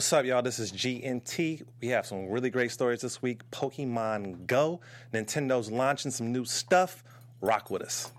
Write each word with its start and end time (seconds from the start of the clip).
What's 0.00 0.14
up, 0.14 0.24
y'all? 0.24 0.40
This 0.40 0.58
is 0.58 0.72
GNT. 0.72 1.62
We 1.82 1.88
have 1.88 2.06
some 2.06 2.30
really 2.30 2.48
great 2.48 2.70
stories 2.70 3.02
this 3.02 3.20
week. 3.20 3.42
Pokemon 3.50 4.46
Go. 4.46 4.80
Nintendo's 5.12 5.70
launching 5.70 6.10
some 6.10 6.32
new 6.32 6.46
stuff. 6.46 7.04
Rock 7.42 7.70
with 7.70 7.82
us. 7.82 8.10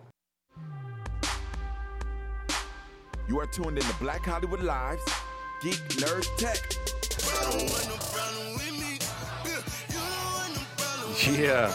You 3.28 3.40
are 3.40 3.48
tuned 3.48 3.80
in 3.80 3.84
to 3.84 3.96
Black 3.96 4.24
Hollywood 4.24 4.62
Live's 4.62 5.02
Geek 5.64 5.80
Nerd 5.98 6.28
Tech. 6.38 6.60
Yeah. 11.36 11.74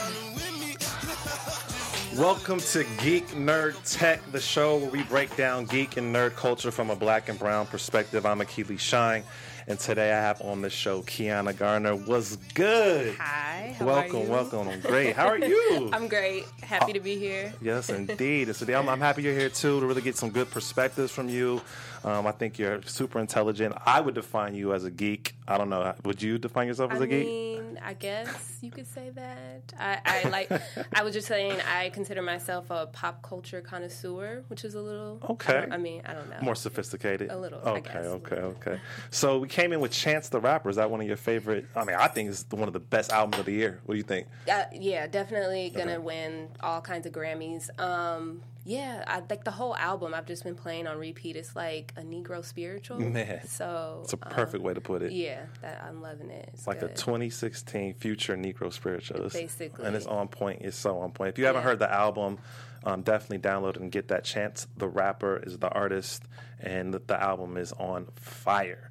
Welcome 2.16 2.60
to 2.60 2.84
Geek 3.02 3.26
Nerd 3.30 3.74
Tech, 3.84 4.22
the 4.32 4.40
show 4.40 4.78
where 4.78 4.88
we 4.88 5.02
break 5.02 5.36
down 5.36 5.66
geek 5.66 5.98
and 5.98 6.14
nerd 6.14 6.34
culture 6.34 6.70
from 6.70 6.88
a 6.88 6.96
black 6.96 7.28
and 7.28 7.38
brown 7.38 7.66
perspective. 7.66 8.24
I'm 8.24 8.38
Akili 8.38 8.78
Shine, 8.78 9.22
and 9.68 9.78
today 9.78 10.12
I 10.12 10.20
have 10.20 10.40
on 10.42 10.62
the 10.62 10.70
show 10.70 11.02
Kiana 11.02 11.56
Garner. 11.56 11.96
Was 11.96 12.36
good. 12.54 13.16
Hi. 13.16 13.76
Welcome, 13.80 14.28
welcome. 14.28 14.68
I'm 14.68 14.80
great. 14.80 15.16
How 15.16 15.26
are 15.26 15.38
you? 15.38 15.90
I'm 15.92 16.08
great. 16.08 16.44
Happy 16.62 16.92
to 16.92 17.00
be 17.00 17.16
here. 17.16 17.52
Yes, 17.60 17.88
indeed. 17.90 18.48
And 18.48 18.56
today 18.56 18.74
I'm, 18.74 18.88
I'm 18.88 19.00
happy 19.00 19.22
you're 19.22 19.38
here 19.38 19.48
too 19.48 19.80
to 19.80 19.86
really 19.86 20.02
get 20.02 20.16
some 20.16 20.30
good 20.30 20.50
perspectives 20.50 21.10
from 21.10 21.28
you. 21.28 21.60
Um, 22.04 22.26
I 22.26 22.32
think 22.32 22.58
you're 22.58 22.82
super 22.82 23.18
intelligent. 23.18 23.74
I 23.84 24.00
would 24.00 24.14
define 24.14 24.54
you 24.54 24.72
as 24.72 24.84
a 24.84 24.90
geek. 24.90 25.35
I 25.48 25.58
don't 25.58 25.68
know. 25.70 25.94
Would 26.04 26.22
you 26.22 26.38
define 26.38 26.66
yourself 26.66 26.92
as 26.92 27.00
I 27.00 27.04
a 27.04 27.06
geek? 27.06 27.26
I 27.26 27.30
mean, 27.30 27.78
I 27.82 27.92
guess 27.94 28.58
you 28.60 28.70
could 28.70 28.86
say 28.86 29.10
that. 29.10 29.72
I, 29.78 30.00
I 30.04 30.28
like. 30.28 30.50
I 30.92 31.02
was 31.02 31.14
just 31.14 31.28
saying. 31.28 31.60
I 31.60 31.90
consider 31.90 32.20
myself 32.22 32.66
a 32.70 32.86
pop 32.86 33.22
culture 33.22 33.60
connoisseur, 33.60 34.42
which 34.48 34.64
is 34.64 34.74
a 34.74 34.80
little. 34.80 35.20
Okay. 35.30 35.66
I, 35.70 35.74
I 35.74 35.76
mean, 35.78 36.02
I 36.04 36.14
don't 36.14 36.28
know. 36.28 36.36
More 36.42 36.54
sophisticated. 36.54 37.30
A 37.30 37.38
little, 37.38 37.60
Okay, 37.60 37.92
guess. 37.92 38.06
okay, 38.06 38.36
okay. 38.36 38.80
So 39.10 39.38
we 39.38 39.48
came 39.48 39.72
in 39.72 39.80
with 39.80 39.92
Chance 39.92 40.30
the 40.30 40.40
Rapper. 40.40 40.68
Is 40.68 40.76
that 40.76 40.90
one 40.90 41.00
of 41.00 41.06
your 41.06 41.16
favorite? 41.16 41.66
I 41.76 41.84
mean, 41.84 41.96
I 41.96 42.08
think 42.08 42.30
it's 42.30 42.44
one 42.50 42.66
of 42.66 42.72
the 42.72 42.80
best 42.80 43.12
albums 43.12 43.38
of 43.38 43.46
the 43.46 43.52
year. 43.52 43.80
What 43.84 43.94
do 43.94 43.98
you 43.98 44.04
think? 44.04 44.26
Uh, 44.50 44.64
yeah, 44.72 45.06
definitely 45.06 45.70
gonna 45.70 46.00
win 46.00 46.48
all 46.60 46.80
kinds 46.80 47.06
of 47.06 47.12
Grammys. 47.12 47.68
Um, 47.80 48.42
yeah, 48.64 49.04
I 49.06 49.22
like 49.30 49.44
the 49.44 49.52
whole 49.52 49.76
album. 49.76 50.12
I've 50.12 50.26
just 50.26 50.42
been 50.42 50.56
playing 50.56 50.88
on 50.88 50.98
repeat. 50.98 51.36
It's 51.36 51.54
like 51.54 51.92
a 51.96 52.02
Negro 52.02 52.44
spiritual. 52.44 52.98
Man, 52.98 53.46
so 53.46 54.00
It's 54.02 54.12
a 54.12 54.16
perfect 54.16 54.62
way 54.64 54.74
to 54.74 54.80
put 54.80 55.02
it. 55.02 55.06
Um, 55.06 55.12
yeah, 55.36 55.46
that 55.62 55.84
I'm 55.86 56.00
loving 56.00 56.30
it. 56.30 56.50
It's 56.52 56.66
Like 56.66 56.82
a 56.82 56.88
2016 56.88 57.94
future 57.94 58.36
Negro 58.36 58.72
spiritualist, 58.72 59.36
Basically. 59.36 59.84
And 59.84 59.94
it's 59.96 60.06
on 60.06 60.28
point. 60.28 60.62
It's 60.62 60.76
so 60.76 60.98
on 60.98 61.12
point. 61.12 61.30
If 61.30 61.38
you 61.38 61.46
haven't 61.46 61.62
heard 61.62 61.78
the 61.78 61.92
album, 61.92 62.38
um, 62.84 63.02
definitely 63.02 63.38
download 63.38 63.76
and 63.76 63.90
get 63.90 64.08
that 64.08 64.24
chance. 64.24 64.66
The 64.76 64.88
rapper 64.88 65.36
is 65.38 65.58
the 65.58 65.68
artist, 65.68 66.22
and 66.60 66.94
the, 66.94 67.00
the 67.00 67.20
album 67.20 67.56
is 67.56 67.72
on 67.72 68.06
fire. 68.16 68.90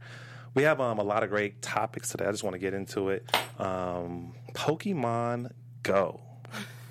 We 0.53 0.63
have 0.63 0.79
um, 0.79 0.99
a 0.99 1.03
lot 1.03 1.23
of 1.23 1.29
great 1.29 1.61
topics 1.61 2.09
today. 2.09 2.25
I 2.25 2.31
just 2.31 2.43
want 2.43 2.53
to 2.53 2.59
get 2.59 2.73
into 2.73 3.09
it. 3.09 3.29
Um, 3.59 4.33
Pokemon 4.53 5.51
Go. 5.83 6.21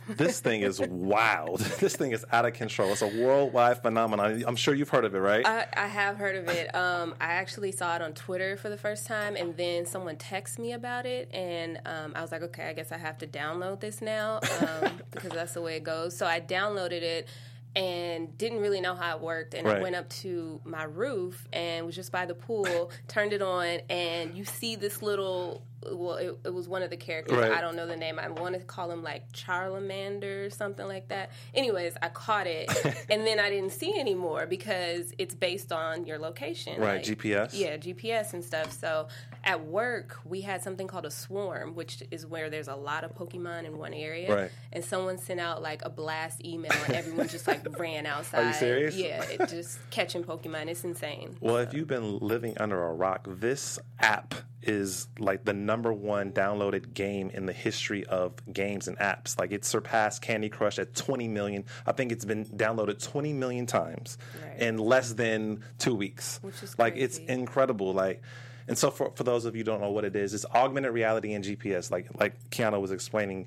This 0.09 0.41
thing 0.41 0.63
is 0.63 0.81
wild. 0.81 1.61
This 1.85 1.97
thing 1.97 2.13
is 2.13 2.25
out 2.33 2.47
of 2.47 2.55
control. 2.55 2.93
It's 2.93 3.03
a 3.03 3.07
worldwide 3.07 3.83
phenomenon. 3.83 4.43
I'm 4.47 4.57
sure 4.57 4.75
you've 4.75 4.89
heard 4.89 5.05
of 5.05 5.15
it, 5.15 5.19
right? 5.19 5.45
I, 5.47 5.67
I 5.77 5.87
have 5.87 6.17
heard 6.17 6.37
of 6.37 6.49
it. 6.49 6.75
Um, 6.75 7.15
I 7.21 7.33
actually 7.35 7.73
saw 7.73 7.97
it 7.97 8.03
on 8.03 8.13
Twitter 8.15 8.57
for 8.57 8.69
the 8.69 8.77
first 8.77 9.07
time, 9.07 9.37
and 9.37 9.57
then 9.57 9.87
someone 9.87 10.17
texted 10.17 10.61
me 10.61 10.73
about 10.73 11.05
it, 11.07 11.31
and 11.35 11.79
um, 11.85 12.13
I 12.15 12.23
was 12.23 12.33
like, 12.33 12.43
okay, 12.43 12.69
I 12.69 12.73
guess 12.73 12.93
I 12.93 12.99
have 12.99 13.19
to 13.19 13.27
download 13.27 13.81
this 13.81 14.01
now 14.01 14.41
um, 14.61 14.93
because 15.11 15.31
that's 15.33 15.55
the 15.55 15.63
way 15.63 15.77
it 15.77 15.85
goes. 15.85 16.17
So 16.17 16.27
I 16.27 16.41
downloaded 16.41 17.03
it 17.03 17.29
and 17.77 18.39
didn't 18.39 18.61
really 18.61 18.81
know 18.81 18.95
how 18.95 19.17
it 19.17 19.23
worked, 19.23 19.53
and 19.55 19.67
Right. 19.67 19.79
I 19.79 19.83
went 19.83 19.97
up 19.97 20.09
to 20.11 20.61
my 20.65 20.85
roof 20.85 21.49
and 21.53 21.85
was 21.85 21.97
just 21.97 22.13
by 22.13 22.25
the 22.25 22.35
pool, 22.35 22.91
turned 23.09 23.33
it 23.33 23.43
on, 23.43 23.81
and 23.91 24.35
you 24.35 24.45
see 24.45 24.77
this 24.77 25.03
little. 25.03 25.63
Well, 25.93 26.15
it, 26.17 26.39
it 26.45 26.55
was 26.55 26.69
one 26.69 26.83
of 26.83 26.91
the 26.91 26.97
characters. 26.97 27.37
Right. 27.39 27.53
I 27.53 27.61
don't 27.61 27.77
know 27.77 27.87
the 27.87 27.97
name. 27.97 28.19
I 28.19 28.29
want 28.29 28.55
to 28.55 28.61
call 28.61 28.91
him 28.91 29.03
like 29.03 29.25
Charlemander 29.35 30.47
or 30.47 30.51
something 30.51 30.87
like 30.87 31.09
that. 31.09 31.31
Anyways, 31.55 31.95
I 32.03 32.09
caught 32.09 32.47
it, 32.47 32.71
and 33.11 33.27
then 33.27 33.39
I 33.39 33.51
didn't 33.51 33.73
see 33.73 33.99
anymore 33.99 34.47
because 34.47 35.13
it's 35.19 35.35
based 35.35 35.73
on 35.73 36.07
your 36.07 36.19
location. 36.19 36.81
Right, 36.81 37.07
like- 37.07 37.19
GPS? 37.19 37.51
Yeah, 37.53 37.77
GPS 37.77 38.35
and 38.35 38.45
stuff. 38.45 38.73
So 38.73 39.09
at 39.45 39.65
work, 39.67 40.19
we 40.25 40.41
had 40.41 40.63
something 40.63 40.87
called 40.87 41.07
a 41.07 41.11
swarm, 41.11 41.75
which 41.75 42.03
is 42.11 42.27
where 42.27 42.51
there's 42.51 42.69
a 42.69 42.75
lot 42.77 43.05
of 43.05 43.15
Pokemon 43.15 43.65
in 43.65 43.79
one 43.79 43.95
area. 43.95 44.35
Right. 44.35 44.51
And 44.73 44.85
someone 44.85 45.19
sent 45.19 45.41
out 45.41 45.63
like 45.63 45.83
a 45.85 45.91
blast 45.91 46.45
email, 46.45 46.73
and 46.87 46.95
everyone 46.95 47.29
just 47.29 47.47
like 47.47 47.79
ran 47.79 48.07
outside. 48.07 48.45
Are 48.45 48.49
you 48.49 48.55
serious? 48.55 48.97
Yeah, 48.97 49.23
it 49.25 49.49
just 49.49 49.79
catching 49.91 50.25
Pokemon. 50.25 50.69
It's 50.69 50.85
insane. 50.85 51.37
Well, 51.41 51.57
if 51.59 51.75
you've 51.75 51.89
been 51.89 52.19
living 52.19 52.57
under 52.59 52.83
a 52.83 52.93
rock, 52.93 53.27
this 53.29 53.79
app 54.01 54.35
is 54.67 55.09
like 55.19 55.45
the 55.45 55.53
number 55.53 55.93
one 55.93 56.33
downloaded 56.33 56.95
game 56.95 57.31
in 57.31 57.47
the 57.47 57.53
history 57.53 58.05
of 58.07 58.33
games 58.53 58.89
and 58.89 58.99
apps. 58.99 59.39
Like 59.39 59.53
it 59.53 59.65
surpassed 59.65 60.23
Candy 60.23 60.49
Crush 60.49 60.79
at 60.79 60.95
20 60.95 61.29
million. 61.29 61.65
I 61.87 61.93
think 61.93 62.13
it's 62.13 62.25
been 62.25 62.45
downloaded 62.47 63.03
20 63.03 63.33
million 63.33 63.67
times 63.67 64.19
Right. 64.43 64.61
in 64.61 64.79
less 64.79 65.13
than 65.13 65.63
two 65.79 65.95
weeks. 65.95 66.39
Which 66.43 66.63
is 66.63 66.79
like 66.79 66.95
it's 66.97 67.19
incredible. 67.19 67.93
Like. 67.93 68.23
And 68.67 68.79
so, 68.79 68.91
for, 68.91 69.11
for 69.15 69.25
those 69.25 69.45
of 69.45 69.55
you 69.55 69.61
who 69.61 69.65
don't 69.65 69.83
know 69.83 69.91
what 69.91 70.07
it 70.07 70.17
is, 70.17 70.33
it's 70.33 70.47
augmented 70.47 70.93
reality 70.95 71.35
and 71.35 71.45
GPS. 71.45 71.91
Like 71.91 72.07
like 72.19 72.33
Kiana 72.49 72.81
was 72.81 72.93
explaining, 72.93 73.47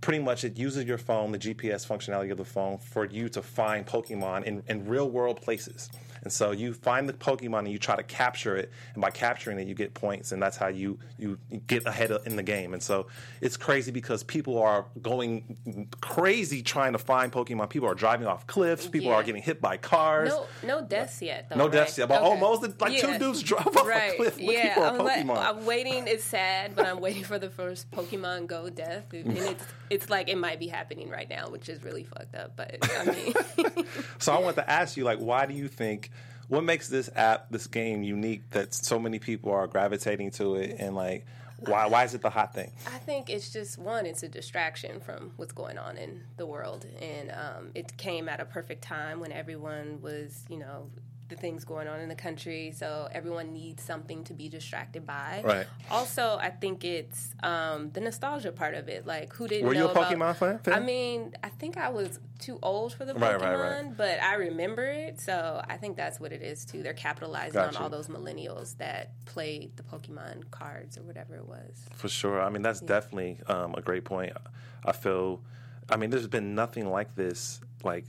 pretty 0.00 0.18
much 0.18 0.42
it 0.42 0.58
uses 0.58 0.84
your 0.84 0.98
phone, 0.98 1.30
the 1.30 1.38
GPS 1.38 1.86
functionality 1.86 2.32
of 2.32 2.38
the 2.38 2.44
phone, 2.44 2.78
for 2.78 3.04
you 3.04 3.28
to 3.28 3.40
find 3.40 3.86
Pokemon 3.86 4.42
in, 4.42 4.64
in 4.66 4.88
real 4.88 5.08
world 5.08 5.40
places. 5.40 5.90
And 6.22 6.32
so 6.32 6.52
you 6.52 6.72
find 6.72 7.08
the 7.08 7.12
Pokemon 7.12 7.60
and 7.60 7.68
you 7.72 7.78
try 7.78 7.96
to 7.96 8.02
capture 8.02 8.56
it, 8.56 8.70
and 8.94 9.02
by 9.02 9.10
capturing 9.10 9.58
it, 9.58 9.66
you 9.66 9.74
get 9.74 9.92
points, 9.94 10.30
and 10.32 10.40
that's 10.42 10.56
how 10.56 10.68
you 10.68 10.98
you 11.18 11.38
get 11.66 11.86
ahead 11.86 12.12
in 12.26 12.36
the 12.36 12.42
game. 12.42 12.74
And 12.74 12.82
so 12.82 13.08
it's 13.40 13.56
crazy 13.56 13.90
because 13.90 14.22
people 14.22 14.58
are 14.62 14.86
going 15.02 15.88
crazy 16.00 16.62
trying 16.62 16.92
to 16.92 16.98
find 16.98 17.32
Pokemon. 17.32 17.70
People 17.70 17.88
are 17.88 17.94
driving 17.94 18.26
off 18.26 18.46
cliffs. 18.46 18.86
People 18.86 19.08
Yeah. 19.10 19.16
are 19.16 19.22
getting 19.22 19.42
hit 19.42 19.60
by 19.60 19.76
cars. 19.78 20.30
No, 20.30 20.46
no 20.62 20.80
deaths 20.86 21.20
yet. 21.22 21.48
Though, 21.48 21.56
No 21.56 21.64
right? 21.64 21.72
deaths 21.72 21.98
yet, 21.98 22.08
but 22.08 22.20
Okay. 22.22 22.30
almost 22.30 22.80
like 22.80 23.00
two 23.00 23.18
dudes 23.18 23.42
drove 23.42 23.66
off 23.76 23.86
right. 23.86 24.12
a 24.12 24.16
cliff 24.16 24.36
looking 24.36 24.50
yeah, 24.52 24.74
for 24.74 24.80
a 24.84 24.92
I'm 24.92 24.98
like- 24.98 25.26
Pokemon. 25.26 25.38
I'm 25.38 25.66
waiting. 25.66 26.06
It's 26.06 26.24
sad, 26.24 26.76
but 26.76 26.86
I'm 26.86 27.00
waiting 27.00 27.24
for 27.24 27.38
the 27.38 27.50
first 27.50 27.90
Pokemon 27.90 28.46
Go 28.46 28.70
death, 28.70 29.12
and 29.12 29.36
it's 29.36 29.64
it's 29.90 30.08
like 30.08 30.28
it 30.28 30.38
might 30.38 30.58
be 30.58 30.68
happening 30.68 31.10
right 31.10 31.28
now, 31.28 31.48
which 31.50 31.68
is 31.68 31.82
really 31.82 32.04
fucked 32.04 32.34
up. 32.34 32.52
But 32.56 32.78
I 32.98 33.04
mean, 33.06 33.34
So 34.18 34.32
I 34.32 34.38
want 34.38 34.56
to 34.56 34.70
ask 34.70 34.96
you, 34.96 35.04
like, 35.04 35.18
why 35.18 35.46
do 35.46 35.54
you 35.54 35.66
think? 35.68 36.10
What 36.52 36.64
makes 36.64 36.86
this 36.86 37.08
app, 37.16 37.46
this 37.48 37.66
game, 37.66 38.02
unique 38.02 38.50
that 38.50 38.74
so 38.74 38.98
many 38.98 39.18
people 39.18 39.50
are 39.52 39.66
gravitating 39.66 40.32
to 40.32 40.56
it, 40.56 40.76
and 40.78 40.94
like, 40.94 41.24
why 41.60 41.86
why 41.86 42.04
is 42.04 42.12
it 42.12 42.20
the 42.20 42.28
hot 42.28 42.52
thing? 42.52 42.70
I 42.86 42.98
think 42.98 43.30
it's 43.30 43.50
just 43.50 43.78
one. 43.78 44.04
It's 44.04 44.22
a 44.22 44.28
distraction 44.28 45.00
from 45.00 45.32
what's 45.38 45.52
going 45.52 45.78
on 45.78 45.96
in 45.96 46.24
the 46.36 46.44
world, 46.44 46.84
and 47.00 47.30
um, 47.30 47.70
it 47.74 47.96
came 47.96 48.28
at 48.28 48.38
a 48.38 48.44
perfect 48.44 48.84
time 48.84 49.18
when 49.18 49.32
everyone 49.32 50.02
was, 50.02 50.44
you 50.50 50.58
know. 50.58 50.90
The 51.28 51.36
things 51.36 51.64
going 51.64 51.88
on 51.88 51.98
in 52.00 52.10
the 52.10 52.14
country, 52.14 52.72
so 52.76 53.08
everyone 53.10 53.54
needs 53.54 53.82
something 53.82 54.22
to 54.24 54.34
be 54.34 54.50
distracted 54.50 55.06
by. 55.06 55.40
Right. 55.42 55.66
Also, 55.90 56.36
I 56.38 56.50
think 56.50 56.84
it's 56.84 57.34
um, 57.42 57.90
the 57.92 58.00
nostalgia 58.00 58.52
part 58.52 58.74
of 58.74 58.86
it. 58.88 59.06
Like, 59.06 59.32
who 59.32 59.48
didn't 59.48 59.66
Were 59.66 59.72
you 59.72 59.86
a 59.86 59.90
about- 59.90 60.12
Pokemon 60.12 60.36
fan- 60.36 60.58
fan? 60.58 60.74
I 60.74 60.80
mean, 60.80 61.32
I 61.42 61.48
think 61.48 61.78
I 61.78 61.88
was 61.88 62.20
too 62.38 62.58
old 62.62 62.92
for 62.92 63.06
the 63.06 63.14
Right, 63.14 63.38
Pokemon, 63.38 63.40
right, 63.58 63.82
right. 63.82 63.96
but 63.96 64.22
I 64.22 64.34
remember 64.34 64.84
it, 64.84 65.20
so 65.20 65.62
I 65.66 65.78
think 65.78 65.96
that's 65.96 66.20
what 66.20 66.32
it 66.32 66.42
is 66.42 66.66
too. 66.66 66.82
They're 66.82 66.92
capitalizing 66.92 67.54
Gotcha. 67.54 67.78
on 67.78 67.82
all 67.84 67.88
those 67.88 68.08
millennials 68.08 68.76
that 68.76 69.12
played 69.24 69.74
the 69.78 69.84
Pokemon 69.84 70.50
cards 70.50 70.98
or 70.98 71.02
whatever 71.02 71.36
it 71.36 71.46
was. 71.48 71.82
For 71.94 72.08
sure. 72.08 72.42
I 72.42 72.50
mean, 72.50 72.60
that's 72.62 72.80
definitely 72.80 73.38
um, 73.46 73.74
a 73.74 73.80
great 73.80 74.04
point. 74.04 74.34
I 74.84 74.92
feel. 74.92 75.40
I 75.88 75.96
mean, 75.96 76.10
there's 76.10 76.28
been 76.28 76.54
nothing 76.54 76.90
like 76.90 77.14
this. 77.14 77.60
Like, 77.84 78.04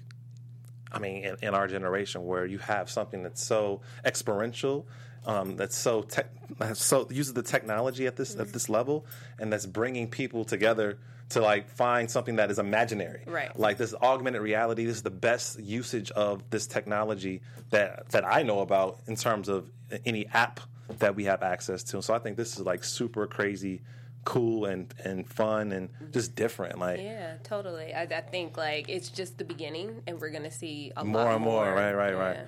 I 0.94 1.00
mean, 1.00 1.24
in, 1.24 1.36
in 1.42 1.54
our 1.54 1.68
generation, 1.68 2.26
where 2.26 2.46
you 2.46 2.60
have 2.60 2.90
something 2.90 3.24
that's 3.24 3.44
so 3.44 3.82
experiential. 4.06 4.86
Um, 5.26 5.56
that's 5.56 5.78
so 5.78 6.02
tech, 6.02 6.28
so 6.74 7.08
uses 7.10 7.34
the 7.34 7.44
technology 7.44 8.08
at 8.08 8.18
this 8.18 8.36
at 8.38 8.52
this 8.52 8.68
level, 8.68 9.06
and 9.40 9.54
that's 9.54 9.66
bringing 9.66 10.10
people 10.10 10.44
together 10.44 10.98
to 11.30 11.42
like 11.42 11.70
find 11.70 12.12
something 12.12 12.36
that 12.36 12.52
is 12.52 12.60
imaginary. 12.60 13.24
Right. 13.26 13.58
Like 13.58 13.78
this 13.78 13.94
augmented 13.94 14.42
reality. 14.42 14.86
This 14.86 14.98
is 14.98 15.04
the 15.04 15.10
best 15.10 15.60
usage 15.60 16.12
of 16.12 16.50
this 16.50 16.68
technology 16.68 17.42
that 17.70 18.10
that 18.10 18.26
I 18.26 18.44
know 18.44 18.60
about 18.60 19.00
in 19.08 19.16
terms 19.16 19.48
of 19.48 19.70
any 20.06 20.28
app 20.28 20.60
that 21.00 21.16
we 21.16 21.26
have 21.26 21.42
access 21.44 21.84
to. 21.84 22.02
So 22.02 22.14
I 22.14 22.20
think 22.20 22.38
this 22.38 22.58
is 22.58 22.66
like 22.66 22.84
super 22.84 23.26
crazy, 23.26 23.82
cool 24.26 24.66
and 24.66 24.94
and 25.04 25.28
fun 25.28 25.72
and 25.72 25.90
mm-hmm. 25.90 26.12
just 26.12 26.36
different. 26.36 26.80
Like 26.80 27.00
Yeah, 27.00 27.36
totally. 27.44 27.94
I, 27.94 28.04
I 28.04 28.22
think 28.22 28.58
like 28.58 28.90
it's 28.90 29.10
just 29.10 29.38
the 29.38 29.44
beginning, 29.44 30.02
and 30.08 30.20
we're 30.20 30.32
gonna 30.32 30.52
see 30.52 30.92
a 30.96 31.04
More 31.04 31.24
lot 31.24 31.36
and 31.36 31.44
more, 31.44 31.66
more. 31.66 31.74
right, 31.74 31.94
right, 31.94 32.18
right. 32.18 32.40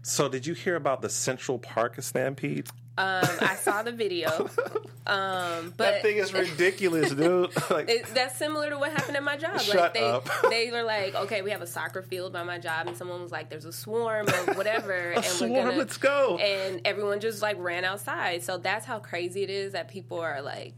Yeah. 0.00 0.06
So, 0.06 0.28
did 0.28 0.46
you 0.46 0.54
hear 0.54 0.76
about 0.76 1.02
the 1.02 1.08
Central 1.08 1.58
Park 1.58 2.00
stampede? 2.00 2.68
Um, 2.98 3.24
I 3.40 3.54
saw 3.54 3.82
the 3.82 3.92
video, 3.92 4.28
um, 5.06 5.72
but 5.74 5.78
That 5.78 6.02
thing 6.02 6.18
is 6.18 6.34
ridiculous, 6.34 7.12
dude. 7.12 7.50
like, 7.70 7.88
it, 7.88 8.06
that's 8.14 8.36
similar 8.36 8.68
to 8.68 8.78
what 8.78 8.92
happened 8.92 9.16
at 9.16 9.22
my 9.22 9.38
job. 9.38 9.58
Shut 9.60 9.76
like 9.76 9.94
they, 9.94 10.02
up. 10.02 10.28
they 10.50 10.70
were 10.70 10.82
like, 10.82 11.14
okay, 11.14 11.40
we 11.40 11.50
have 11.50 11.62
a 11.62 11.66
soccer 11.66 12.02
field 12.02 12.34
by 12.34 12.42
my 12.42 12.58
job, 12.58 12.88
and 12.88 12.96
someone 12.96 13.22
was 13.22 13.32
like, 13.32 13.48
"There's 13.48 13.64
a 13.64 13.72
swarm 13.72 14.28
or 14.28 14.54
whatever," 14.54 15.12
and 15.12 15.24
swarm, 15.24 15.52
we're 15.52 15.64
gonna 15.64 15.76
let's 15.78 15.96
go. 15.96 16.36
And 16.36 16.82
everyone 16.84 17.20
just 17.20 17.40
like 17.40 17.56
ran 17.58 17.84
outside. 17.84 18.42
So 18.42 18.58
that's 18.58 18.84
how 18.84 18.98
crazy 18.98 19.44
it 19.44 19.50
is 19.50 19.72
that 19.72 19.88
people 19.88 20.20
are 20.20 20.42
like 20.42 20.74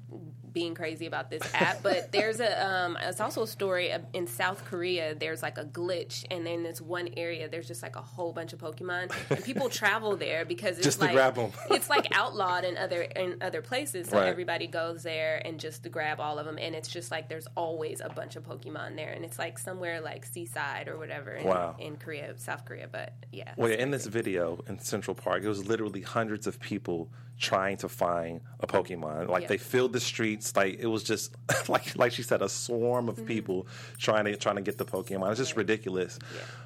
being 0.52 0.74
crazy 0.74 1.06
about 1.06 1.30
this 1.30 1.42
app. 1.54 1.82
But 1.82 2.12
there's 2.12 2.40
a, 2.40 2.66
um, 2.66 2.98
it's 3.00 3.20
also 3.20 3.42
a 3.42 3.46
story 3.46 3.90
of, 3.90 4.02
in 4.12 4.26
South 4.26 4.64
Korea. 4.64 5.14
There's 5.14 5.42
like 5.42 5.58
a 5.58 5.64
glitch, 5.64 6.24
and 6.30 6.46
in 6.46 6.62
this 6.62 6.80
one 6.80 7.08
area, 7.16 7.48
there's 7.48 7.68
just 7.68 7.82
like 7.82 7.96
a 7.96 8.02
whole 8.02 8.32
bunch 8.32 8.52
of 8.52 8.58
Pokemon, 8.58 9.12
and 9.30 9.44
people 9.44 9.68
travel 9.82 10.16
there 10.16 10.44
because 10.44 10.76
it's 10.78 10.86
Just 10.86 10.98
to 11.00 11.06
like 11.06 11.14
grab 11.14 11.38
'em. 11.38 11.52
it's 11.70 11.88
like 11.90 12.08
outlawed 12.14 12.64
in 12.64 12.76
other 12.76 13.02
in 13.02 13.36
other 13.40 13.62
places. 13.62 14.08
So 14.08 14.18
Right. 14.18 14.28
everybody 14.28 14.66
goes 14.66 15.02
there 15.02 15.40
and 15.44 15.58
just 15.58 15.82
to 15.84 15.88
grab 15.88 16.20
all 16.20 16.38
of 16.38 16.46
them, 16.46 16.58
and 16.60 16.74
it's 16.74 16.88
just 16.88 17.10
like 17.10 17.28
there's 17.28 17.46
always 17.56 18.00
a 18.00 18.08
bunch 18.10 18.36
of 18.36 18.44
Pokemon 18.44 18.96
there, 18.96 19.10
and 19.12 19.24
it's 19.24 19.38
like 19.38 19.58
somewhere 19.58 20.00
like 20.00 20.24
Seaside 20.26 20.88
or 20.88 20.98
whatever 20.98 21.32
in, 21.34 21.46
Wow. 21.46 21.76
in 21.78 21.96
Korea, 21.96 22.36
South 22.38 22.64
Korea. 22.64 22.88
But 22.90 23.12
yeah, 23.32 23.52
well, 23.56 23.70
yeah, 23.70 23.76
in 23.76 23.90
this 23.90 24.06
video 24.06 24.62
in 24.66 24.78
Central 24.78 25.14
Park, 25.14 25.42
it 25.42 25.48
was 25.48 25.66
literally 25.66 26.02
hundreds 26.02 26.46
of 26.46 26.60
people 26.60 27.10
trying 27.38 27.76
to 27.78 27.88
find 27.88 28.40
a 28.60 28.66
Pokemon. 28.66 29.28
Like 29.28 29.42
Yeah. 29.42 29.48
they 29.48 29.56
filled 29.58 29.92
the 29.92 30.00
streets. 30.00 30.54
Like 30.54 30.78
it 30.78 30.86
was 30.86 31.02
just 31.02 31.34
like 31.68 31.96
like 31.96 32.12
she 32.12 32.22
said, 32.22 32.42
a 32.42 32.48
swarm 32.48 33.06
Mm-hmm. 33.08 33.20
of 33.20 33.26
people 33.26 33.66
trying 33.98 34.24
to 34.26 34.36
trying 34.36 34.56
to 34.56 34.62
get 34.62 34.78
the 34.78 34.84
Pokemon. 34.84 35.30
It's 35.30 35.38
just 35.40 35.56
ridiculous. 35.56 36.18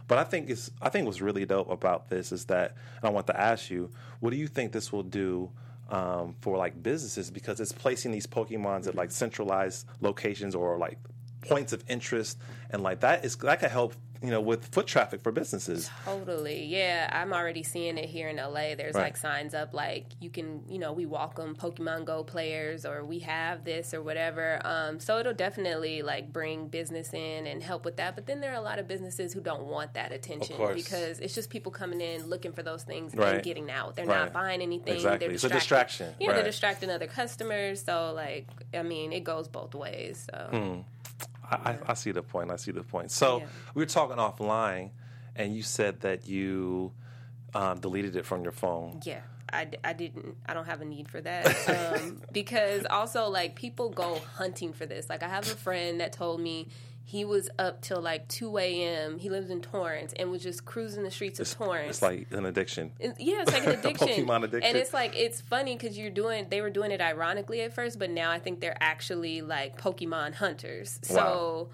But 0.09 0.19
I 0.19 0.25
think 0.25 0.51
it's 0.51 0.71
I 0.83 0.89
think 0.89 1.07
what's 1.07 1.21
really 1.21 1.47
dope 1.47 1.71
about 1.71 2.09
this 2.11 2.33
is 2.33 2.45
that 2.47 2.77
and 3.01 3.05
I 3.05 3.11
want 3.11 3.27
to 3.29 3.41
ask 3.41 3.71
you, 3.71 3.91
what 4.21 4.31
do 4.31 4.37
you 4.37 4.47
think 4.49 4.73
this 4.73 4.93
will 4.93 5.03
do? 5.03 5.51
Um, 5.89 6.35
for 6.41 6.57
like 6.57 6.83
businesses 6.83 7.31
because 7.31 7.61
it's 7.61 7.71
placing 7.71 8.11
these 8.11 8.27
Pokemons 8.27 8.89
at 8.89 8.97
like 8.97 9.13
centralized 9.13 9.87
locations 10.01 10.57
or 10.57 10.77
like 10.79 10.99
points 11.43 11.73
of 11.73 11.85
interest 11.89 12.39
and 12.71 12.83
like 12.83 12.99
that 13.01 13.25
is 13.25 13.37
that 13.37 13.61
could 13.61 13.71
help 13.71 13.95
you 14.23 14.31
know 14.31 14.41
with 14.41 14.67
foot 14.69 14.87
traffic 14.87 15.23
for 15.23 15.33
businesses. 15.33 15.91
Totally. 16.05 16.65
Yeah, 16.65 17.09
I'm 17.13 17.33
already 17.33 17.63
seeing 17.63 17.99
it 17.99 18.09
here 18.09 18.29
in 18.29 18.37
LA. 18.37 18.75
There's 18.75 18.95
Right. 18.95 19.05
like 19.05 19.17
signs 19.17 19.55
up 19.55 19.75
like 19.75 20.07
you 20.21 20.31
can, 20.31 20.63
you 20.69 20.79
know, 20.79 20.93
we 20.93 21.07
welcome 21.07 21.55
Pokemon 21.57 22.05
Go 22.05 22.23
players 22.25 22.85
or 22.87 23.05
we 23.05 23.19
have 23.21 23.65
this 23.65 23.93
or 23.95 24.03
whatever. 24.03 24.61
Um, 24.65 25.01
so 25.01 25.19
it'll 25.19 25.33
definitely 25.35 26.03
like 26.03 26.33
bring 26.33 26.69
business 26.69 27.13
in 27.13 27.47
and 27.47 27.63
help 27.63 27.85
with 27.85 27.97
that. 27.97 28.15
But 28.15 28.27
then 28.27 28.41
there 28.41 28.53
are 28.53 28.57
a 28.57 28.61
lot 28.61 28.79
of 28.79 28.89
businesses 28.89 29.33
who 29.33 29.41
don't 29.41 29.65
want 29.65 29.95
that 29.95 30.13
attention 30.13 30.57
because 30.75 31.19
it's 31.21 31.35
just 31.35 31.51
people 31.51 31.73
coming 31.73 32.01
in 32.01 32.27
looking 32.27 32.53
for 32.53 32.63
those 32.63 32.83
things 32.85 33.15
Right. 33.15 33.35
and 33.35 33.43
getting 33.43 33.71
out. 33.71 33.97
They're 33.97 34.07
Right. 34.07 34.25
not 34.25 34.33
buying 34.33 34.63
anything. 34.63 34.95
Exactly. 34.95 35.29
It's 35.35 35.45
a 35.45 35.49
distraction. 35.49 36.15
Yeah, 36.21 36.33
they're 36.33 36.43
distracting 36.43 36.91
other 36.91 37.07
customers. 37.07 37.83
So 37.85 38.13
like, 38.15 38.47
I 38.75 38.83
mean, 38.83 39.13
it 39.13 39.25
goes 39.25 39.49
both 39.49 39.75
ways. 39.75 40.27
So. 40.31 40.47
Hmm. 40.51 40.81
I, 41.51 41.55
I, 41.55 41.79
I 41.89 41.95
see 41.95 42.13
the 42.13 42.23
point. 42.23 42.51
I 42.51 42.57
see 42.57 42.73
the 42.73 42.83
point. 42.83 43.11
So 43.11 43.39
Yeah. 43.39 43.47
we 43.75 43.83
were 43.83 43.87
talking 43.87 44.17
offline, 44.17 44.91
and 45.35 45.55
you 45.55 45.63
said 45.63 46.01
that 46.01 46.27
you 46.27 46.93
um, 47.55 47.81
deleted 47.81 48.17
it 48.17 48.27
from 48.27 48.43
your 48.43 48.53
phone. 48.53 49.01
Yeah, 49.05 49.21
I 49.85 49.93
didn't. 49.93 50.37
I 50.47 50.55
don't 50.55 50.67
have 50.67 50.81
a 50.81 50.85
need 50.85 51.09
for 51.09 51.21
that 51.21 51.69
um, 51.69 52.21
because 52.33 52.85
also 52.91 53.29
like 53.29 53.55
people 53.55 53.91
go 53.91 54.21
hunting 54.35 54.73
for 54.73 54.87
this. 54.87 55.09
Like 55.09 55.23
I 55.23 55.29
have 55.29 55.47
a 55.47 55.57
friend 55.57 56.01
that 56.01 56.13
told 56.13 56.41
me 56.41 56.69
he 57.09 57.25
was 57.25 57.49
up 57.57 57.83
till 57.83 58.03
like 58.03 58.27
two 58.27 58.59
a.m. 58.59 59.19
He 59.19 59.31
lives 59.31 59.49
in 59.49 59.61
Torrance 59.61 60.13
and 60.19 60.29
was 60.29 60.43
just 60.43 60.65
cruising 60.65 61.05
the 61.05 61.11
streets 61.13 61.39
of 61.39 61.49
Torrance. 61.49 61.91
It's 61.91 62.03
like 62.03 62.27
an 62.33 62.47
addiction. 62.47 62.91
Yeah, 62.99 63.43
it's 63.43 63.53
like 63.53 63.65
an 63.65 63.71
addiction. 63.79 64.09
Pokemon 64.09 64.43
addiction. 64.43 64.65
And 64.65 64.77
it's 64.77 64.93
like 64.93 65.15
it's 65.15 65.41
funny 65.41 65.77
because 65.77 65.97
you're 65.97 66.11
doing. 66.11 66.49
They 66.51 66.61
were 66.61 66.69
doing 66.69 66.91
it 66.91 67.01
ironically 67.01 67.61
at 67.61 67.73
first, 67.73 68.01
but 68.01 68.11
now 68.11 68.33
I 68.33 68.41
think 68.41 68.59
they're 68.59 68.77
actually 68.81 69.41
like 69.41 69.81
Pokemon 69.81 70.35
hunters. 70.35 70.99
So. 71.03 71.69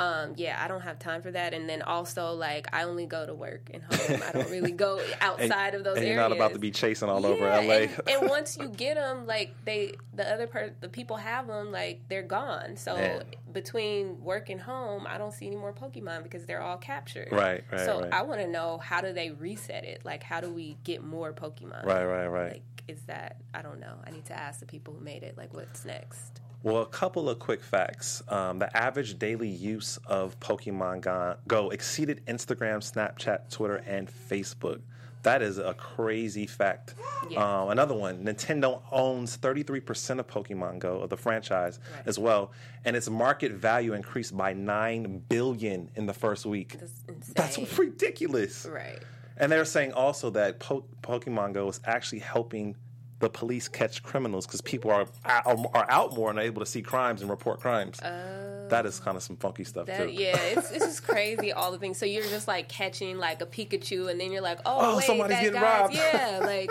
Um, 0.00 0.32
yeah, 0.36 0.58
I 0.58 0.66
don't 0.66 0.80
have 0.80 0.98
time 0.98 1.20
for 1.20 1.30
that, 1.30 1.52
and 1.52 1.68
then 1.68 1.82
also 1.82 2.32
like 2.32 2.74
I 2.74 2.84
only 2.84 3.04
go 3.04 3.26
to 3.26 3.34
work 3.34 3.68
and 3.72 3.82
home. 3.82 4.22
I 4.26 4.32
don't 4.32 4.50
really 4.50 4.72
go 4.72 4.98
outside 5.20 5.74
of 5.74 5.84
those 5.84 5.98
and 5.98 6.06
you're 6.06 6.16
not 6.16 6.32
about 6.32 6.54
to 6.54 6.58
be 6.58 6.70
chasing 6.70 7.10
all 7.10 7.26
over 7.26 7.44
LA. 7.44 7.58
And, 7.58 8.00
and 8.08 8.30
once 8.30 8.56
you 8.56 8.68
get 8.70 8.94
them, 8.94 9.26
like 9.26 9.54
they, 9.66 9.96
the 10.14 10.26
other 10.26 10.46
part, 10.46 10.80
the 10.80 10.88
people 10.88 11.16
have 11.16 11.48
them, 11.48 11.70
like 11.70 12.00
they're 12.08 12.22
gone. 12.22 12.78
So 12.78 12.96
Man. 12.96 13.24
between 13.52 14.24
work 14.24 14.48
and 14.48 14.58
home, 14.58 15.06
I 15.06 15.18
don't 15.18 15.34
see 15.34 15.46
any 15.46 15.56
more 15.56 15.74
Pokemon 15.74 16.22
because 16.22 16.46
they're 16.46 16.62
all 16.62 16.78
captured. 16.78 17.28
Right, 17.30 17.62
right, 17.70 17.84
So 17.84 18.00
right. 18.00 18.10
I 18.10 18.22
want 18.22 18.40
to 18.40 18.46
know 18.46 18.78
how 18.78 19.02
do 19.02 19.12
they 19.12 19.32
reset 19.32 19.84
it? 19.84 20.00
Like 20.02 20.22
how 20.22 20.40
do 20.40 20.50
we 20.50 20.78
get 20.82 21.04
more 21.04 21.34
Pokemon? 21.34 21.84
right, 21.84 22.06
right, 22.06 22.26
right. 22.26 22.52
Like 22.52 22.62
is 22.88 23.02
that 23.02 23.36
I 23.52 23.60
don't 23.60 23.80
know. 23.80 23.96
I 24.06 24.10
need 24.12 24.24
to 24.26 24.32
ask 24.38 24.60
the 24.60 24.66
people 24.66 24.94
who 24.94 25.04
made 25.04 25.24
it. 25.24 25.36
Like 25.36 25.52
what's 25.52 25.84
next? 25.84 26.39
Well, 26.62 26.82
a 26.82 26.86
couple 26.86 27.30
of 27.30 27.38
quick 27.38 27.62
facts. 27.62 28.22
Um, 28.28 28.58
the 28.58 28.74
average 28.76 29.18
daily 29.18 29.48
use 29.48 29.98
of 30.06 30.38
Pokemon 30.40 31.36
Go, 31.48 31.70
exceeded 31.70 32.20
Instagram, 32.26 32.78
Snapchat, 32.80 33.50
Twitter, 33.50 33.76
and 33.86 34.08
Facebook. 34.10 34.80
That 35.22 35.42
is 35.42 35.58
a 35.58 35.74
crazy 35.74 36.46
fact. 36.46 36.94
Yeah. 37.28 37.62
Um, 37.62 37.68
another 37.70 37.94
one 37.94 38.24
Nintendo 38.24 38.80
owns 38.90 39.36
33% 39.36 40.18
of 40.18 40.26
Pokemon 40.26 40.78
Go, 40.78 41.00
of 41.00 41.10
the 41.10 41.16
franchise, 41.16 41.78
Right. 41.94 42.02
as 42.06 42.18
well. 42.18 42.52
And 42.86 42.96
its 42.96 43.08
market 43.10 43.52
value 43.52 43.92
increased 43.92 44.34
by 44.36 44.52
9 44.54 45.22
billion 45.28 45.90
in 45.94 46.06
the 46.06 46.14
first 46.14 46.46
week. 46.46 46.76
That's. 47.06 47.32
That's 47.56 47.78
ridiculous. 47.78 48.66
right. 48.70 48.98
And 49.36 49.50
they're 49.50 49.64
saying 49.64 49.92
also 49.92 50.28
that 50.30 50.58
po- 50.58 50.84
Pokemon 51.02 51.54
Go 51.54 51.68
is 51.68 51.80
actually 51.84 52.18
helping 52.20 52.76
the 53.20 53.30
police 53.30 53.68
catch 53.68 54.02
criminals 54.02 54.46
because 54.46 54.60
people 54.60 54.90
are, 54.90 55.06
are 55.24 55.56
are 55.74 55.86
out 55.90 56.14
more 56.14 56.30
and 56.30 56.38
are 56.38 56.42
able 56.42 56.60
to 56.60 56.66
see 56.66 56.82
crimes 56.82 57.20
and 57.20 57.30
report 57.30 57.60
crimes. 57.60 57.98
that 58.00 58.84
is 58.86 58.98
kind 59.00 59.16
of 59.16 59.22
some 59.22 59.36
funky 59.36 59.64
stuff 59.64 59.86
too. 59.86 59.92
Oh. 60.00 60.04
Yeah, 60.06 60.36
it's, 60.38 60.70
it's 60.70 60.84
just 60.84 61.06
crazy 61.06 61.52
all 61.52 61.70
the 61.72 61.78
things. 61.78 61.98
So 61.98 62.06
you're 62.06 62.24
just 62.24 62.48
like 62.48 62.68
catching 62.68 63.18
like 63.18 63.40
a 63.42 63.46
Pikachu, 63.46 64.10
and 64.10 64.20
then 64.20 64.32
you're 64.32 64.42
like, 64.42 64.58
oh, 64.66 64.92
Oh, 64.92 64.96
wait, 64.96 65.04
somebody's 65.06 65.36
that 65.36 65.42
getting 65.44 65.60
guy's 65.60 65.80
robbed. 65.80 65.94
yeah, 65.94 66.40
like 66.44 66.70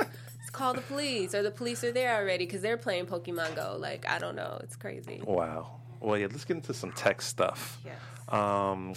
call 0.52 0.74
the 0.74 0.82
police, 0.82 1.36
or 1.36 1.44
the 1.44 1.52
police 1.52 1.84
are 1.84 1.92
there 1.92 2.16
already 2.20 2.46
because 2.46 2.62
they're 2.62 2.78
playing 2.78 3.06
Pokemon 3.06 3.56
Go. 3.56 3.78
Like 3.80 4.06
I 4.10 4.18
don't 4.20 4.36
know, 4.36 4.60
it's 4.64 4.76
crazy. 4.76 5.22
Wow. 5.24 5.80
Well, 6.02 6.18
yeah. 6.18 6.28
Let's 6.32 6.46
get 6.46 6.56
into 6.56 6.74
some 6.74 6.92
tech 6.94 7.22
stuff. 7.22 7.78
Yes. 7.86 7.96
Um, 8.34 8.94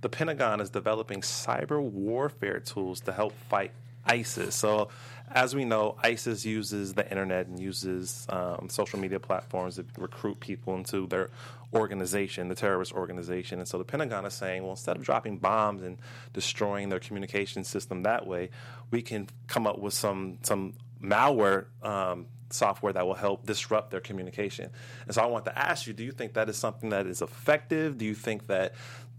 the 0.00 0.08
Pentagon 0.08 0.60
is 0.60 0.68
developing 0.70 1.20
cyber 1.20 1.80
warfare 1.80 2.58
tools 2.60 3.00
to 3.02 3.12
help 3.12 3.32
fight 3.48 3.70
ISIS. 4.04 4.54
So, 4.54 4.88
as 5.32 5.54
we 5.54 5.64
know, 5.64 5.96
ISIS 6.02 6.44
uses 6.44 6.94
the 6.94 7.08
internet 7.08 7.46
and 7.46 7.58
uses 7.58 8.26
um, 8.28 8.68
social 8.68 8.98
media 8.98 9.20
platforms 9.20 9.76
to 9.76 9.84
recruit 9.96 10.40
people 10.40 10.74
into 10.74 11.06
their 11.06 11.30
organization, 11.72 12.48
the 12.48 12.54
terrorist 12.54 12.92
organization. 12.92 13.60
And 13.60 13.68
so 13.68 13.78
the 13.78 13.84
Pentagon 13.84 14.26
is 14.26 14.34
saying, 14.34 14.62
well, 14.62 14.72
instead 14.72 14.96
of 14.96 15.04
dropping 15.04 15.38
bombs 15.38 15.82
and 15.82 15.98
destroying 16.32 16.88
their 16.88 16.98
communication 16.98 17.62
system 17.62 18.02
that 18.02 18.26
way, 18.26 18.50
we 18.90 19.02
can 19.02 19.28
come 19.46 19.66
up 19.66 19.78
with 19.78 19.94
some 19.94 20.38
some 20.42 20.74
malware. 21.02 21.66
Um, 21.82 22.26
software 22.52 22.92
that 22.92 23.06
will 23.06 23.14
help 23.14 23.46
disrupt 23.46 23.92
their 23.92 24.00
communication. 24.00 24.70
And 25.06 25.14
so 25.14 25.22
I 25.22 25.26
want 25.26 25.44
to 25.44 25.56
ask 25.56 25.86
you, 25.86 25.92
do 25.92 26.02
you 26.02 26.10
think 26.10 26.32
that 26.32 26.48
is 26.48 26.56
something 26.56 26.90
that 26.90 27.06
is 27.06 27.22
effective? 27.22 27.96
Do 27.96 28.04
you 28.04 28.14
think 28.14 28.48
that 28.48 28.74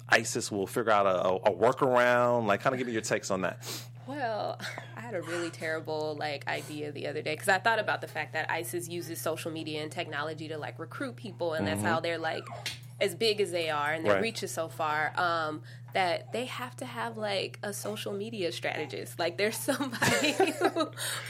ISIS 0.09 0.51
will 0.51 0.67
figure 0.67 0.91
out 0.91 1.05
a, 1.05 1.50
a, 1.50 1.55
workaround? 1.55 2.45
Like, 2.47 2.59
kind 2.59 2.74
of 2.74 2.77
give 2.77 2.88
me 2.88 2.93
your 2.93 3.01
takes 3.01 3.31
on 3.31 3.43
that. 3.43 3.65
Well, 4.05 4.59
had 5.11 5.19
a 5.19 5.27
really 5.27 5.49
terrible 5.49 6.15
like 6.19 6.47
idea 6.47 6.91
the 6.91 7.07
other 7.07 7.21
day 7.21 7.33
because 7.33 7.49
I 7.49 7.59
thought 7.59 7.79
about 7.79 8.01
the 8.01 8.07
fact 8.07 8.33
that 8.33 8.49
ISIS 8.49 8.87
uses 8.89 9.19
social 9.19 9.51
media 9.51 9.81
and 9.83 9.91
technology 9.91 10.47
to 10.47 10.57
like 10.57 10.79
recruit 10.79 11.15
people, 11.15 11.53
and 11.53 11.67
that's 11.67 11.79
mm-hmm. 11.79 11.87
how 11.87 11.99
they're 11.99 12.17
like 12.17 12.43
as 13.01 13.15
big 13.15 13.41
as 13.41 13.51
they 13.51 13.70
are 13.70 13.91
and 13.91 14.05
their 14.05 14.13
Right. 14.13 14.22
reach 14.22 14.43
is 14.43 14.51
so 14.51 14.70
far. 14.70 15.12
Um, 15.17 15.63
that 15.93 16.31
they 16.31 16.46
have 16.46 16.74
to 16.77 16.86
have 16.86 17.17
like 17.17 17.60
a 17.63 17.74
social 17.74 18.13
media 18.13 18.53
strategist. 18.53 19.20
Like 19.20 19.38
there's 19.38 19.58
somebody 19.70 20.31
who, 20.31 20.89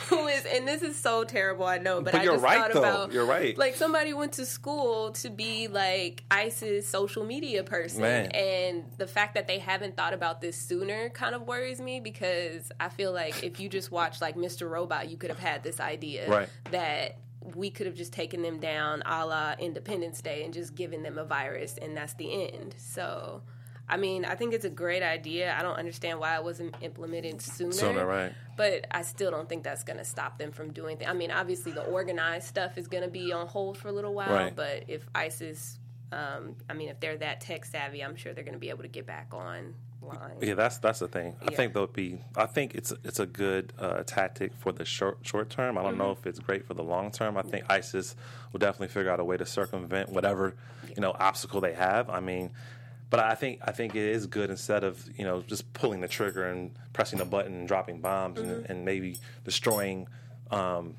who 0.09 0.27
is, 0.27 0.45
and 0.45 0.67
this 0.67 0.83
is 0.83 0.95
so 0.95 1.23
terrible. 1.23 1.65
I 1.65 1.79
know, 1.79 1.99
but, 1.99 2.11
But 2.11 2.21
I 2.21 2.23
you're 2.25 2.33
just 2.33 2.43
right, 2.43 2.57
thought 2.59 2.73
though. 2.73 2.79
about 2.79 3.11
You're 3.11 3.25
right. 3.25 3.57
Like 3.57 3.75
somebody 3.75 4.13
went 4.13 4.33
to 4.33 4.45
school 4.45 5.13
to 5.13 5.31
be 5.31 5.67
like 5.67 6.23
ISIS 6.29 6.87
social 6.87 7.23
media 7.25 7.63
person, 7.63 8.01
Man. 8.01 8.27
and 8.27 8.83
the 8.99 9.07
fact 9.07 9.33
that 9.33 9.47
they 9.47 9.57
haven't 9.57 9.97
thought 9.97 10.13
about 10.13 10.41
this 10.41 10.57
sooner 10.57 11.09
kind 11.09 11.33
of 11.33 11.41
worries 11.47 11.81
me 11.81 11.99
because 11.99 12.71
I 12.79 12.89
feel 12.89 13.11
like 13.13 13.43
if 13.43 13.59
you 13.59 13.67
just 13.67 13.91
watch 13.91 14.21
like 14.21 14.35
Mr. 14.35 14.69
Robot, 14.69 15.09
you 15.09 15.17
could 15.17 15.31
have 15.31 15.39
had 15.39 15.63
this 15.63 15.79
idea 15.79 16.29
Right. 16.29 16.49
that 16.69 17.17
we 17.55 17.69
could 17.71 17.87
have 17.87 17.95
just 17.95 18.13
taken 18.13 18.41
them 18.41 18.59
down 18.59 19.01
a 19.05 19.25
la 19.25 19.55
Independence 19.59 20.21
Day 20.21 20.43
and 20.43 20.53
just 20.53 20.75
given 20.75 21.03
them 21.03 21.17
a 21.17 21.25
virus, 21.25 21.77
and 21.81 21.95
that's 21.95 22.13
the 22.13 22.47
end. 22.47 22.75
So. 22.77 23.41
I 23.89 23.97
mean, 23.97 24.23
I 24.23 24.35
think 24.35 24.53
it's 24.53 24.63
a 24.63 24.69
great 24.69 25.03
idea. 25.03 25.53
I 25.53 25.61
don't 25.61 25.75
understand 25.75 26.17
why 26.17 26.37
it 26.37 26.43
wasn't 26.45 26.75
implemented 26.79 27.41
sooner. 27.41 27.73
Sooner, 27.73 28.05
right. 28.05 28.31
But 28.55 28.85
I 28.89 29.01
still 29.01 29.31
don't 29.31 29.49
think 29.49 29.65
that's 29.65 29.83
going 29.83 29.97
to 29.97 30.05
stop 30.05 30.37
them 30.37 30.53
from 30.53 30.71
doing 30.71 30.95
things. 30.95 31.09
I 31.09 31.13
mean, 31.13 31.29
obviously, 31.29 31.73
the 31.73 31.83
organized 31.83 32.47
stuff 32.47 32.77
is 32.77 32.87
going 32.87 33.03
to 33.03 33.09
be 33.09 33.33
on 33.33 33.47
hold 33.47 33.77
for 33.77 33.89
a 33.89 33.91
little 33.91 34.13
while. 34.13 34.33
Right. 34.33 34.55
But 34.55 34.85
if 34.87 35.05
ISIS, 35.13 35.77
um, 36.13 36.55
I 36.69 36.73
mean, 36.73 36.87
if 36.87 37.01
they're 37.01 37.17
that 37.17 37.41
tech 37.41 37.65
savvy, 37.65 38.01
I'm 38.01 38.15
sure 38.15 38.33
they're 38.33 38.45
going 38.45 38.53
to 38.53 38.59
be 38.59 38.69
able 38.69 38.83
to 38.83 38.87
get 38.87 39.05
back 39.05 39.33
on 39.33 39.73
line. 40.01 40.37
Yeah, 40.41 40.55
that's 40.55 40.77
that's 40.79 40.99
the 40.99 41.07
thing. 41.07 41.35
I 41.47 41.51
think 41.53 41.73
there'll 41.73 41.87
be. 41.87 42.19
I 42.35 42.45
think 42.45 42.75
it's 42.75 42.91
it's 43.03 43.19
a 43.19 43.25
good 43.25 43.73
uh, 43.79 44.03
tactic 44.03 44.53
for 44.55 44.71
the 44.71 44.85
short 44.85 45.19
short 45.21 45.49
term. 45.49 45.77
I 45.77 45.83
don't 45.83 45.97
know 45.97 46.11
Mm-hmm. 46.11 46.19
if 46.21 46.27
it's 46.27 46.39
great 46.39 46.65
for 46.65 46.73
the 46.73 46.83
long 46.83 47.11
term. 47.11 47.37
I 47.37 47.41
think 47.43 47.65
ISIS 47.69 48.15
will 48.51 48.59
definitely 48.59 48.87
figure 48.89 49.11
out 49.11 49.19
a 49.19 49.23
way 49.25 49.37
to 49.37 49.45
circumvent 49.45 50.09
whatever 50.09 50.55
you 50.95 51.01
know 51.01 51.11
obstacle 51.19 51.61
they 51.61 51.73
have. 51.73 52.09
I 52.09 52.19
mean, 52.19 52.51
but 53.09 53.19
I 53.19 53.35
think 53.35 53.59
I 53.63 53.71
think 53.71 53.95
it 53.95 54.03
is 54.03 54.25
good 54.27 54.49
instead 54.49 54.83
of 54.83 55.03
you 55.17 55.23
know 55.23 55.41
just 55.41 55.71
pulling 55.73 56.01
the 56.01 56.07
trigger 56.07 56.45
and 56.45 56.71
pressing 56.93 57.19
the 57.19 57.25
button 57.25 57.53
and 57.53 57.67
dropping 57.67 58.01
bombs 58.01 58.39
and, 58.39 58.49
Mm-hmm. 58.49 58.71
and 58.71 58.85
maybe 58.85 59.17
destroying. 59.45 60.07
Um, 60.49 60.95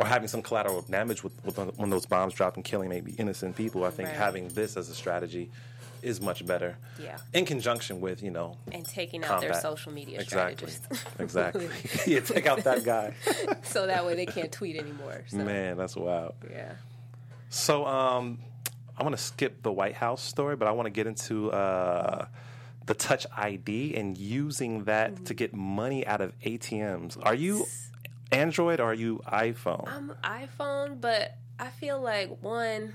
or 0.00 0.06
having 0.06 0.28
some 0.28 0.42
collateral 0.42 0.82
damage 0.82 1.24
with, 1.24 1.44
with 1.44 1.58
when 1.76 1.90
those 1.90 2.06
bombs 2.06 2.32
drop 2.32 2.54
and 2.54 2.64
killing 2.64 2.88
maybe 2.88 3.14
innocent 3.18 3.56
people. 3.56 3.82
I 3.84 3.90
think 3.90 4.08
Right. 4.10 4.16
having 4.16 4.46
this 4.50 4.76
as 4.76 4.88
a 4.90 4.94
strategy 4.94 5.50
is 6.02 6.20
much 6.20 6.46
better. 6.46 6.76
Yeah. 7.02 7.18
In 7.32 7.44
conjunction 7.44 8.00
with 8.00 8.22
you 8.22 8.30
know 8.30 8.56
and 8.72 8.84
taking 8.84 9.24
out 9.24 9.40
their 9.40 9.54
social 9.54 9.92
media 9.92 10.20
exactly. 10.20 10.68
strategists. 10.70 11.04
exactly. 11.18 11.68
yeah, 12.06 12.20
take 12.20 12.46
out 12.46 12.64
that 12.64 12.84
guy. 12.84 13.14
so 13.62 13.86
that 13.86 14.04
way 14.06 14.14
they 14.14 14.26
can't 14.26 14.52
tweet 14.52 14.76
anymore. 14.76 15.24
So, 15.28 15.38
Man, 15.38 15.76
that's 15.76 15.96
wild. 15.96 16.34
yeah. 16.50 16.72
So, 17.50 17.86
um, 17.86 18.38
I 18.96 19.02
want 19.02 19.16
to 19.16 19.22
skip 19.22 19.62
the 19.62 19.72
White 19.72 19.94
House 19.94 20.22
story, 20.22 20.56
but 20.56 20.68
I 20.68 20.72
want 20.72 20.86
to 20.86 20.90
get 20.90 21.06
into 21.06 21.50
uh, 21.52 22.26
the 22.86 22.94
Touch 22.94 23.26
ID 23.36 23.94
and 23.94 24.18
using 24.18 24.84
that 24.84 25.24
to 25.26 25.34
get 25.34 25.54
money 25.54 26.06
out 26.06 26.20
of 26.20 26.38
ATMs. 26.40 27.16
Are 27.22 27.34
you 27.34 27.66
Android 28.32 28.80
or 28.80 28.90
are 28.90 28.94
you 28.94 29.22
iPhone? 29.26 29.88
I'm 29.88 30.12
iPhone, 30.24 31.00
but 31.00 31.36
I 31.58 31.68
feel 31.68 32.00
like 32.00 32.42
one. 32.42 32.94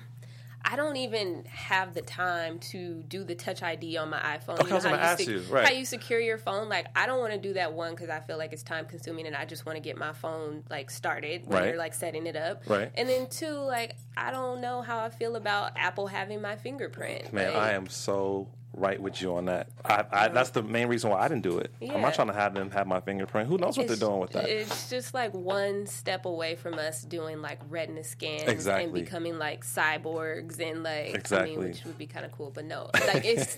I 0.65 0.75
don't 0.77 0.95
even 0.95 1.43
have 1.49 1.93
the 1.93 2.01
time 2.01 2.59
to 2.59 3.03
do 3.03 3.23
the 3.23 3.35
Touch 3.35 3.61
ID 3.61 3.97
on 3.97 4.09
my 4.09 4.19
iPhone. 4.19 4.59
Okay, 4.61 4.71
I 4.71 4.75
was 4.75 4.83
how 4.85 4.91
gonna 4.91 5.01
ask 5.01 5.27
you, 5.27 5.39
right. 5.49 5.65
How 5.67 5.73
you 5.73 5.83
secure 5.85 6.19
your 6.19 6.37
phone? 6.37 6.69
Like, 6.69 6.87
I 6.95 7.05
don't 7.05 7.19
want 7.19 7.33
to 7.33 7.37
do 7.39 7.53
that 7.53 7.73
one 7.73 7.91
because 7.91 8.09
I 8.09 8.21
feel 8.21 8.37
like 8.37 8.53
it's 8.53 8.63
time 8.63 8.85
consuming, 8.85 9.27
and 9.27 9.35
I 9.35 9.43
just 9.45 9.65
want 9.65 9.75
to 9.75 9.81
get 9.81 9.97
my 9.97 10.13
phone 10.13 10.63
like 10.69 10.89
started 10.89 11.45
when 11.45 11.59
Right. 11.59 11.67
you're 11.69 11.77
like 11.77 11.93
setting 11.93 12.27
it 12.27 12.35
up. 12.37 12.63
Right. 12.69 12.91
And 12.95 13.09
then 13.09 13.27
two, 13.29 13.51
like, 13.57 13.95
I 14.15 14.31
don't 14.31 14.61
know 14.61 14.81
how 14.81 14.99
I 14.99 15.09
feel 15.09 15.35
about 15.35 15.73
Apple 15.75 16.07
having 16.07 16.41
my 16.41 16.55
fingerprint. 16.55 17.33
Man, 17.33 17.53
Like, 17.53 17.61
I 17.61 17.71
am 17.73 17.87
so 17.89 18.47
right 18.75 18.99
with 18.99 19.21
you 19.21 19.35
on 19.35 19.45
that. 19.45 19.67
I, 19.85 20.03
I, 20.11 20.27
that's 20.29 20.49
the 20.49 20.63
main 20.63 20.87
reason 20.87 21.09
why 21.11 21.19
I 21.21 21.27
didn't 21.27 21.43
do 21.43 21.59
it. 21.59 21.71
I'm 21.81 22.01
not 22.01 22.15
trying 22.15 22.27
to 22.27 22.33
have 22.33 22.55
them 22.55 22.71
have 22.71 22.87
my 22.87 22.99
fingerprint. 22.99 23.47
Who 23.47 23.57
knows 23.57 23.77
what 23.77 23.87
they're 23.87 23.95
doing 23.95 24.19
with 24.19 24.31
that? 24.31 24.49
It's 24.49 24.89
just 24.89 25.13
like 25.13 25.33
one 25.33 25.85
step 25.85 26.25
away 26.25 26.55
from 26.55 26.75
us 26.75 27.03
doing 27.03 27.41
like 27.41 27.59
retina 27.69 28.03
scans 28.03 28.43
Exactly. 28.43 28.85
and 28.85 28.93
becoming 28.93 29.37
like 29.37 29.63
cyborgs 29.63 30.59
and 30.59 30.83
like 30.83 31.31
I 31.31 31.45
mean, 31.45 31.59
which 31.59 31.83
would 31.85 31.97
be 31.97 32.07
kind 32.07 32.25
of 32.25 32.31
cool, 32.31 32.51
but 32.53 32.65
no, 32.65 32.89
like 32.93 33.25
it's 33.25 33.55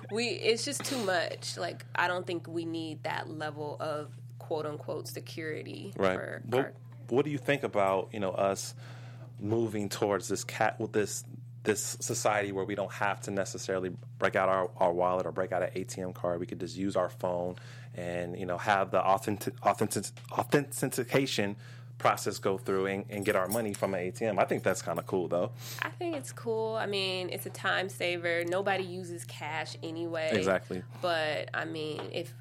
we 0.12 0.26
it's 0.26 0.64
just 0.64 0.84
too 0.84 0.98
much. 1.04 1.56
Like 1.56 1.84
I 1.94 2.08
don't 2.08 2.26
think 2.26 2.48
we 2.48 2.64
need 2.64 3.04
that 3.04 3.30
level 3.30 3.76
of 3.80 4.10
quote 4.38 4.66
unquote 4.66 5.06
security 5.06 5.92
Right. 5.96 6.18
our, 6.52 6.72
what 7.10 7.24
do 7.24 7.30
you 7.30 7.38
think 7.38 7.62
about 7.62 8.08
you 8.12 8.20
know 8.20 8.30
us 8.32 8.74
moving 9.40 9.88
towards 9.88 10.26
this 10.28 10.42
cat 10.42 10.80
with 10.80 10.92
this 10.92 11.22
this 11.68 11.98
society 12.00 12.50
where 12.50 12.64
we 12.64 12.74
don't 12.74 12.90
have 12.90 13.20
to 13.20 13.30
necessarily 13.30 13.90
break 14.18 14.36
out 14.36 14.48
our, 14.48 14.70
our 14.78 14.90
wallet 14.90 15.26
or 15.26 15.32
break 15.32 15.52
out 15.52 15.62
an 15.62 15.68
ATM 15.76 16.14
card. 16.14 16.40
We 16.40 16.46
could 16.46 16.58
just 16.58 16.78
use 16.78 16.96
our 16.96 17.10
phone 17.10 17.56
and 17.94 18.38
you 18.38 18.46
know 18.46 18.56
have 18.56 18.90
the 18.90 19.00
authentic, 19.00 19.54
authentic 19.62 20.06
authentication 20.32 21.56
process 21.98 22.38
go 22.38 22.56
through 22.56 22.86
and, 22.86 23.04
and 23.10 23.22
get 23.22 23.36
our 23.36 23.48
money 23.48 23.74
from 23.74 23.92
an 23.92 24.00
ATM. 24.00 24.38
I 24.38 24.44
think 24.44 24.62
that's 24.62 24.80
kind 24.80 24.98
of 24.98 25.06
cool 25.06 25.28
though. 25.28 25.50
I 25.82 25.90
think 25.90 26.16
it's 26.16 26.32
cool. 26.32 26.76
I 26.76 26.86
mean, 26.86 27.28
it's 27.28 27.44
a 27.44 27.50
time 27.50 27.90
saver. 27.90 28.44
Nobody 28.46 28.84
uses 28.84 29.26
cash 29.26 29.76
anyway. 29.82 30.30
Exactly. 30.32 30.82
But 31.02 31.50
I 31.52 31.66
mean, 31.66 32.00
if 32.12 32.32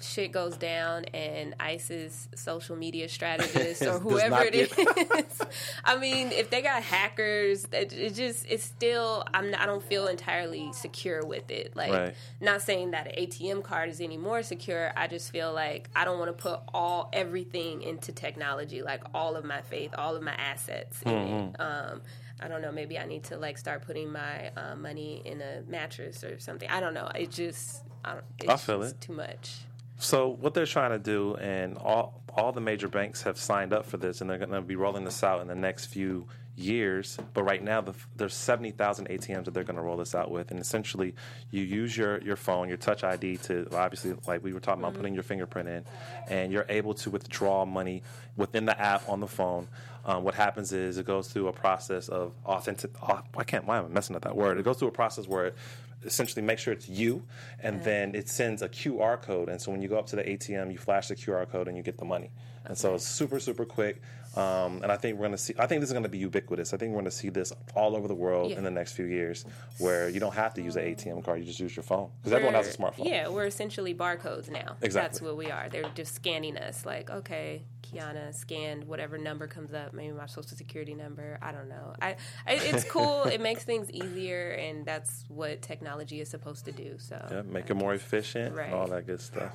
shit 0.00 0.32
goes 0.32 0.56
down 0.56 1.04
and 1.06 1.54
ISIS 1.60 2.28
social 2.34 2.76
media 2.76 3.08
strategist 3.18 3.82
or 3.82 3.98
whoever 3.98 4.30
not 4.30 4.46
it 4.46 4.54
is, 4.54 5.42
I 5.84 5.96
mean, 5.98 6.30
if 6.32 6.50
they 6.50 6.62
got 6.62 6.82
hackers, 6.82 7.64
it, 7.72 7.92
it 7.92 8.14
just 8.14 8.46
it's 8.48 8.64
still 8.64 9.24
I'm 9.34 9.54
I 9.56 9.66
don't 9.66 9.82
feel 9.82 10.06
entirely 10.06 10.72
secure 10.72 11.24
with 11.24 11.50
it. 11.50 11.74
Like, 11.76 11.92
Right. 11.92 12.14
not 12.40 12.62
saying 12.62 12.92
that 12.92 13.06
an 13.08 13.14
ATM 13.26 13.62
card 13.64 13.88
is 13.88 14.00
any 14.00 14.16
more 14.16 14.42
secure. 14.42 14.92
I 14.96 15.06
just 15.06 15.30
feel 15.32 15.52
like 15.52 15.88
I 15.96 16.04
don't 16.04 16.18
want 16.18 16.28
to 16.36 16.42
put 16.42 16.60
all 16.72 17.08
everything 17.12 17.82
into 17.82 18.12
technology, 18.12 18.82
like 18.82 19.02
all 19.14 19.36
of 19.36 19.44
my 19.44 19.62
faith, 19.62 19.94
all 19.98 20.16
of 20.16 20.22
my 20.22 20.34
assets 20.34 21.00
Mm-hmm. 21.04 21.54
it. 21.54 21.60
Um, 21.60 22.02
I 22.40 22.46
don't 22.46 22.62
know. 22.62 22.70
Maybe 22.70 22.98
I 22.98 23.04
need 23.04 23.24
to 23.24 23.36
like 23.36 23.58
start 23.58 23.84
putting 23.84 24.12
my 24.12 24.50
uh, 24.56 24.76
money 24.76 25.22
in 25.24 25.40
a 25.40 25.62
mattress 25.66 26.22
or 26.22 26.38
something. 26.38 26.68
I 26.70 26.78
don't 26.80 26.94
know. 26.94 27.08
It 27.14 27.30
just 27.30 27.82
I, 28.04 28.12
don't, 28.14 28.24
it's 28.38 28.48
I 28.48 28.56
feel 28.56 28.80
just 28.82 28.94
it. 28.94 29.00
too 29.00 29.12
much. 29.12 29.56
So 29.98 30.28
what 30.28 30.54
they're 30.54 30.66
trying 30.66 30.92
to 30.92 30.98
do, 30.98 31.34
and 31.36 31.76
all 31.76 32.22
all 32.34 32.52
the 32.52 32.60
major 32.60 32.88
banks 32.88 33.22
have 33.22 33.36
signed 33.36 33.72
up 33.72 33.84
for 33.84 33.96
this, 33.96 34.20
and 34.20 34.30
they're 34.30 34.38
going 34.38 34.50
to 34.50 34.60
be 34.60 34.76
rolling 34.76 35.04
this 35.04 35.24
out 35.24 35.40
in 35.40 35.48
the 35.48 35.56
next 35.56 35.86
few 35.86 36.28
years. 36.54 37.18
But 37.34 37.42
right 37.42 37.62
now, 37.62 37.80
the, 37.80 37.94
there's 38.16 38.34
seventy 38.34 38.70
thousand 38.70 39.08
ATMs 39.08 39.46
that 39.46 39.54
they're 39.54 39.64
going 39.64 39.76
to 39.76 39.82
roll 39.82 39.96
this 39.96 40.14
out 40.14 40.30
with, 40.30 40.52
and 40.52 40.60
essentially, 40.60 41.14
you 41.50 41.62
use 41.62 41.96
your 41.96 42.22
your 42.22 42.36
phone, 42.36 42.68
your 42.68 42.76
Touch 42.76 43.02
ID 43.02 43.38
to 43.38 43.68
obviously, 43.72 44.14
like 44.28 44.44
we 44.44 44.52
were 44.52 44.60
talking 44.60 44.84
about, 44.84 44.94
putting 44.94 45.14
your 45.14 45.24
fingerprint 45.24 45.68
in, 45.68 45.84
and 46.28 46.52
you're 46.52 46.66
able 46.68 46.94
to 46.94 47.10
withdraw 47.10 47.64
money 47.64 48.04
within 48.36 48.66
the 48.66 48.80
app 48.80 49.08
on 49.08 49.18
the 49.18 49.26
phone. 49.26 49.66
Um, 50.04 50.22
what 50.22 50.34
happens 50.34 50.72
is 50.72 50.96
it 50.96 51.06
goes 51.06 51.28
through 51.28 51.48
a 51.48 51.52
process 51.52 52.08
of 52.08 52.32
authentic. 52.46 52.92
Oh, 53.02 53.20
I 53.36 53.42
can't. 53.42 53.66
Why 53.66 53.78
am 53.78 53.86
I 53.86 53.88
messing 53.88 54.14
up 54.14 54.22
that 54.22 54.36
word? 54.36 54.58
It 54.58 54.64
goes 54.64 54.78
through 54.78 54.88
a 54.88 54.92
process 54.92 55.26
where 55.26 55.46
it 55.46 55.56
essentially 56.04 56.42
make 56.42 56.58
sure 56.58 56.72
it's 56.72 56.88
you, 56.88 57.22
and 57.60 57.82
then 57.82 58.14
it 58.14 58.28
sends 58.28 58.62
a 58.62 58.68
QR 58.68 59.20
code. 59.20 59.48
And 59.48 59.60
so 59.60 59.70
when 59.70 59.82
you 59.82 59.88
go 59.88 59.98
up 59.98 60.06
to 60.08 60.16
the 60.16 60.22
ATM, 60.22 60.72
you 60.72 60.78
flash 60.78 61.08
the 61.08 61.16
QR 61.16 61.48
code 61.48 61.68
and 61.68 61.76
you 61.76 61.82
get 61.82 61.98
the 61.98 62.04
money. 62.04 62.30
And 62.64 62.76
so 62.76 62.94
it's 62.94 63.06
super 63.06 63.40
super 63.40 63.64
quick. 63.64 64.02
Um, 64.38 64.82
and 64.82 64.92
I 64.92 64.96
think 64.96 65.16
we're 65.18 65.26
going 65.26 65.32
to 65.32 65.38
see. 65.38 65.54
I 65.58 65.66
think 65.66 65.80
this 65.80 65.88
is 65.90 65.92
going 65.92 66.04
to 66.04 66.08
be 66.08 66.18
ubiquitous. 66.18 66.72
I 66.72 66.76
think 66.76 66.90
we're 66.92 67.00
going 67.00 67.10
to 67.10 67.10
see 67.10 67.28
this 67.28 67.52
all 67.74 67.96
over 67.96 68.06
the 68.06 68.14
world 68.14 68.50
Yeah. 68.52 68.58
in 68.58 68.64
the 68.64 68.70
next 68.70 68.92
few 68.92 69.06
years, 69.06 69.44
where 69.78 70.08
you 70.08 70.20
don't 70.20 70.34
have 70.34 70.54
to 70.54 70.62
use 70.62 70.76
an 70.76 70.84
ATM 70.84 71.24
card. 71.24 71.40
You 71.40 71.44
just 71.44 71.58
use 71.60 71.74
your 71.74 71.82
phone 71.82 72.10
because 72.20 72.32
everyone 72.32 72.54
has 72.54 72.72
a 72.72 72.76
smartphone. 72.78 73.06
Yeah, 73.06 73.28
we're 73.28 73.46
essentially 73.46 73.94
barcodes 73.94 74.48
now. 74.50 74.76
Exactly. 74.80 74.90
That's 74.92 75.20
what 75.22 75.36
we 75.36 75.50
are. 75.50 75.68
They're 75.68 75.90
just 75.94 76.14
scanning 76.14 76.56
us. 76.56 76.86
Like, 76.86 77.10
okay, 77.10 77.62
Kiana 77.82 78.32
scanned 78.34 78.84
whatever 78.84 79.18
number 79.18 79.46
comes 79.48 79.72
up, 79.74 79.92
maybe 79.92 80.12
my 80.12 80.26
social 80.26 80.56
security 80.56 80.94
number. 80.94 81.38
I 81.42 81.50
don't 81.52 81.68
know. 81.68 81.94
I, 82.00 82.16
I 82.46 82.52
it's 82.54 82.84
cool. 82.90 83.24
it 83.24 83.40
makes 83.40 83.64
things 83.64 83.90
easier, 83.90 84.50
and 84.52 84.86
that's 84.86 85.24
what 85.28 85.62
technology 85.62 86.20
is 86.20 86.28
supposed 86.28 86.64
to 86.66 86.72
do. 86.72 86.94
So 86.98 87.16
Yeah, 87.30 87.42
make 87.42 87.70
it 87.70 87.74
more 87.74 87.94
efficient 87.94 88.54
Right. 88.54 88.66
and 88.66 88.74
all 88.74 88.86
that 88.88 89.06
good 89.06 89.20
stuff. 89.20 89.52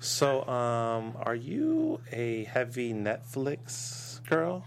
So, 0.00 0.46
um, 0.48 1.14
are 1.22 1.34
you 1.34 2.00
a 2.10 2.44
heavy 2.44 2.92
Netflix 2.94 4.24
girl? 4.26 4.64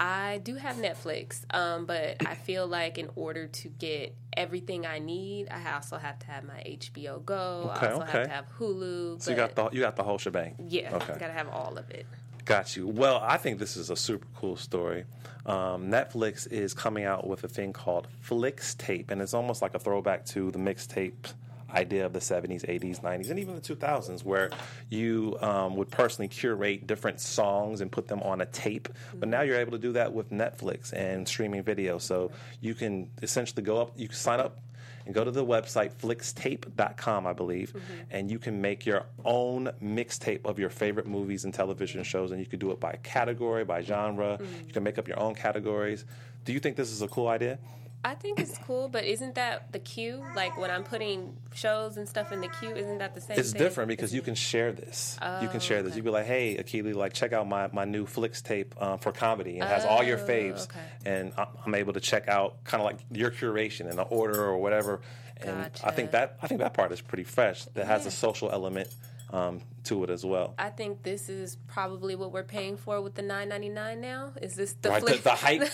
I 0.00 0.40
do 0.42 0.56
have 0.56 0.74
Netflix, 0.76 1.44
um, 1.54 1.86
but 1.86 2.16
I 2.26 2.34
feel 2.34 2.66
like 2.66 2.98
in 2.98 3.08
order 3.14 3.46
to 3.46 3.68
get 3.68 4.16
everything 4.36 4.84
I 4.84 4.98
need, 4.98 5.48
I 5.48 5.72
also 5.74 5.96
have 5.98 6.18
to 6.18 6.26
have 6.26 6.42
my 6.42 6.60
HBO 6.66 7.24
Go. 7.24 7.70
Okay, 7.76 7.86
I 7.86 7.90
also 7.92 8.02
okay. 8.02 8.10
have 8.18 8.26
to 8.26 8.32
have 8.34 8.44
Hulu. 8.58 9.22
So 9.22 9.30
you 9.30 9.36
got 9.36 9.54
the 9.54 9.68
you 9.70 9.80
got 9.80 9.94
the 9.94 10.02
whole 10.02 10.18
shebang. 10.18 10.56
yeah, 10.68 10.96
Okay. 10.96 11.16
gotta 11.20 11.32
have 11.32 11.48
all 11.50 11.78
of 11.78 11.88
it. 11.90 12.06
Got 12.44 12.76
you. 12.76 12.88
Well, 12.88 13.20
I 13.22 13.36
think 13.36 13.60
this 13.60 13.76
is 13.76 13.88
a 13.88 13.96
super 13.96 14.26
cool 14.34 14.56
story. 14.56 15.04
Um, 15.46 15.88
Netflix 15.90 16.50
is 16.50 16.74
coming 16.74 17.04
out 17.04 17.26
with 17.26 17.44
a 17.44 17.48
thing 17.48 17.72
called 17.72 18.08
Flix 18.20 18.74
Tape, 18.74 19.10
and 19.12 19.22
it's 19.22 19.32
almost 19.32 19.62
like 19.62 19.74
a 19.74 19.78
throwback 19.78 20.26
to 20.26 20.50
the 20.50 20.58
mixtape 20.58 21.32
idea 21.74 22.06
of 22.06 22.12
the 22.12 22.18
70s, 22.18 22.66
80s, 22.66 23.00
90s, 23.02 23.30
and 23.30 23.38
even 23.38 23.54
the 23.54 23.60
2000s, 23.60 24.24
where 24.24 24.50
you 24.90 25.36
um, 25.40 25.76
would 25.76 25.90
personally 25.90 26.28
curate 26.28 26.86
different 26.86 27.20
songs 27.20 27.80
and 27.80 27.90
put 27.90 28.08
them 28.08 28.22
on 28.22 28.40
a 28.40 28.46
tape. 28.46 28.88
But 29.14 29.28
now 29.28 29.42
you're 29.42 29.58
able 29.58 29.72
to 29.72 29.78
do 29.78 29.92
that 29.92 30.12
with 30.12 30.30
Netflix 30.30 30.92
and 30.92 31.26
streaming 31.26 31.62
video. 31.62 31.98
So 31.98 32.30
you 32.60 32.74
can 32.74 33.10
essentially 33.22 33.62
go 33.62 33.80
up, 33.80 33.92
you 33.96 34.08
can 34.08 34.16
sign 34.16 34.40
up 34.40 34.58
and 35.06 35.14
go 35.14 35.22
to 35.22 35.30
the 35.30 35.44
website 35.44 35.92
flixtape.com, 35.92 37.26
I 37.26 37.32
believe, 37.32 37.74
and 38.10 38.30
you 38.30 38.38
can 38.38 38.60
make 38.60 38.86
your 38.86 39.04
own 39.24 39.70
mixtape 39.82 40.46
of 40.46 40.58
your 40.58 40.70
favorite 40.70 41.06
movies 41.06 41.44
and 41.44 41.52
television 41.52 42.02
shows, 42.02 42.30
and 42.30 42.40
you 42.40 42.46
can 42.46 42.58
do 42.58 42.70
it 42.70 42.80
by 42.80 42.96
category, 43.02 43.64
by 43.64 43.82
genre. 43.82 44.38
You 44.66 44.72
can 44.72 44.82
make 44.82 44.96
up 44.98 45.06
your 45.06 45.20
own 45.20 45.34
categories. 45.34 46.06
Do 46.44 46.52
you 46.52 46.60
think 46.60 46.76
this 46.76 46.90
is 46.90 47.02
a 47.02 47.08
cool 47.08 47.28
idea? 47.28 47.58
I 48.04 48.14
think 48.14 48.38
it's 48.38 48.58
cool, 48.66 48.88
but 48.88 49.04
isn't 49.04 49.34
that 49.36 49.72
the 49.72 49.78
queue? 49.78 50.22
Like 50.36 50.58
when 50.58 50.70
I'm 50.70 50.84
putting 50.84 51.36
shows 51.54 51.96
and 51.96 52.08
stuff 52.08 52.32
in 52.32 52.40
the 52.40 52.48
queue, 52.48 52.74
isn't 52.74 52.98
that 52.98 53.14
the 53.14 53.20
same? 53.20 53.36
Thing? 53.36 53.38
It's 53.38 53.52
thing? 53.52 53.58
different 53.60 53.88
because 53.88 54.12
you 54.12 54.20
can 54.22 54.34
share 54.34 54.72
this. 54.72 55.18
you 55.42 55.48
can 55.48 55.60
share 55.60 55.82
this. 55.82 55.96
You'd 55.96 56.04
be 56.04 56.10
like, 56.10 56.26
"Hey, 56.26 56.56
Akili, 56.56 56.94
like 56.94 57.14
check 57.14 57.32
out 57.32 57.48
my, 57.48 57.68
my 57.72 57.84
new 57.84 58.06
Flix 58.06 58.42
tape 58.42 58.74
um, 58.80 58.98
for 58.98 59.10
comedy. 59.12 59.58
It 59.58 59.64
has 59.64 59.84
all 59.84 60.02
your 60.02 60.18
Oh, 60.18 60.26
faves, 60.26 60.64
okay. 60.64 60.80
and 61.06 61.32
I'm 61.64 61.74
able 61.74 61.94
to 61.94 62.00
check 62.00 62.28
out 62.28 62.62
kind 62.64 62.80
of 62.80 62.84
like 62.84 62.98
your 63.10 63.30
curation 63.30 63.88
in 63.90 63.96
the 63.96 64.02
order 64.02 64.44
or 64.44 64.58
whatever." 64.58 65.00
And 65.38 65.70
I 65.82 65.90
think 65.90 66.12
that 66.12 66.38
I 66.42 66.46
think 66.46 66.60
that 66.60 66.74
part 66.74 66.92
is 66.92 67.00
pretty 67.00 67.24
fresh. 67.24 67.64
That 67.74 67.86
has 67.86 68.06
a 68.06 68.10
social 68.10 68.50
element 68.50 68.88
um, 69.34 69.60
to 69.82 70.04
it 70.04 70.10
as 70.10 70.24
well. 70.24 70.54
I 70.58 70.70
think 70.70 71.02
this 71.02 71.28
is 71.28 71.56
probably 71.66 72.14
what 72.14 72.30
we're 72.32 72.44
paying 72.58 72.76
for 72.76 73.00
with 73.00 73.14
the 73.14 73.22
nine 73.22 73.48
ninety 73.48 73.68
nine 73.68 74.00
now. 74.00 74.32
Is 74.40 74.54
this 74.54 74.74
the 74.74 74.90
Right, 74.90 75.02
the- 75.04 75.12
Flix- 75.18 75.24
the 75.24 75.30
hike? 75.30 75.72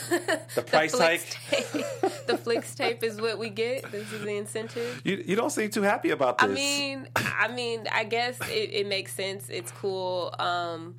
The 0.55 0.63
price 0.63 0.93
Flix 0.95 1.37
tape. 1.51 1.85
the 2.27 2.39
Flix 2.39 2.75
tape 2.75 3.03
is 3.05 3.21
what 3.21 3.39
we 3.39 3.51
get. 3.51 3.91
This 3.93 4.11
is 4.13 4.23
the 4.23 4.37
incentive. 4.37 5.03
You 5.05 5.23
you 5.27 5.37
don't 5.37 5.51
seem 5.51 5.71
too 5.71 5.83
happy 5.83 6.11
about 6.11 6.39
this. 6.39 6.51
I 6.51 6.55
mean, 6.55 7.09
I 7.17 7.49
mean, 7.49 7.87
I 7.93 8.05
guess 8.05 8.39
it, 8.49 8.71
it 8.81 8.87
makes 8.87 9.13
sense. 9.15 9.49
It's 9.51 9.71
cool. 9.73 10.35
Um, 10.39 10.97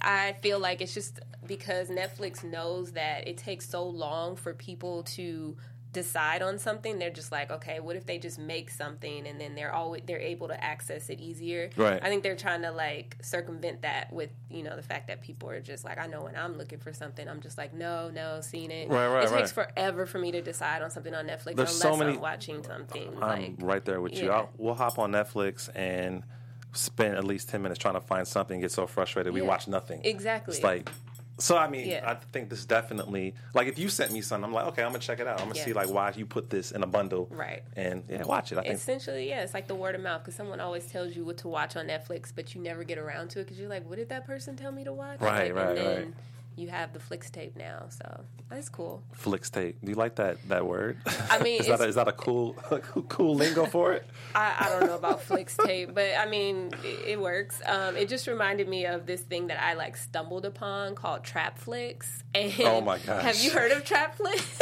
I 0.00 0.36
feel 0.42 0.58
like 0.58 0.80
it's 0.80 0.94
just 0.94 1.20
because 1.46 1.88
Netflix 1.90 2.42
knows 2.42 2.92
that 2.92 3.28
it 3.28 3.36
takes 3.38 3.68
so 3.68 3.84
long 3.86 4.36
for 4.36 4.54
people 4.54 5.02
to 5.18 5.56
decide 5.94 6.42
on 6.42 6.58
something. 6.58 6.98
They're 6.98 7.08
just 7.08 7.32
like, 7.32 7.50
okay, 7.50 7.80
what 7.80 7.96
if 7.96 8.04
they 8.04 8.18
just 8.18 8.38
make 8.38 8.68
something 8.68 9.26
and 9.26 9.40
then 9.40 9.54
they're 9.54 9.72
always 9.72 10.02
they're 10.04 10.20
able 10.20 10.48
to 10.48 10.62
access 10.62 11.08
it 11.08 11.20
easier. 11.20 11.70
Right. 11.76 11.98
I 12.02 12.08
think 12.10 12.22
they're 12.22 12.36
trying 12.36 12.60
to 12.62 12.70
like 12.70 13.16
circumvent 13.22 13.80
that 13.82 14.12
with 14.12 14.28
you 14.50 14.62
know 14.62 14.76
the 14.76 14.82
fact 14.82 15.06
that 15.08 15.22
people 15.22 15.48
are 15.48 15.60
just 15.62 15.84
like, 15.84 15.96
I 15.96 16.06
know 16.06 16.22
when 16.24 16.36
I'm 16.36 16.58
looking 16.58 16.78
for 16.80 16.92
something, 16.92 17.26
I'm 17.26 17.40
just 17.40 17.56
like, 17.56 17.72
no, 17.72 18.10
no, 18.10 18.42
seen 18.42 18.70
it. 18.70 18.90
Right, 18.90 19.08
right, 19.08 19.24
It 19.24 19.30
takes 19.30 19.52
forever 19.52 20.04
for 20.04 20.18
me 20.18 20.32
to 20.32 20.42
decide 20.42 20.82
on 20.82 20.90
something 20.90 21.14
on 21.14 21.26
Netflix 21.26 21.56
There's 21.56 21.70
unless 21.70 21.78
so 21.80 21.96
many- 21.96 22.12
I'm 22.14 22.20
watching 22.20 22.62
something. 22.62 23.08
I'm 23.14 23.20
like, 23.20 23.52
right 23.60 23.84
there 23.84 24.02
with 24.02 24.14
you. 24.18 24.26
yeah. 24.26 24.32
I'll, 24.34 24.50
we'll 24.58 24.74
hop 24.74 24.98
on 24.98 25.12
Netflix 25.12 25.70
and 25.74 26.24
spend 26.72 27.16
at 27.16 27.24
least 27.24 27.48
ten 27.48 27.62
minutes 27.62 27.78
trying 27.78 27.94
to 27.94 28.00
find 28.00 28.26
something. 28.26 28.60
Get 28.60 28.72
so 28.72 28.86
frustrated 28.86 29.32
we 29.32 29.40
Yeah. 29.40 29.46
watch 29.46 29.68
nothing. 29.68 30.00
Exactly. 30.04 30.54
It's 30.56 30.64
like. 30.64 30.90
So 31.38 31.56
I 31.56 31.68
mean, 31.68 31.88
Yeah. 31.88 32.08
I 32.10 32.14
think 32.32 32.48
this 32.48 32.64
definitely 32.64 33.34
like 33.54 33.66
if 33.66 33.78
you 33.78 33.88
sent 33.88 34.12
me 34.12 34.20
something, 34.20 34.44
I'm 34.44 34.52
like, 34.52 34.66
okay, 34.66 34.82
I'm 34.82 34.90
gonna 34.90 35.00
check 35.00 35.18
it 35.20 35.26
out. 35.26 35.40
I'm 35.40 35.48
gonna 35.48 35.56
Yeah. 35.58 35.64
see 35.64 35.72
like 35.72 35.88
why 35.88 36.12
you 36.14 36.26
put 36.26 36.50
this 36.50 36.70
in 36.72 36.82
a 36.82 36.86
bundle, 36.86 37.26
Right. 37.30 37.62
And 37.76 38.04
yeah, 38.08 38.22
watch 38.24 38.52
it. 38.52 38.58
I 38.58 38.62
think 38.62 38.74
Essentially, 38.74 39.28
yeah, 39.28 39.42
it's 39.42 39.54
like 39.54 39.66
the 39.66 39.74
word 39.74 39.94
of 39.94 40.00
mouth 40.00 40.22
because 40.22 40.34
someone 40.36 40.60
always 40.60 40.86
tells 40.86 41.16
you 41.16 41.24
what 41.24 41.38
to 41.38 41.48
watch 41.48 41.76
on 41.76 41.86
Netflix, 41.88 42.32
but 42.34 42.54
you 42.54 42.60
never 42.60 42.84
get 42.84 42.98
around 42.98 43.30
to 43.30 43.40
it 43.40 43.44
because 43.44 43.58
you're 43.58 43.68
like, 43.68 43.88
what 43.88 43.96
did 43.96 44.08
that 44.10 44.26
person 44.26 44.56
tell 44.56 44.70
me 44.72 44.84
to 44.84 44.92
watch? 44.92 45.20
Right, 45.20 45.52
Like, 45.54 45.54
right, 45.56 45.68
and 45.68 45.78
then 45.78 45.96
right. 45.96 46.14
You 46.56 46.68
have 46.68 46.92
the 46.92 47.00
Flix 47.00 47.30
tape 47.30 47.56
now, 47.56 47.86
so 47.88 48.24
that's 48.48 48.68
cool. 48.68 49.02
Flix 49.12 49.50
tape. 49.50 49.76
Do 49.82 49.90
you 49.90 49.96
like 49.96 50.14
that 50.16 50.36
that 50.48 50.64
word? 50.66 50.98
I 51.28 51.42
mean, 51.42 51.60
is 51.60 51.66
that 51.66 51.80
a, 51.80 51.84
is 51.84 51.96
that 51.96 52.06
a 52.06 52.12
cool 52.12 52.56
a 52.70 52.78
cool- 53.08 53.34
lingo 53.34 53.66
for 53.66 53.92
it? 53.92 54.06
I, 54.36 54.54
I 54.60 54.68
don't 54.68 54.86
know 54.88 54.94
about 54.94 55.20
Flix 55.20 55.56
tape, 55.56 55.94
but 55.94 56.10
I 56.16 56.26
mean, 56.26 56.70
it, 56.84 57.08
it 57.08 57.20
works. 57.20 57.60
Um, 57.66 57.96
it 57.96 58.08
just 58.08 58.28
reminded 58.28 58.68
me 58.68 58.86
of 58.86 59.04
this 59.06 59.22
thing 59.22 59.48
that 59.48 59.60
I 59.60 59.74
like 59.74 59.96
stumbled 59.96 60.44
upon 60.44 60.94
called 60.94 61.24
Trap 61.24 61.58
Flix. 61.58 62.22
And 62.34 62.52
Oh 62.60 62.80
my 62.80 62.98
gosh. 62.98 63.22
Have 63.24 63.40
you 63.40 63.50
heard 63.50 63.72
of 63.72 63.84
Trap 63.84 64.16
Flix? 64.16 64.60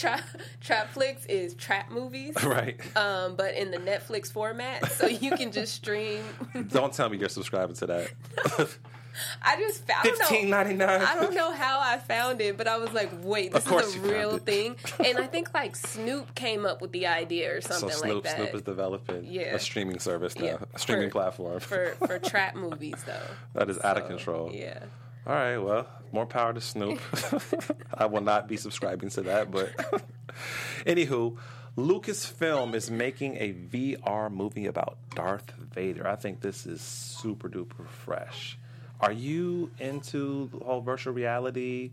Trap, 0.00 0.22
Trap 0.60 0.88
Flix 0.92 1.26
is 1.26 1.54
trap 1.54 1.90
movies. 1.90 2.34
right. 2.44 2.78
um, 2.96 3.36
but 3.36 3.54
in 3.54 3.70
the 3.70 3.78
Netflix 3.78 4.32
format, 4.32 4.90
so 4.92 5.06
you 5.06 5.32
can 5.32 5.52
just 5.52 5.74
stream. 5.74 6.22
Don't 6.68 6.92
tell 6.92 7.08
me 7.08 7.18
you're 7.18 7.28
subscribing 7.28 7.76
to 7.76 7.86
that. 7.86 8.10
I 9.42 9.56
just 9.56 9.86
found 9.86 10.02
Fifteen 10.08 10.48
ninety 10.50 10.72
nine. 10.74 11.02
I 11.02 11.16
don't 11.16 11.34
know 11.34 11.52
how 11.52 11.80
I 11.80 11.98
found 11.98 12.40
it, 12.40 12.56
but 12.56 12.68
I 12.68 12.78
was 12.78 12.92
like, 12.92 13.10
wait, 13.22 13.52
this 13.52 13.66
is 13.66 13.96
a 13.96 14.00
real 14.00 14.38
thing. 14.38 14.76
And 15.04 15.18
I 15.18 15.26
think 15.26 15.52
like 15.52 15.74
Snoop 15.76 16.34
came 16.36 16.64
up 16.64 16.80
with 16.80 16.92
the 16.92 17.06
idea 17.08 17.56
or 17.56 17.60
So 17.60 17.74
something 17.74 17.98
Snoop 17.98 18.14
like 18.14 18.22
that. 18.24 18.36
Snoop 18.36 18.54
is 18.54 18.62
developing 18.62 19.24
Yeah. 19.26 19.54
a 19.54 19.58
streaming 19.58 19.98
service 19.98 20.36
now, 20.38 20.44
Yeah. 20.44 20.56
a 20.72 20.78
streaming 20.78 21.08
For- 21.10 21.12
platform. 21.12 21.60
for 21.60 21.96
for 22.06 22.18
trap 22.20 22.54
movies 22.54 23.02
though. 23.04 23.20
that 23.54 23.68
is 23.68 23.78
out 23.82 23.98
of 23.98 24.06
control. 24.06 24.52
Yeah. 24.54 24.78
All 25.26 25.34
right, 25.34 25.58
well, 25.58 25.86
more 26.12 26.26
power 26.26 26.52
to 26.52 26.60
Snoop. 26.60 26.98
I 27.94 28.06
will 28.06 28.22
not 28.22 28.48
be 28.48 28.56
subscribing 28.56 29.10
to 29.10 29.22
that, 29.22 29.50
but 29.50 29.70
anywho, 30.86 31.36
Lucasfilm 31.76 32.74
is 32.74 32.90
making 32.90 33.36
a 33.36 33.52
VR 33.52 34.32
movie 34.32 34.66
about 34.66 34.96
Darth 35.14 35.52
Vader. 35.74 36.06
I 36.06 36.16
think 36.16 36.40
this 36.40 36.66
is 36.66 36.80
super 36.80 37.48
duper 37.48 37.86
fresh. 37.86 38.58
Are 39.00 39.12
you 39.12 39.70
into 39.78 40.48
the 40.52 40.64
whole 40.64 40.80
virtual 40.80 41.12
reality 41.14 41.92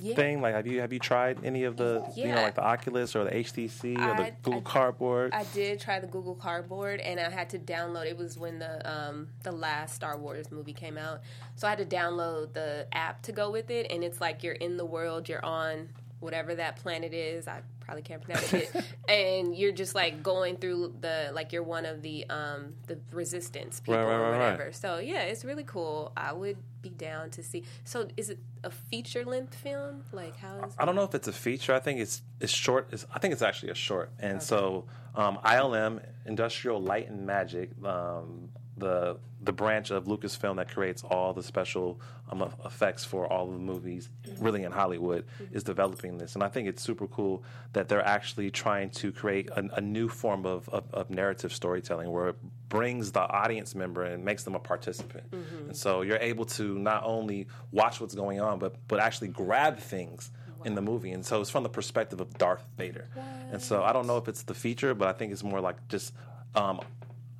Yeah. 0.00 0.14
thing? 0.14 0.40
Like, 0.40 0.54
have 0.54 0.66
you 0.66 0.80
have 0.80 0.92
you 0.92 0.98
tried 0.98 1.44
any 1.44 1.64
of 1.64 1.76
the 1.76 2.04
you 2.14 2.28
know 2.28 2.42
like 2.42 2.54
the 2.54 2.64
Oculus 2.64 3.14
or 3.14 3.24
the 3.24 3.30
HTC 3.30 3.96
or 3.98 4.16
the 4.16 4.32
Google 4.42 4.60
I- 4.60 4.70
Cardboard? 4.70 5.32
I 5.32 5.44
did 5.44 5.80
try 5.80 6.00
the 6.00 6.06
Google 6.06 6.34
Cardboard, 6.34 7.00
and 7.00 7.20
I 7.20 7.30
had 7.30 7.50
to 7.50 7.58
download. 7.58 8.06
It 8.06 8.16
was 8.16 8.38
when 8.38 8.58
the 8.58 8.90
um, 8.90 9.28
the 9.42 9.52
last 9.52 9.94
Star 9.94 10.16
Wars 10.18 10.50
movie 10.50 10.72
came 10.72 10.98
out, 10.98 11.20
so 11.54 11.66
I 11.66 11.70
had 11.70 11.78
to 11.78 11.96
download 11.96 12.52
the 12.52 12.86
app 12.92 13.22
to 13.22 13.32
go 13.32 13.50
with 13.50 13.70
it. 13.70 13.86
And 13.90 14.02
it's 14.02 14.20
like 14.20 14.42
you're 14.42 14.54
in 14.54 14.76
the 14.76 14.84
world, 14.86 15.28
you're 15.28 15.44
on 15.44 15.88
whatever 16.20 16.54
that 16.54 16.76
planet 16.76 17.12
is. 17.12 17.46
I 17.48 17.62
probably 17.80 18.02
can't 18.02 18.22
pronounce 18.22 18.52
it, 18.52 18.70
and 19.08 19.54
you're 19.56 19.72
just 19.72 19.94
like 19.94 20.22
going 20.22 20.56
through 20.56 20.94
the 21.00 21.30
like 21.32 21.52
you're 21.52 21.62
one 21.62 21.86
of 21.86 22.02
the 22.02 22.28
um, 22.30 22.74
the 22.86 22.98
resistance 23.12 23.80
people 23.80 23.94
Right, 23.94 24.04
right, 24.04 24.14
or 24.14 24.20
right, 24.22 24.30
right. 24.30 24.52
whatever. 24.52 24.72
So 24.72 24.98
yeah, 24.98 25.22
it's 25.22 25.44
really 25.44 25.64
cool. 25.64 26.12
I 26.16 26.32
would 26.32 26.56
be 26.82 26.90
down 26.90 27.30
to 27.30 27.42
see. 27.42 27.64
So 27.84 28.08
is 28.16 28.30
it 28.30 28.38
a 28.64 28.70
feature 28.70 29.24
length 29.24 29.54
film? 29.54 30.04
Like 30.12 30.36
how 30.36 30.64
is? 30.66 30.74
I 30.78 30.84
don't 30.84 30.96
know 30.96 31.04
if 31.04 31.14
it's 31.14 31.28
a 31.28 31.32
feature. 31.32 31.74
I 31.74 31.80
think 31.80 32.00
it's 32.00 32.22
it's 32.40 32.52
short. 32.52 32.88
It's, 32.92 33.06
I 33.14 33.18
think 33.18 33.32
it's 33.32 33.42
actually 33.42 33.70
a 33.70 33.74
short. 33.76 34.10
And 34.18 34.42
so 34.42 34.86
um, 35.14 35.38
ILM, 35.44 36.00
Industrial 36.26 36.80
Light 36.80 37.08
and 37.08 37.26
Magic, 37.26 37.70
um, 37.84 38.50
the 38.76 39.18
the 39.42 39.52
branch 39.52 39.90
of 39.90 40.04
Lucasfilm 40.06 40.56
that 40.56 40.68
creates 40.70 41.04
all 41.04 41.32
the 41.32 41.42
special 41.42 42.00
um, 42.30 42.50
effects 42.64 43.04
for 43.04 43.30
all 43.32 43.46
of 43.46 43.52
the 43.52 43.60
movies, 43.60 44.08
really 44.38 44.64
in 44.64 44.72
Hollywood, 44.72 45.24
is 45.52 45.62
developing 45.62 46.18
this. 46.18 46.34
And 46.34 46.42
I 46.42 46.48
think 46.48 46.66
it's 46.68 46.82
super 46.82 47.06
cool 47.06 47.44
that 47.72 47.88
they're 47.88 48.04
actually 48.04 48.50
trying 48.50 48.90
to 48.90 49.12
create 49.12 49.48
a, 49.50 49.62
a 49.74 49.80
new 49.80 50.08
form 50.08 50.46
of, 50.46 50.68
of, 50.70 50.92
of 50.92 51.10
narrative 51.10 51.52
storytelling 51.52 52.10
where 52.10 52.28
it 52.30 52.36
brings 52.68 53.12
the 53.12 53.20
audience 53.20 53.74
member 53.74 54.02
and 54.02 54.24
makes 54.24 54.42
them 54.42 54.54
a 54.54 54.58
participant. 54.58 55.26
And 55.32 55.76
so 55.76 56.02
you're 56.02 56.18
able 56.18 56.46
to 56.46 56.78
not 56.78 57.04
only 57.04 57.46
watch 57.70 58.00
what's 58.00 58.14
going 58.14 58.40
on, 58.40 58.58
but 58.58 58.74
but 58.88 58.98
actually 58.98 59.28
grab 59.28 59.78
things 59.78 60.30
in 60.64 60.74
the 60.74 60.82
movie. 60.82 61.12
And 61.12 61.24
so 61.24 61.40
it's 61.40 61.50
from 61.50 61.62
the 61.62 61.68
perspective 61.68 62.20
of 62.20 62.36
Darth 62.36 62.64
Vader. 62.76 63.08
And 63.52 63.62
so 63.62 63.84
I 63.84 63.92
don't 63.92 64.06
know 64.08 64.16
if 64.16 64.26
it's 64.26 64.42
the 64.42 64.54
feature, 64.54 64.94
but 64.94 65.06
I 65.06 65.12
think 65.12 65.30
it's 65.32 65.44
more 65.44 65.60
like 65.60 65.76
just 65.88 66.12
um, 66.56 66.80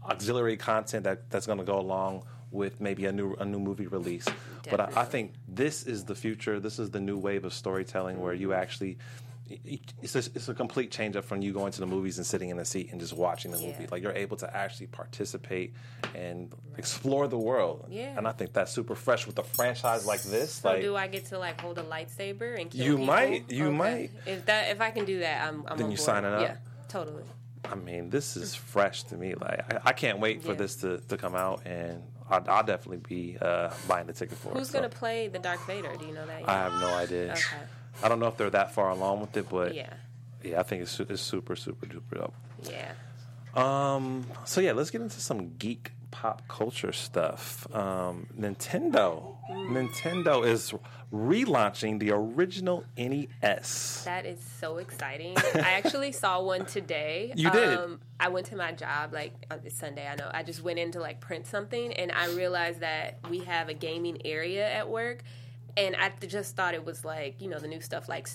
auxiliary 0.08 0.56
content 0.56 1.04
that, 1.04 1.30
that's 1.30 1.46
going 1.46 1.58
to 1.58 1.64
go 1.64 1.78
along 1.78 2.24
with 2.50 2.80
maybe 2.80 3.06
a 3.06 3.12
new 3.12 3.34
a 3.34 3.44
new 3.44 3.58
movie 3.58 3.86
release. 3.86 4.26
But 4.70 4.80
I, 4.80 5.02
I 5.02 5.04
think 5.04 5.34
this 5.48 5.82
is 5.84 6.04
the 6.04 6.14
future. 6.14 6.58
This 6.60 6.78
is 6.78 6.90
the 6.90 7.00
new 7.00 7.18
wave 7.18 7.44
of 7.44 7.52
storytelling 7.52 8.20
where 8.20 8.34
you 8.34 8.52
actually. 8.52 8.98
It's 10.02 10.16
a, 10.16 10.18
it's 10.34 10.48
a 10.48 10.54
complete 10.54 10.90
change 10.90 11.14
up 11.14 11.24
from 11.24 11.40
you 11.40 11.52
going 11.52 11.70
to 11.70 11.78
the 11.78 11.86
movies 11.86 12.18
and 12.18 12.26
sitting 12.26 12.48
in 12.50 12.58
a 12.58 12.64
seat 12.64 12.90
and 12.90 13.00
just 13.00 13.12
watching 13.12 13.52
the 13.52 13.58
movie. 13.58 13.86
Like 13.88 14.02
you're 14.02 14.10
able 14.10 14.36
to 14.38 14.56
actually 14.56 14.88
participate 14.88 15.72
and 16.16 16.52
explore 16.76 17.28
the 17.28 17.38
world. 17.38 17.86
Yeah. 17.88 18.12
And 18.16 18.26
I 18.26 18.32
think 18.32 18.52
that's 18.52 18.72
super 18.72 18.96
fresh 18.96 19.24
with 19.24 19.38
a 19.38 19.44
franchise 19.44 20.04
like 20.04 20.20
this. 20.22 20.50
So 20.54 20.68
like 20.70 20.82
do 20.82 20.96
I 20.96 21.06
get 21.06 21.26
to 21.26 21.38
like 21.38 21.60
hold 21.60 21.78
a 21.78 21.84
lightsaber 21.84 22.60
and 22.60 22.72
kill 22.72 22.84
You 22.84 22.92
people? 22.96 23.06
might, 23.06 23.48
you 23.52 23.70
might. 23.70 24.10
If 24.26 24.46
that 24.46 24.70
if 24.72 24.80
I 24.80 24.90
can 24.90 25.04
do 25.04 25.20
that, 25.20 25.46
I'm. 25.46 25.64
I'm 25.68 25.78
Then 25.78 25.92
you 25.92 25.96
board. 25.96 26.00
signing 26.00 26.32
up? 26.32 26.40
Yeah, 26.42 26.56
totally. 26.88 27.22
I 27.70 27.74
mean, 27.74 28.10
this 28.10 28.36
is 28.36 28.54
fresh 28.54 29.02
to 29.04 29.16
me. 29.16 29.34
Like, 29.34 29.72
I, 29.72 29.90
I 29.90 29.92
can't 29.92 30.18
wait 30.20 30.42
for 30.42 30.48
Yeah. 30.52 30.54
this 30.58 30.76
to, 30.76 30.98
to 30.98 31.16
come 31.16 31.34
out, 31.34 31.62
and 31.66 32.02
I'll, 32.30 32.44
I'll 32.48 32.62
definitely 32.64 32.98
be 33.08 33.36
uh, 33.40 33.70
buying 33.88 34.06
the 34.06 34.12
ticket 34.12 34.38
for 34.38 34.50
it. 34.52 34.56
Who's 34.58 34.70
so. 34.70 34.78
gonna 34.78 34.88
play 34.88 35.28
the 35.28 35.38
Darth 35.38 35.66
Vader? 35.66 35.94
Do 35.98 36.06
you 36.06 36.14
know 36.14 36.26
that? 36.26 36.40
Yet? 36.40 36.48
I 36.48 36.52
have 36.54 36.72
no 36.80 36.88
idea. 36.88 37.32
Okay. 37.32 37.56
I 38.02 38.08
don't 38.08 38.20
know 38.20 38.26
if 38.26 38.36
they're 38.36 38.50
that 38.50 38.74
far 38.74 38.90
along 38.90 39.20
with 39.20 39.36
it, 39.36 39.48
but 39.48 39.74
yeah, 39.74 39.92
yeah, 40.42 40.60
I 40.60 40.62
think 40.62 40.82
it's, 40.82 41.00
it's 41.00 41.22
super, 41.22 41.56
super 41.56 41.86
duper 41.86 42.18
dope. 42.18 42.34
yeah. 42.68 42.92
Um, 43.54 44.26
so 44.44 44.60
yeah, 44.60 44.72
let's 44.72 44.90
get 44.90 45.00
into 45.00 45.20
some 45.20 45.54
geek 45.56 45.92
pop 46.10 46.46
culture 46.46 46.92
stuff. 46.92 47.66
Um, 47.74 48.26
Nintendo. 48.38 49.35
Nintendo 49.50 50.46
is 50.46 50.74
relaunching 51.12 52.00
the 52.00 52.10
original 52.10 52.84
NES. 52.96 54.02
That 54.04 54.26
is 54.26 54.40
so 54.60 54.78
exciting. 54.78 55.36
I 55.54 55.72
actually 55.72 56.12
saw 56.12 56.42
one 56.42 56.66
today. 56.66 57.32
You 57.36 57.50
did? 57.50 57.78
Um, 57.78 58.00
I 58.18 58.28
went 58.28 58.46
to 58.46 58.56
my 58.56 58.72
job 58.72 59.12
like 59.12 59.32
on 59.50 59.60
this 59.62 59.74
Sunday. 59.74 60.06
I 60.06 60.16
know. 60.16 60.30
I 60.32 60.42
just 60.42 60.62
went 60.62 60.78
in 60.78 60.90
to 60.92 61.00
like 61.00 61.20
print 61.20 61.46
something, 61.46 61.92
and 61.92 62.10
I 62.12 62.28
realized 62.30 62.80
that 62.80 63.18
we 63.30 63.40
have 63.40 63.68
a 63.68 63.74
gaming 63.74 64.18
area 64.24 64.68
at 64.70 64.88
work, 64.88 65.22
and 65.76 65.94
I 65.96 66.12
just 66.26 66.56
thought 66.56 66.74
it 66.74 66.84
was 66.84 67.04
like 67.04 67.40
you 67.40 67.48
know 67.48 67.58
the 67.58 67.68
new 67.68 67.80
stuff 67.80 68.08
like 68.08 68.28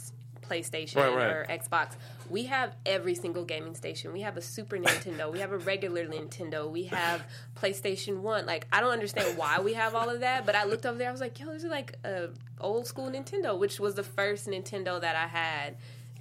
PlayStation 0.56 0.96
Right, 0.98 1.16
right. 1.16 1.28
or 1.28 1.46
Xbox. 1.50 1.94
We 2.30 2.44
have 2.46 2.76
every 2.86 3.16
single 3.16 3.46
gaming 3.46 3.76
station. 3.76 4.12
We 4.14 4.22
have 4.22 4.38
a 4.38 4.42
Super 4.42 4.78
Nintendo. 4.78 5.32
We 5.32 5.40
have 5.40 5.52
a 5.52 5.58
regular 5.58 6.06
Nintendo. 6.06 6.70
We 6.70 6.84
have 6.84 7.24
PlayStation 7.62 8.18
One. 8.22 8.46
Like 8.46 8.68
I 8.72 8.82
don't 8.82 8.92
understand 8.92 9.38
why 9.38 9.60
we 9.60 9.74
have 9.74 9.96
all 9.96 10.10
of 10.10 10.20
that, 10.22 10.46
but 10.46 10.56
I 10.56 10.66
looked 10.66 10.86
over 10.86 10.98
there. 10.98 11.10
I 11.10 11.12
was 11.12 11.22
like, 11.22 11.40
yo, 11.40 11.48
this 11.54 11.64
is 11.64 11.70
like 11.70 11.96
a 12.04 12.30
old 12.60 12.86
school 12.88 13.10
Nintendo, 13.10 13.58
which 13.58 13.80
was 13.80 13.96
the 13.96 14.04
first 14.04 14.48
Nintendo 14.48 15.00
that 15.00 15.16
I 15.16 15.28
had 15.28 15.78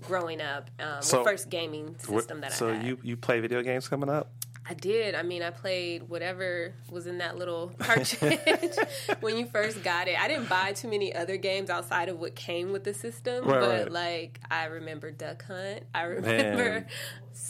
growing 0.07 0.41
up. 0.41 0.71
Um, 0.79 1.03
So- 1.03 1.19
the 1.19 1.25
first 1.25 1.51
gaming 1.51 1.97
What- 2.07 2.21
system 2.23 2.41
that 2.43 2.53
so 2.53 2.69
I 2.71 2.75
had. 2.75 2.87
you 2.87 2.99
you 3.03 3.17
play 3.17 3.41
video 3.41 3.63
games 3.63 3.89
coming 3.89 4.09
up? 4.09 4.31
I 4.71 4.75
did. 4.75 5.17
I 5.17 5.23
mean, 5.25 5.43
I 5.43 5.51
played 5.51 6.09
whatever 6.09 6.73
was 6.89 7.09
in 7.09 7.19
that 7.19 7.37
little 7.37 7.73
cartridge 7.81 8.77
when 9.21 9.37
you 9.37 9.47
first 9.47 9.83
got 9.83 10.07
it. 10.07 10.17
I 10.17 10.29
didn't 10.29 10.49
buy 10.49 10.73
too 10.75 10.87
many 10.87 11.13
other 11.13 11.37
games 11.37 11.71
outside 11.71 12.09
of 12.09 12.21
what 12.21 12.37
came 12.37 12.71
with 12.71 12.85
the 12.85 12.95
system, 12.95 13.45
Right, 13.47 13.59
but 13.61 13.69
right. 13.85 13.91
like 13.93 14.41
I 14.49 14.67
remember 14.67 15.11
Duck 15.11 15.45
Hunt. 15.45 15.83
I 15.93 16.03
remember 16.05 16.65
Man. 16.71 16.87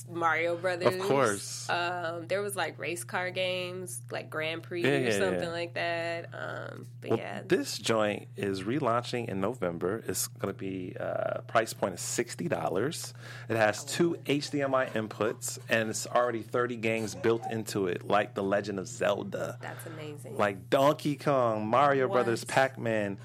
Mario 0.09 0.57
Brothers. 0.57 0.95
Of 0.95 1.01
course. 1.01 1.69
Um, 1.69 2.27
there 2.29 2.43
was 2.43 2.55
like 2.57 2.79
race 2.79 3.05
car 3.05 3.31
games, 3.31 4.01
like 4.11 4.31
Grand 4.31 4.63
Prix 4.63 4.83
Yeah, 4.83 5.09
or 5.09 5.13
something 5.13 5.43
yeah. 5.43 5.49
like 5.51 5.75
that. 5.75 6.27
Um, 6.33 6.87
but 7.01 7.11
Well, 7.11 7.19
yeah, 7.19 7.43
this 7.47 7.77
joint 7.79 8.29
is 8.37 8.63
relaunching 8.63 9.29
in 9.29 9.41
November. 9.41 10.03
It's 10.07 10.27
going 10.27 10.53
to 10.55 10.59
be 10.59 10.95
uh, 10.99 11.41
price 11.43 11.73
point 11.73 11.95
is 11.95 12.01
sixty 12.01 12.49
dollars. 12.49 13.15
It 13.49 13.57
has 13.57 13.85
two 13.85 14.17
HDMI 14.27 14.93
inputs, 14.93 15.59
and 15.69 15.91
it's 15.91 16.07
already 16.07 16.43
thirty 16.43 16.77
games 16.77 17.10
built 17.15 17.43
into 17.51 17.87
it, 17.87 18.07
like 18.07 18.35
The 18.35 18.43
Legend 18.43 18.79
of 18.79 18.87
Zelda, 18.89 19.59
that's 19.61 19.87
amazing. 19.87 20.37
like 20.37 20.71
Donkey 20.71 21.17
Kong, 21.17 21.67
Mario 21.67 22.07
What? 22.09 22.15
Brothers, 22.15 22.45
Pac 22.45 22.79
Man, 22.79 23.19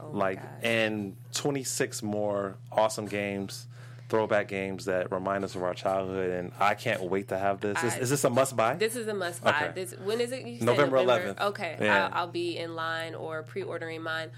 Oh 0.00 0.08
like 0.12 0.40
and 0.62 1.16
twenty 1.32 1.62
six 1.64 2.02
more 2.02 2.56
awesome 2.70 3.06
games. 3.06 3.66
Throwback 4.08 4.48
games 4.48 4.84
that 4.84 5.10
remind 5.10 5.42
us 5.42 5.54
of 5.54 5.62
our 5.62 5.72
childhood, 5.72 6.28
and 6.32 6.52
I 6.60 6.74
can't 6.74 7.00
wait 7.04 7.28
to 7.28 7.38
have 7.38 7.60
this. 7.60 7.82
Is, 7.82 7.94
I- 7.94 7.98
is 7.98 8.10
this 8.10 8.24
a 8.24 8.28
must 8.30 8.54
buy? 8.54 8.74
This 8.74 8.94
is 8.94 9.08
a 9.08 9.14
must 9.14 9.42
buy. 9.42 9.50
Okay. 9.50 9.72
This 9.74 9.94
when 10.04 10.20
is 10.20 10.32
it? 10.32 10.44
You 10.44 10.58
said 10.58 10.66
November 10.66 10.98
11th. 10.98 11.40
Okay, 11.40 11.78
Yeah. 11.80 12.08
I'll, 12.12 12.14
I'll 12.24 12.26
be 12.26 12.58
in 12.58 12.74
line 12.74 13.14
or 13.14 13.42
pre-ordering 13.42 14.02
mine. 14.02 14.30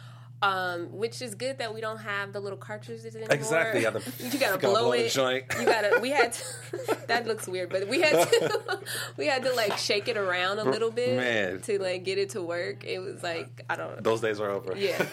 Um, 0.45 0.93
which 0.93 1.23
is 1.23 1.35
good 1.35 1.59
that 1.59 1.73
we 1.75 1.81
don't 1.81 1.99
have 1.99 2.33
the 2.33 2.41
little 2.41 2.59
cartridges 2.59 3.15
anymore. 3.17 3.33
Exactly, 3.35 3.81
you 3.85 3.91
gotta- 3.91 4.03
you 4.21 4.39
gotta 4.39 4.59
blow, 4.59 4.73
blow 4.75 4.91
the 4.93 5.07
it. 5.07 5.11
joint. 5.13 5.45
You 5.59 5.65
gotta. 5.65 5.99
We 6.01 6.11
had. 6.11 6.33
To, 6.35 6.97
that 7.09 7.27
looks 7.27 7.47
weird, 7.49 7.71
but 7.71 7.89
we 7.89 8.01
had 8.03 8.29
to. 8.29 8.81
we 9.17 9.27
had 9.27 9.43
to 9.45 9.53
like 9.55 9.77
shake 9.79 10.09
it 10.09 10.17
around 10.17 10.59
a 10.59 10.65
little 10.65 10.91
bit 10.91 11.17
Man. 11.17 11.61
to 11.63 11.79
like 11.81 12.05
get 12.05 12.19
it 12.19 12.31
to 12.31 12.43
work. 12.43 12.85
It 12.85 12.99
was 12.99 13.23
like 13.23 13.65
I 13.71 13.77
don't 13.77 13.95
know. 13.97 14.01
Those 14.03 14.21
days 14.21 14.41
are 14.41 14.51
over. 14.51 14.77
Yeah. 14.77 15.05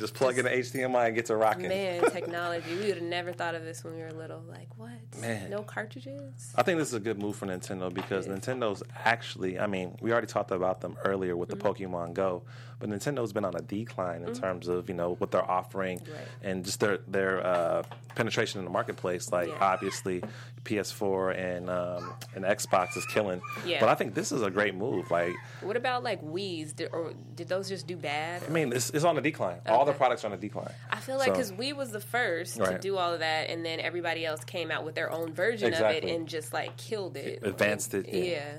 Just 0.00 0.14
plug 0.14 0.38
in 0.38 0.44
the 0.44 0.50
HDMI 0.50 1.06
and 1.08 1.14
get 1.14 1.26
to 1.26 1.36
rocking. 1.36 1.68
Man, 1.68 2.02
technology. 2.10 2.70
We 2.74 2.86
would 2.86 2.94
have 2.96 3.02
never 3.02 3.32
thought 3.32 3.54
of 3.54 3.64
this 3.64 3.84
when 3.84 3.94
we 3.96 4.02
were 4.02 4.12
little. 4.12 4.42
Like 4.48 4.68
what? 4.76 4.90
Man. 5.20 5.50
no 5.50 5.62
cartridges. 5.62 6.52
I 6.56 6.62
think 6.62 6.78
this 6.78 6.88
is 6.88 6.94
a 6.94 7.00
good 7.00 7.18
move 7.20 7.36
for 7.36 7.46
Nintendo 7.46 7.92
because 7.92 8.26
Nintendo's 8.26 8.82
actually, 9.04 9.58
I 9.58 9.66
mean, 9.66 9.96
we 10.00 10.12
already 10.12 10.26
talked 10.28 10.50
about 10.50 10.80
them 10.80 10.96
earlier 11.04 11.36
with 11.36 11.48
the 11.50 11.56
Mm-hmm. 11.58 11.66
Pokemon 11.94 12.14
Go, 12.14 12.44
but 12.80 12.88
Nintendo's 12.88 13.32
been 13.32 13.44
on 13.44 13.54
a 13.56 13.60
decline 13.60 14.22
in 14.22 14.34
terms 14.34 14.68
of, 14.68 14.88
you 14.88 14.94
know, 14.94 15.14
what 15.16 15.30
they're 15.30 15.48
offering 15.50 15.98
Right. 15.98 16.26
and 16.42 16.64
just 16.64 16.80
their 16.80 16.98
their 17.08 17.44
uh, 17.46 17.82
penetration 18.14 18.58
in 18.60 18.64
the 18.64 18.70
marketplace. 18.70 19.32
Like, 19.32 19.48
Yeah. 19.48 19.54
obviously, 19.60 20.22
PS4 20.64 21.36
and 21.36 21.70
um, 21.70 22.12
and 22.34 22.44
Xbox 22.44 22.96
is 22.96 23.04
killing. 23.06 23.40
Yeah. 23.66 23.80
But 23.80 23.88
I 23.88 23.94
think 23.94 24.14
this 24.14 24.32
is 24.32 24.42
a 24.42 24.50
great 24.50 24.74
move. 24.74 25.10
Like, 25.10 25.34
What 25.60 25.76
about 25.76 26.02
like 26.02 26.22
Wii's? 26.24 26.72
Did, 26.74 26.90
or 26.92 27.14
did 27.34 27.48
those 27.48 27.68
just 27.68 27.86
do 27.86 27.96
bad? 27.96 28.42
I 28.46 28.50
mean, 28.50 28.72
it's, 28.72 28.90
it's 28.90 29.04
on 29.04 29.16
a 29.18 29.20
decline. 29.20 29.60
All 29.66 29.84
the 29.84 29.92
products 29.92 30.24
are 30.24 30.28
on 30.28 30.32
a 30.34 30.36
decline. 30.36 30.72
I 30.90 31.00
feel 31.00 31.16
like 31.18 31.26
So- 31.28 31.32
because 31.32 31.52
Wii 31.52 31.74
was 31.74 31.90
the 31.90 32.00
first 32.00 32.56
to 32.56 32.78
do 32.78 32.96
all 32.96 33.12
of 33.12 33.20
that, 33.20 33.50
and 33.50 33.64
then 33.64 33.80
everybody 33.80 34.24
else 34.26 34.44
came 34.44 34.70
out 34.70 34.84
with 34.84 34.94
their 34.94 35.10
own 35.10 35.32
version 35.32 35.72
of 35.74 35.80
it 35.80 36.04
and 36.04 36.28
just 36.28 36.52
like 36.52 36.76
killed 36.76 37.16
it, 37.16 37.40
Advanced 37.42 37.94
it, 37.94 38.06
yeah. 38.12 38.22
Yeah, 38.22 38.52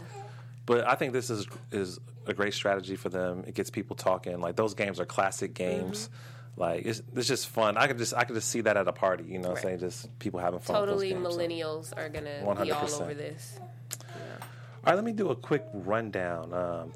But 0.65 0.87
I 0.87 0.95
think 0.95 1.13
this 1.13 1.29
is 1.29 1.47
is 1.71 1.99
a 2.29 2.33
great 2.33 2.53
strategy 2.53 2.95
for 2.95 3.09
them. 3.09 3.43
It 3.47 3.55
gets 3.55 3.69
people 3.69 3.95
talking. 3.95 4.39
Like 4.39 4.55
those 4.55 4.73
games 4.73 4.99
are 4.99 5.05
classic 5.05 5.53
games. 5.53 6.05
Mm-hmm. 6.07 6.61
Like 6.61 6.85
it's, 6.85 7.01
it's 7.15 7.27
just 7.27 7.47
fun. 7.47 7.77
I 7.77 7.87
could 7.87 7.97
just 7.97 8.13
I 8.13 8.23
could 8.25 8.35
just 8.35 8.49
see 8.49 8.61
that 8.61 8.75
at 8.77 8.87
a 8.87 8.91
party. 8.93 9.23
You 9.25 9.39
know, 9.39 9.49
I'm 9.49 9.53
Right. 9.55 9.63
saying 9.63 9.79
just 9.79 10.17
people 10.19 10.39
having 10.39 10.59
fun. 10.59 10.75
totally 10.75 11.09
games, 11.09 11.25
so. 11.25 11.37
millennials 11.39 11.93
are 11.97 12.09
gonna 12.09 12.39
be 12.63 12.71
all 12.71 12.85
100%. 12.85 13.01
over 13.01 13.13
this. 13.13 13.59
All 13.59 14.85
right, 14.87 14.95
let 14.95 15.03
me 15.03 15.11
do 15.11 15.29
a 15.29 15.35
quick 15.35 15.65
rundown. 15.73 16.53
Um, 16.53 16.93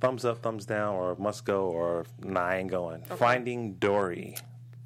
thumbs 0.00 0.24
up, 0.24 0.42
thumbs 0.42 0.64
down, 0.66 0.94
or 0.94 1.14
must 1.16 1.44
go, 1.44 1.66
or 1.66 2.06
nah, 2.22 2.40
I 2.40 2.56
ain't 2.56 2.70
going. 2.70 3.02
Finding 3.02 3.74
Dory. 3.74 4.36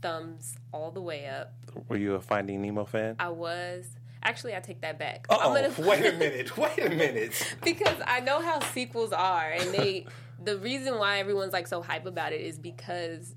Thumbs 0.02 0.56
all 0.72 0.90
the 0.90 1.00
way 1.00 1.26
up. 1.26 1.52
Were 1.88 1.96
you 1.96 2.14
a 2.14 2.20
Finding 2.20 2.62
Nemo 2.62 2.84
fan? 2.84 3.16
I 3.18 3.28
was 3.28 3.86
actually. 4.22 4.54
I 4.54 4.60
take 4.60 4.80
that 4.82 4.98
back. 4.98 5.26
Oh, 5.30 5.36
gonna- 5.54 5.72
wait 5.78 6.04
a 6.06 6.12
minute. 6.16 6.56
Wait 6.56 6.78
a 6.78 6.90
minute. 6.90 7.56
because 7.64 7.96
I 8.06 8.20
know 8.20 8.40
how 8.40 8.60
sequels 8.60 9.12
are, 9.12 9.50
and 9.50 9.72
they. 9.72 10.06
the 10.42 10.56
reason 10.58 10.98
why 10.98 11.18
everyone's 11.18 11.52
like 11.52 11.66
so 11.66 11.82
hype 11.82 12.06
about 12.06 12.32
it 12.32 12.40
is 12.40 12.58
because 12.58 13.34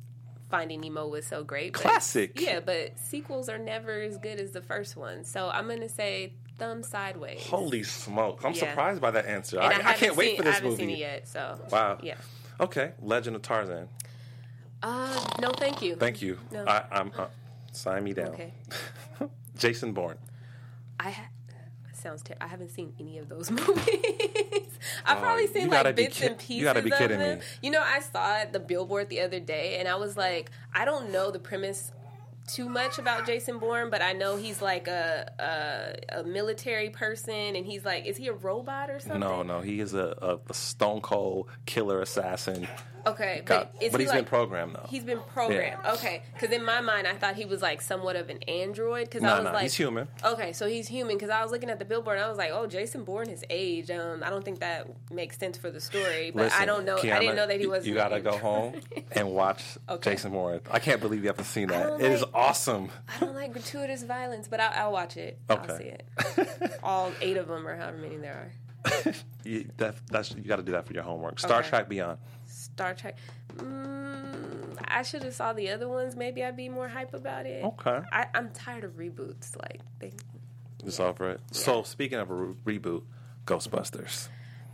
Finding 0.49 0.79
Nemo 0.81 1.07
was 1.07 1.25
so 1.25 1.43
great. 1.43 1.73
but- 1.73 1.81
Classic. 1.81 2.39
Yeah, 2.39 2.59
but 2.61 2.97
sequels 2.97 3.49
are 3.49 3.57
never 3.57 4.01
as 4.01 4.17
good 4.17 4.39
as 4.39 4.51
the 4.51 4.61
first 4.61 4.95
one. 4.95 5.25
So 5.25 5.49
I'm 5.49 5.67
gonna 5.67 5.89
say 5.89 6.33
thumb 6.59 6.81
sideways. 6.83 7.41
Holy 7.47 7.83
smoke! 7.83 8.41
I'm 8.45 8.53
Yeah. 8.53 8.69
surprised 8.69 9.01
by 9.01 9.11
that 9.11 9.25
answer. 9.25 9.59
I, 9.59 9.67
I 9.67 9.73
haven't 9.73 9.97
can't 9.97 10.15
wait 10.15 10.27
seen- 10.27 10.37
for 10.37 10.43
this 10.43 10.51
I 10.51 10.55
haven't 10.55 10.69
movie. 10.69 10.83
seen 10.83 10.89
it 10.91 10.99
yet, 10.99 11.27
so 11.27 11.59
Wow. 11.71 11.97
Yeah. 12.01 12.15
Okay, 12.61 12.91
Legend 13.01 13.35
of 13.35 13.41
Tarzan. 13.41 13.89
Uh, 14.81 15.27
no, 15.41 15.49
thank 15.51 15.81
you. 15.81 15.95
Thank 15.95 16.21
you. 16.21 16.37
No. 16.51 16.65
I, 16.67 16.83
I'm 16.91 17.11
uh, 17.17 17.25
sign 17.71 18.03
me 18.03 18.13
down. 18.13 18.27
Okay. 18.29 18.53
Jason 19.57 19.91
Bourne. 19.93 20.17
I 20.99 21.11
ha- 21.11 21.29
sounds 21.93 22.21
terrible. 22.21 22.45
I 22.45 22.49
haven't 22.49 22.69
seen 22.69 22.93
any 22.99 23.17
of 23.17 23.29
those 23.29 23.49
movies. 23.51 24.79
I've 25.05 25.17
oh, 25.17 25.21
probably 25.21 25.47
seen 25.47 25.69
like 25.69 25.95
bits 25.95 26.19
kid- 26.19 26.31
and 26.31 26.37
pieces 26.39 26.55
you 26.57 26.63
gotta 26.63 26.81
be 26.81 26.91
of 26.91 26.97
kidding 26.97 27.19
them. 27.19 27.39
me. 27.39 27.45
You 27.61 27.71
know, 27.71 27.81
I 27.81 27.99
saw 27.99 28.39
it 28.41 28.53
the 28.53 28.59
billboard 28.59 29.09
the 29.09 29.21
other 29.21 29.39
day, 29.39 29.77
and 29.79 29.87
I 29.87 29.95
was 29.95 30.17
like, 30.17 30.51
I 30.73 30.85
don't 30.85 31.11
know 31.11 31.31
the 31.31 31.39
premise 31.39 31.91
too 32.47 32.67
much 32.69 32.99
about 32.99 33.25
Jason 33.25 33.59
Bourne, 33.59 33.89
but 33.89 34.01
I 34.01 34.13
know 34.13 34.35
he's 34.35 34.61
like 34.61 34.87
a 34.87 35.31
a, 36.11 36.19
a 36.19 36.23
military 36.23 36.89
person, 36.89 37.55
and 37.55 37.65
he's 37.65 37.85
like, 37.85 38.05
is 38.05 38.17
he 38.17 38.27
a 38.27 38.33
robot 38.33 38.89
or 38.89 38.99
something? 38.99 39.19
No, 39.19 39.43
no, 39.43 39.61
he 39.61 39.79
is 39.79 39.93
a, 39.93 40.15
a, 40.21 40.39
a 40.49 40.53
stone 40.53 41.01
cold 41.01 41.47
killer 41.65 42.01
assassin. 42.01 42.67
Okay, 43.05 43.41
Got- 43.45 43.73
but 43.73 43.91
but 43.91 43.99
he 43.99 44.05
he's 44.05 44.13
been 44.13 44.23
programmed 44.23 44.75
though. 44.75 44.85
He's 44.89 45.03
been 45.03 45.19
programmed. 45.33 45.85
Okay, 45.85 46.23
because 46.33 46.55
in 46.55 46.63
my 46.63 46.79
mind, 46.79 47.05
I 47.05 47.15
thought 47.15 47.35
he 47.35 47.43
was 47.43 47.61
like 47.61 47.81
somewhat 47.81 48.15
of 48.15 48.29
an 48.29 48.37
android. 48.43 49.09
Because 49.09 49.23
I 49.23 49.35
was 49.39 49.43
no, 49.45 49.51
like, 49.51 49.63
he's 49.63 49.73
human. 49.73 50.07
Okay, 50.23 50.53
so 50.53 50.67
he's 50.67 50.87
human. 50.87 51.17
Because 51.17 51.29
I 51.29 51.41
was 51.43 51.51
looking 51.51 51.69
at 51.69 51.79
the 51.79 51.85
billboard, 51.85 52.15
and 52.17 52.25
I 52.25 52.29
was 52.29 52.37
like, 52.37 52.51
oh, 52.53 52.65
Jason 52.65 53.03
Bourne, 53.03 53.27
his 53.27 53.43
age. 53.49 53.91
Um, 53.91 54.23
I 54.23 54.29
don't 54.29 54.45
think 54.45 54.59
that 54.61 54.87
makes 55.11 55.37
sense 55.37 55.57
for 55.57 55.69
the 55.69 55.81
story. 55.81 56.31
But 56.33 56.53
I 56.53 56.65
don't 56.65 56.85
know. 56.85 56.97
I 56.97 57.01
didn't 57.19 57.35
know 57.35 57.45
that 57.47 57.59
he 57.59 57.67
was. 57.67 57.85
You 57.85 57.93
gotta 57.93 58.21
go 58.21 58.37
home 58.37 58.75
and 59.11 59.31
watch 59.31 59.61
Okay. 59.89 60.11
Jason 60.11 60.31
Bourne. 60.31 60.61
I 60.71 60.79
can't 60.79 61.01
believe 61.01 61.23
you 61.23 61.27
haven't 61.27 61.43
seen 61.45 61.67
that. 61.67 61.87
don't 61.87 62.01
It 62.01 62.09
is 62.09 62.21
like- 62.21 62.31
awesome. 62.33 62.89
I 63.07 63.19
don't 63.25 63.35
like 63.35 63.53
gratuitous 63.53 64.03
violence, 64.03 64.47
but 64.47 64.59
I'll, 64.59 64.85
I'll 64.85 64.91
watch 64.91 65.17
it. 65.17 65.39
I'll 65.49 65.77
see 65.77 65.83
it. 65.85 66.05
All 66.83 67.11
eight 67.21 67.37
of 67.37 67.47
them, 67.47 67.67
or 67.67 67.75
however 67.75 67.97
many 67.97 68.17
there 68.17 68.51
are. 68.85 69.13
You, 69.45 69.69
that, 69.75 69.95
that's 70.09 70.31
you 70.31 70.41
got 70.43 70.55
to 70.55 70.63
do 70.63 70.71
that 70.71 70.87
for 70.87 70.93
your 70.93 71.03
homework. 71.03 71.37
Star 71.37 71.59
Okay. 71.59 71.67
Trek 71.67 71.89
Beyond. 71.89 72.17
Star 72.45 72.93
Trek. 72.93 73.17
Mm, 73.57 74.77
I 74.87 75.01
should 75.03 75.23
have 75.23 75.33
saw 75.33 75.51
the 75.51 75.69
other 75.69 75.89
ones. 75.89 76.15
Maybe 76.15 76.43
I'd 76.45 76.55
be 76.55 76.69
more 76.69 76.87
hype 76.87 77.13
about 77.13 77.45
it. 77.45 77.61
Okay. 77.63 77.99
I, 78.11 78.27
I'm 78.33 78.51
tired 78.51 78.85
of 78.85 78.91
reboots. 78.93 79.57
Like 79.61 79.81
they 79.99 80.13
Just 80.85 81.01
offer 81.01 81.31
it. 81.31 81.41
So 81.51 81.83
speaking 81.83 82.19
of 82.19 82.29
a 82.31 82.33
re- 82.33 82.79
reboot, 82.79 83.03
Ghostbusters. 83.45 84.29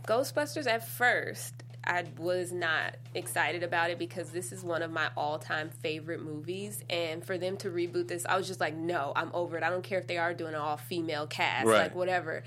Ghostbusters 0.06 0.68
at 0.68 0.86
first 0.86 1.64
I 1.84 2.04
was 2.18 2.52
not 2.52 2.96
excited 3.14 3.62
about 3.62 3.90
it 3.90 3.98
because 3.98 4.30
this 4.30 4.52
is 4.52 4.62
one 4.62 4.82
of 4.82 4.90
my 4.90 5.08
all-time 5.16 5.70
favorite 5.70 6.22
movies. 6.22 6.84
And 6.90 7.24
for 7.24 7.38
them 7.38 7.56
to 7.58 7.70
reboot 7.70 8.08
this 8.08 8.26
I 8.26 8.36
was 8.36 8.46
just 8.46 8.60
like 8.60 8.74
no 8.74 9.12
I'm 9.16 9.30
over 9.34 9.56
it. 9.56 9.62
I 9.62 9.70
don't 9.70 9.82
care 9.82 9.98
if 9.98 10.06
they 10.06 10.18
are 10.18 10.34
doing 10.34 10.54
an 10.54 10.60
all-female 10.60 11.26
cast 11.28 11.66
Right. 11.66 11.78
like 11.82 11.94
whatever. 11.94 12.42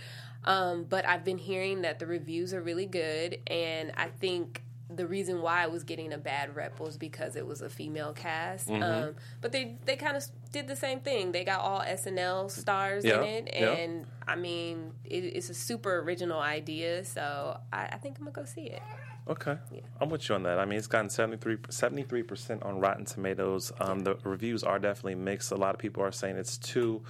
Um, 0.45 0.83
but 0.83 1.07
I've 1.07 1.23
been 1.23 1.37
hearing 1.37 1.81
that 1.83 1.99
the 1.99 2.05
reviews 2.05 2.53
are 2.53 2.61
really 2.61 2.85
good. 2.85 3.39
And 3.47 3.91
I 3.97 4.07
think 4.09 4.61
the 4.95 5.07
reason 5.07 5.41
why 5.41 5.63
it 5.63 5.71
was 5.71 5.83
getting 5.83 6.13
a 6.13 6.17
bad 6.17 6.55
rep 6.55 6.79
was 6.79 6.97
because 6.97 7.35
it 7.35 7.45
was 7.45 7.61
a 7.61 7.69
female 7.69 8.13
cast. 8.13 8.67
Mm-hmm. 8.67 8.83
Um, 8.83 9.15
but 9.41 9.51
they 9.51 9.77
they 9.85 9.95
kind 9.95 10.17
of 10.17 10.23
did 10.51 10.67
the 10.67 10.75
same 10.75 10.99
thing. 10.99 11.31
They 11.31 11.43
got 11.43 11.59
all 11.59 11.81
SNL 11.81 12.49
stars 12.51 13.03
Yeah, 13.03 13.21
in 13.21 13.47
it, 13.47 13.53
yeah. 13.53 13.71
and 13.71 14.05
I 14.27 14.35
mean, 14.35 14.91
it, 15.05 15.23
it's 15.23 15.49
a 15.49 15.53
super 15.53 15.99
original 15.99 16.39
idea. 16.39 17.03
So 17.05 17.59
I, 17.71 17.85
I 17.85 17.97
think 17.97 18.17
I'm 18.17 18.25
gonna 18.25 18.35
go 18.35 18.45
see 18.45 18.65
it. 18.67 18.81
Okay, 19.27 19.57
yeah. 19.71 19.81
I'm 20.01 20.09
with 20.09 20.27
you 20.27 20.35
on 20.35 20.43
that. 20.43 20.59
I 20.59 20.65
mean, 20.65 20.77
it's 20.77 20.87
gotten 20.87 21.09
73 21.09 22.23
percent 22.23 22.63
on 22.63 22.79
Rotten 22.79 23.05
Tomatoes. 23.05 23.71
Um, 23.79 24.01
the 24.01 24.17
reviews 24.23 24.63
are 24.63 24.79
definitely 24.79 25.15
mixed. 25.15 25.51
A 25.51 25.55
lot 25.55 25.73
of 25.73 25.79
people 25.79 26.03
are 26.03 26.11
saying 26.11 26.35
it's 26.37 26.57
too 26.57 27.01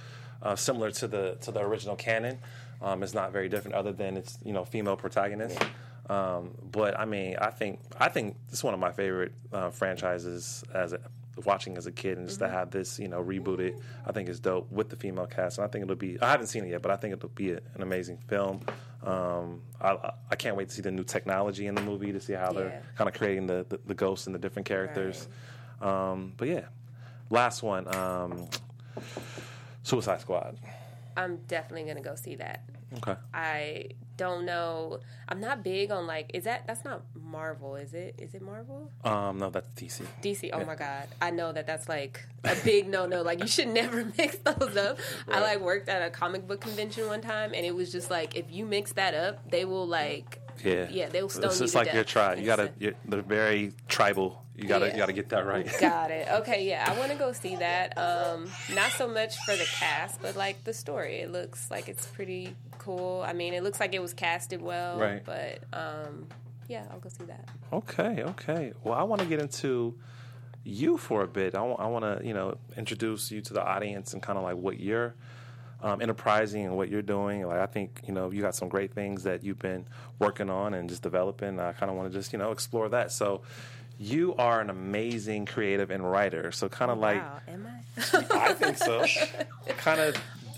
uh, 0.42 0.54
similar 0.56 0.90
to 0.92 1.08
the 1.08 1.36
to 1.40 1.50
the 1.50 1.60
original 1.60 1.96
canon. 1.96 2.38
Um, 2.82 3.02
it's 3.02 3.14
not 3.14 3.32
very 3.32 3.48
different, 3.48 3.74
other 3.74 3.92
than 3.92 4.16
it's 4.16 4.38
you 4.44 4.52
know 4.52 4.64
female 4.64 4.96
protagonist. 4.96 5.58
Um, 6.10 6.50
but 6.70 6.98
I 6.98 7.04
mean, 7.04 7.36
I 7.40 7.50
think 7.50 7.80
I 7.98 8.08
think 8.08 8.36
this 8.50 8.58
is 8.58 8.64
one 8.64 8.74
of 8.74 8.80
my 8.80 8.92
favorite 8.92 9.32
uh, 9.52 9.70
franchises 9.70 10.62
as 10.74 10.92
a, 10.92 11.00
watching 11.46 11.76
as 11.76 11.86
a 11.86 11.92
kid, 11.92 12.18
and 12.18 12.26
just 12.28 12.40
to 12.40 12.48
have 12.48 12.70
this 12.70 12.98
you 12.98 13.08
know 13.08 13.22
rebooted, 13.22 13.80
I 14.06 14.12
think 14.12 14.28
is 14.28 14.38
dope 14.40 14.70
with 14.70 14.90
the 14.90 14.96
female 14.96 15.26
cast. 15.26 15.58
And 15.58 15.64
I 15.64 15.68
think 15.68 15.84
it'll 15.84 15.96
be. 15.96 16.20
I 16.20 16.30
haven't 16.30 16.48
seen 16.48 16.64
it 16.64 16.70
yet, 16.70 16.82
but 16.82 16.90
I 16.90 16.96
think 16.96 17.14
it'll 17.14 17.28
be 17.30 17.52
a, 17.52 17.56
an 17.74 17.82
amazing 17.82 18.18
film. 18.28 18.60
Um, 19.02 19.60
I, 19.80 20.12
I- 20.30 20.36
can't 20.36 20.56
wait 20.56 20.68
to 20.70 20.74
see 20.74 20.80
the 20.82 20.90
new 20.90 21.04
technology 21.04 21.66
in 21.66 21.74
the 21.74 21.80
movie 21.82 22.10
to 22.12 22.20
see 22.20 22.32
how 22.32 22.52
Yeah. 22.52 22.58
they're 22.60 22.82
kind 22.96 23.08
of 23.08 23.14
creating 23.14 23.46
the, 23.46 23.64
the, 23.68 23.78
the 23.86 23.94
ghosts 23.94 24.26
and 24.26 24.34
the 24.34 24.38
different 24.38 24.66
characters. 24.66 25.28
Um, 25.80 26.32
but 26.36 26.48
yeah, 26.48 26.66
last 27.30 27.62
one, 27.62 27.86
um, 27.94 28.48
Suicide 29.82 30.20
Squad. 30.20 30.56
I'm 31.16 31.36
definitely 31.48 31.84
gonna 31.86 32.00
go 32.02 32.14
see 32.14 32.36
that. 32.36 32.64
Okay. 32.98 33.16
I 33.32 33.88
don't 34.16 34.44
know. 34.44 35.00
I'm 35.28 35.40
not 35.40 35.62
big 35.64 35.90
on 35.90 36.06
like. 36.06 36.30
Is 36.34 36.44
that 36.44 36.66
that's 36.66 36.84
not 36.84 37.02
Marvel? 37.14 37.76
Is 37.76 37.94
it? 37.94 38.14
Is 38.18 38.34
it 38.34 38.42
Marvel? 38.42 38.90
Um, 39.04 39.38
no, 39.38 39.50
that's 39.50 39.68
DC. 39.70 40.02
DC. 40.22 40.50
Oh 40.52 40.64
my 40.64 40.74
god, 40.74 41.08
I 41.20 41.30
know 41.30 41.52
that 41.52 41.66
that's 41.66 41.88
like 41.88 42.20
a 42.44 42.54
big 42.64 42.88
no 42.88 43.06
no. 43.06 43.22
Like 43.22 43.40
you 43.40 43.46
should 43.46 43.68
never 43.82 44.04
mix 44.18 44.36
those 44.38 44.76
up. 44.76 44.98
I 45.30 45.40
like 45.40 45.60
worked 45.60 45.88
at 45.88 46.02
a 46.06 46.10
comic 46.10 46.46
book 46.46 46.60
convention 46.60 47.06
one 47.06 47.20
time, 47.22 47.52
and 47.54 47.64
it 47.66 47.74
was 47.74 47.90
just 47.90 48.10
like 48.10 48.36
if 48.36 48.50
you 48.50 48.66
mix 48.66 48.92
that 48.92 49.14
up, 49.14 49.50
they 49.50 49.64
will 49.64 49.86
like. 49.86 50.40
Yeah, 50.62 50.86
Yeah, 50.88 51.08
they'll 51.08 51.28
stone 51.28 51.46
It's 51.46 51.58
you 51.58 51.64
just 51.64 51.72
to 51.72 51.78
like 51.80 51.92
your 51.92 52.04
death. 52.04 52.12
tribe. 52.12 52.38
You 52.38 52.44
gotta. 52.46 52.70
You're, 52.78 52.92
they're 53.06 53.22
very 53.22 53.72
tribal. 53.88 54.43
You 54.56 54.68
gotta. 54.68 54.86
Yeah. 54.86 54.92
You 54.92 54.98
gotta 54.98 55.12
get 55.12 55.28
that 55.30 55.46
right. 55.46 55.68
Got 55.80 56.10
it. 56.10 56.28
Okay, 56.30 56.68
yeah, 56.68 56.84
I 56.88 56.96
want 56.98 57.10
to 57.10 57.18
go 57.18 57.32
see 57.32 57.56
that. 57.56 57.98
Um, 57.98 58.48
not 58.74 58.92
so 58.92 59.08
much 59.08 59.36
for 59.44 59.56
the 59.56 59.64
cast, 59.64 60.22
but 60.22 60.36
like 60.36 60.62
the 60.64 60.72
story. 60.72 61.16
It 61.16 61.32
looks 61.32 61.70
like 61.70 61.88
it's 61.88 62.06
pretty 62.06 62.54
cool. 62.78 63.24
I 63.26 63.32
mean, 63.32 63.54
it 63.54 63.62
looks 63.64 63.80
like 63.80 63.94
it 63.94 64.02
was 64.02 64.14
casted 64.14 64.62
well. 64.62 64.98
Right. 64.98 65.24
But 65.24 65.64
um, 65.72 66.26
yeah, 66.68 66.84
I'll 66.92 67.00
go 67.00 67.08
see 67.08 67.24
that. 67.24 67.48
Okay, 67.72 68.22
okay. 68.22 68.72
Well, 68.84 68.94
I 68.94 69.02
want 69.02 69.20
to 69.22 69.26
get 69.26 69.40
into 69.40 69.98
you 70.62 70.96
for 70.96 71.22
a 71.22 71.28
bit. 71.28 71.54
I 71.54 71.62
want 71.62 72.04
to, 72.04 72.26
you 72.26 72.34
know, 72.34 72.56
introduce 72.76 73.30
you 73.30 73.40
to 73.42 73.54
the 73.54 73.62
audience 73.64 74.12
and 74.12 74.22
kind 74.22 74.38
of 74.38 74.44
like 74.44 74.56
what 74.56 74.80
you're 74.80 75.14
um, 75.82 76.00
enterprising 76.00 76.64
and 76.64 76.76
what 76.76 76.88
you're 76.88 77.02
doing. 77.02 77.46
Like, 77.46 77.58
I 77.58 77.66
think, 77.66 78.00
you 78.06 78.14
know, 78.14 78.30
you 78.30 78.40
got 78.40 78.54
some 78.54 78.68
great 78.68 78.94
things 78.94 79.24
that 79.24 79.44
you've 79.44 79.58
been 79.58 79.86
working 80.18 80.48
on 80.48 80.72
and 80.72 80.88
just 80.88 81.02
developing. 81.02 81.60
I 81.60 81.72
kind 81.72 81.90
of 81.90 81.96
want 81.96 82.10
to 82.10 82.18
just, 82.18 82.32
you 82.32 82.38
know, 82.38 82.52
explore 82.52 82.88
that. 82.88 83.12
So, 83.12 83.42
you 83.98 84.34
are 84.36 84.60
an 84.60 84.70
amazing 84.70 85.46
creative 85.46 85.90
and 85.90 86.08
writer. 86.08 86.52
So, 86.52 86.68
kind 86.68 86.90
of 86.90 86.98
like, 86.98 87.22
wow, 87.22 87.40
am 87.48 87.66
I? 87.66 87.80
I 88.50 88.54
think 88.54 88.76
so. 88.76 89.04
kind 89.76 90.00
of 90.00 90.16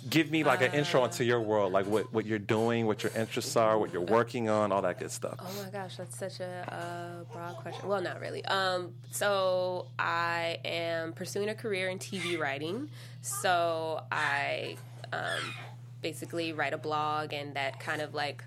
give 0.09 0.31
me 0.31 0.45
like 0.45 0.63
an 0.63 0.73
intro 0.73 1.05
into 1.05 1.25
your 1.25 1.41
world, 1.41 1.73
like 1.73 1.87
what, 1.87 2.13
what 2.13 2.27
you're 2.27 2.39
doing, 2.39 2.87
what 2.87 3.03
your 3.03 3.13
interests 3.17 3.57
are, 3.57 3.79
what 3.79 3.93
you're 3.93 4.03
working 4.03 4.49
on, 4.49 4.71
all 4.71 4.83
that 4.83 4.99
good 4.99 5.11
stuff. 5.11 5.37
Oh 5.41 5.63
my 5.63 5.71
gosh, 5.71 5.97
that's 5.97 6.17
such 6.17 6.41
a 6.41 6.73
uh, 6.73 7.33
broad 7.33 7.57
question. 7.57 7.89
Well, 7.89 8.01
not 8.01 8.21
really. 8.21 8.45
Um, 8.45 8.93
so 9.11 9.87
I 9.99 10.59
am 10.65 11.13
pursuing 11.13 11.49
a 11.49 11.55
career 11.55 11.89
in 11.89 11.99
TV 11.99 12.39
writing. 12.39 12.89
So 13.21 14.03
I 14.13 14.77
um, 15.13 15.55
basically 16.03 16.53
write 16.53 16.73
a 16.73 16.79
blog, 16.79 17.33
and 17.33 17.55
that 17.55 17.81
kind 17.81 18.01
of 18.01 18.15
like, 18.15 18.45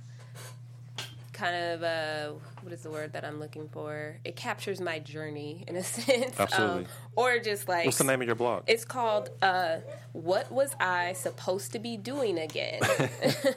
kind 1.34 1.56
of 1.56 1.84
uh, 1.84 2.34
what 2.62 2.74
is 2.74 2.82
the 2.82 2.90
word 2.92 3.14
that 3.14 3.24
I'm 3.26 3.40
looking 3.40 3.70
for? 3.70 4.18
It 4.24 4.36
captures 4.36 4.80
my 4.82 5.00
journey 5.00 5.64
in 5.68 5.76
a 5.76 5.84
sense. 5.96 6.40
Absolutely. 6.40 6.84
Um, 6.84 6.86
or 7.16 7.40
just 7.40 7.68
like 7.68 7.86
What's 7.86 7.98
the 7.98 8.04
name 8.04 8.22
of 8.22 8.28
your 8.28 8.36
blog? 8.36 8.64
it's 8.68 8.86
called 8.86 9.30
uh, 9.42 9.78
"What 10.14 10.52
Was 10.52 10.76
I 10.80 11.14
Supposed 11.14 11.72
to 11.74 11.80
Be 11.80 11.98
Doing 11.98 12.38
Again?" 12.40 12.80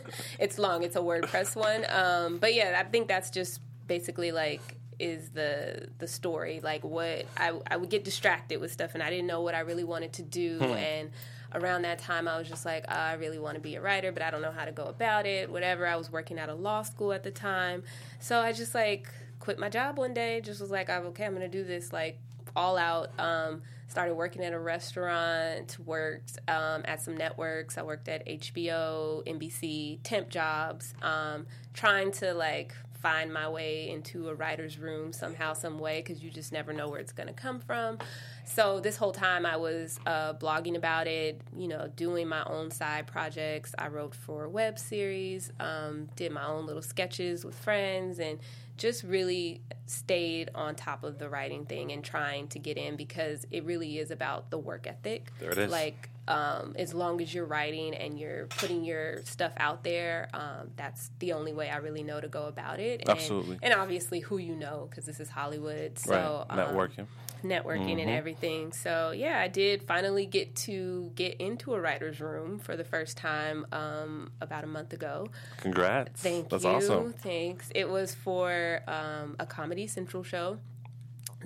it's 0.38 0.58
long. 0.58 0.82
It's 0.82 0.96
a 0.96 1.00
WordPress 1.00 1.56
one, 1.56 1.84
um, 1.88 2.38
but 2.38 2.54
yeah, 2.54 2.76
I 2.78 2.88
think 2.88 3.08
that's 3.08 3.30
just 3.30 3.60
basically 3.86 4.32
like 4.32 4.60
is 4.98 5.30
the 5.30 5.88
the 5.98 6.06
story. 6.06 6.60
Like 6.62 6.84
what 6.84 7.26
I 7.36 7.52
I 7.66 7.76
would 7.76 7.90
get 7.90 8.04
distracted 8.04 8.60
with 8.60 8.72
stuff, 8.72 8.92
and 8.94 9.02
I 9.02 9.10
didn't 9.10 9.26
know 9.26 9.40
what 9.40 9.54
I 9.54 9.60
really 9.60 9.84
wanted 9.84 10.12
to 10.14 10.22
do, 10.22 10.60
and 10.60 11.10
around 11.54 11.82
that 11.82 11.98
time 11.98 12.28
I 12.28 12.38
was 12.38 12.48
just 12.48 12.64
like 12.64 12.84
"Ah, 12.88 13.08
I 13.08 13.12
really 13.14 13.38
want 13.38 13.54
to 13.54 13.60
be 13.60 13.74
a 13.74 13.80
writer, 13.80 14.12
but 14.12 14.22
I 14.22 14.30
don't 14.30 14.42
know 14.42 14.52
how 14.52 14.64
to 14.64 14.72
go 14.72 14.84
about 14.84 15.26
it. 15.26 15.50
Whatever. 15.50 15.86
I 15.86 15.96
was 15.96 16.10
working 16.10 16.38
at 16.38 16.48
a 16.48 16.54
law 16.54 16.82
school 16.82 17.12
at 17.12 17.22
the 17.22 17.30
time, 17.30 17.82
so 18.20 18.40
I 18.40 18.52
just 18.52 18.74
like 18.74 19.08
quit 19.40 19.58
my 19.58 19.68
job 19.68 19.98
one 19.98 20.14
day. 20.14 20.40
Just 20.40 20.60
was 20.60 20.70
like, 20.70 20.88
I'm 20.90 21.06
okay. 21.06 21.24
I'm 21.24 21.32
gonna 21.32 21.48
do 21.48 21.64
this 21.64 21.92
like 21.92 22.18
all 22.54 22.76
out. 22.76 23.18
Um, 23.18 23.62
started 23.88 24.14
working 24.14 24.42
at 24.42 24.54
a 24.54 24.58
restaurant, 24.58 25.76
worked 25.84 26.38
um, 26.48 26.82
at 26.86 27.00
some 27.02 27.16
networks. 27.16 27.76
I 27.76 27.82
worked 27.82 28.08
at 28.08 28.26
HBO, 28.26 29.24
NBC, 29.26 30.00
temp 30.02 30.30
jobs, 30.30 30.94
um, 31.02 31.46
trying 31.74 32.10
to 32.12 32.32
like 32.32 32.74
find 33.02 33.32
my 33.32 33.48
way 33.48 33.90
into 33.90 34.28
a 34.28 34.34
writer's 34.34 34.78
room 34.78 35.12
somehow, 35.12 35.52
some 35.52 35.78
way, 35.78 35.98
because 36.00 36.22
you 36.22 36.30
just 36.30 36.52
never 36.52 36.72
know 36.72 36.88
where 36.88 37.00
it's 37.00 37.12
going 37.12 37.26
to 37.26 37.34
come 37.34 37.60
from. 37.60 37.98
So 38.54 38.80
this 38.80 38.98
whole 38.98 39.12
time 39.12 39.46
I 39.46 39.56
was 39.56 39.98
uh, 40.04 40.34
blogging 40.34 40.76
about 40.76 41.06
it, 41.06 41.40
you 41.56 41.68
know, 41.68 41.90
doing 41.96 42.28
my 42.28 42.44
own 42.44 42.70
side 42.70 43.06
projects. 43.06 43.74
I 43.78 43.88
wrote 43.88 44.14
for 44.14 44.44
a 44.44 44.50
web 44.50 44.78
series, 44.78 45.50
um, 45.58 46.10
did 46.16 46.32
my 46.32 46.46
own 46.46 46.66
little 46.66 46.82
sketches 46.82 47.46
with 47.46 47.54
friends, 47.54 48.18
and 48.18 48.40
just 48.76 49.04
really 49.04 49.62
stayed 49.86 50.50
on 50.54 50.74
top 50.74 51.04
of 51.04 51.18
the 51.18 51.28
writing 51.28 51.66
thing 51.66 51.92
and 51.92 52.02
trying 52.04 52.48
to 52.48 52.58
get 52.58 52.76
in 52.76 52.96
because 52.96 53.46
it 53.50 53.64
really 53.64 53.98
is 53.98 54.10
about 54.10 54.50
the 54.50 54.58
work 54.58 54.86
ethic. 54.86 55.30
There 55.38 55.50
it 55.50 55.58
is. 55.58 55.70
Like, 55.70 56.08
um, 56.28 56.74
as 56.78 56.94
long 56.94 57.20
as 57.20 57.34
you're 57.34 57.44
writing 57.44 57.94
and 57.94 58.18
you're 58.18 58.46
putting 58.46 58.84
your 58.84 59.22
stuff 59.24 59.52
out 59.56 59.82
there, 59.82 60.28
um, 60.32 60.70
that's 60.76 61.10
the 61.18 61.32
only 61.32 61.52
way 61.52 61.68
I 61.68 61.78
really 61.78 62.04
know 62.04 62.20
to 62.20 62.28
go 62.28 62.44
about 62.44 62.78
it. 62.78 63.00
And, 63.00 63.10
Absolutely. 63.10 63.58
And 63.60 63.74
obviously, 63.74 64.20
who 64.20 64.38
you 64.38 64.54
know, 64.54 64.86
because 64.88 65.04
this 65.04 65.18
is 65.18 65.28
Hollywood. 65.30 65.98
So, 65.98 66.46
right. 66.48 66.58
um, 66.58 66.74
Networking. 66.74 67.06
networking 67.42 68.00
and 68.00 68.08
everything. 68.08 68.72
So 68.72 69.10
yeah, 69.10 69.40
I 69.40 69.48
did 69.48 69.82
finally 69.82 70.26
get 70.26 70.54
to 70.56 71.10
get 71.16 71.40
into 71.40 71.74
a 71.74 71.80
writer's 71.80 72.20
room 72.20 72.60
for 72.60 72.76
the 72.76 72.84
first 72.84 73.16
time 73.16 73.66
um, 73.72 74.30
about 74.40 74.62
a 74.62 74.68
month 74.68 74.92
ago. 74.92 75.28
Congrats. 75.58 76.20
Thank 76.20 76.50
That's 76.50 76.62
you. 76.62 76.70
awesome. 76.70 77.12
Thanks. 77.14 77.68
It 77.74 77.88
was 77.88 78.14
for 78.14 78.80
um, 78.86 79.34
a 79.40 79.46
Comedy 79.72 79.86
Central 79.86 80.22
show 80.22 80.58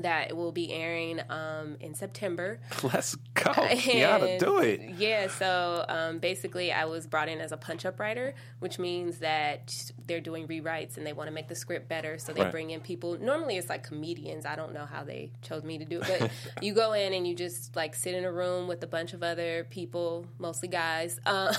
that 0.01 0.37
will 0.37 0.51
be 0.51 0.73
airing 0.73 1.21
um, 1.31 1.77
in 1.79 1.95
September. 1.95 2.59
Let's 2.83 3.15
go. 3.55 3.69
You 3.71 4.01
gotta 4.01 4.39
do 4.39 4.59
it. 4.59 4.81
Yeah, 4.99 5.29
so 5.29 5.85
um, 5.89 6.19
basically, 6.19 6.73
I 6.73 6.85
was 6.87 7.07
brought 7.07 7.29
in 7.29 7.41
as 7.41 7.53
a 7.53 7.57
punch 7.57 7.85
up 7.85 7.99
writer, 8.01 8.35
which 8.61 8.79
means 8.79 9.19
that 9.19 9.75
they're 10.07 10.21
doing 10.21 10.47
rewrites 10.49 10.97
and 10.97 11.07
they 11.07 11.13
want 11.13 11.29
to 11.29 11.35
make 11.35 11.49
the 11.49 11.55
script 11.55 11.89
better. 11.89 12.19
So 12.19 12.33
they 12.33 12.43
Right. 12.43 12.51
bring 12.53 12.71
in 12.71 12.81
people. 12.81 13.19
Normally, 13.19 13.57
it's 13.57 13.69
like 13.69 13.83
comedians. 13.83 14.47
I 14.47 14.57
don't 14.57 14.73
know 14.73 14.87
how 14.87 15.03
they 15.05 15.31
chose 15.43 15.65
me 15.65 15.79
to 15.79 15.85
do 15.85 16.01
it, 16.01 16.07
but 16.21 16.31
you 16.63 16.73
go 16.75 16.93
in 16.93 17.13
and 17.13 17.27
you 17.27 17.35
just 17.35 17.75
like 17.77 17.95
sit 17.95 18.15
in 18.15 18.25
a 18.25 18.33
room 18.33 18.69
with 18.69 18.83
a 18.83 18.87
bunch 18.87 19.13
of 19.15 19.23
other 19.23 19.67
people, 19.71 20.27
mostly 20.39 20.69
guys, 20.69 21.21
um, 21.27 21.55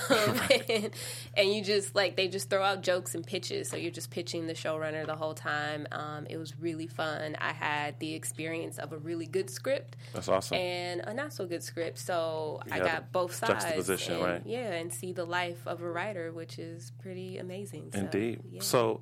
and, 0.68 0.90
and 1.34 1.52
you 1.52 1.62
just 1.62 1.94
like 1.94 2.16
they 2.16 2.28
just 2.28 2.50
throw 2.50 2.62
out 2.62 2.82
jokes 2.82 3.14
and 3.14 3.26
pitches. 3.26 3.68
So 3.68 3.76
you're 3.76 3.90
just 3.92 4.10
pitching 4.10 4.46
the 4.46 4.54
showrunner 4.54 5.06
the 5.06 5.16
whole 5.16 5.34
time. 5.34 5.86
Um, 5.92 6.26
it 6.28 6.36
was 6.36 6.58
really 6.58 6.86
fun. 6.86 7.36
I 7.40 7.52
had 7.52 7.98
the 8.00 8.14
experience 8.14 8.78
of 8.78 8.92
a 8.92 8.98
really 8.98 9.26
good 9.26 9.50
script 9.50 9.96
That's 10.12 10.28
awesome. 10.28 10.56
and 10.56 11.00
a 11.04 11.12
not 11.14 11.32
so 11.32 11.46
good 11.46 11.62
script. 11.68 11.98
So 11.98 12.60
I 12.70 12.80
got 12.80 13.12
both 13.12 13.34
sides. 13.34 13.52
juxtaposition, 13.52 14.14
and, 14.14 14.24
right. 14.24 14.42
Yeah, 14.44 14.72
and 14.72 14.92
see 14.92 15.12
the 15.12 15.24
life 15.24 15.66
of 15.66 15.82
a 15.82 15.90
writer, 15.90 16.32
which 16.32 16.58
is 16.58 16.92
pretty 17.00 17.38
amazing. 17.38 17.90
So, 17.92 18.00
Indeed. 18.00 18.40
yeah. 18.50 18.62
So, 18.62 19.00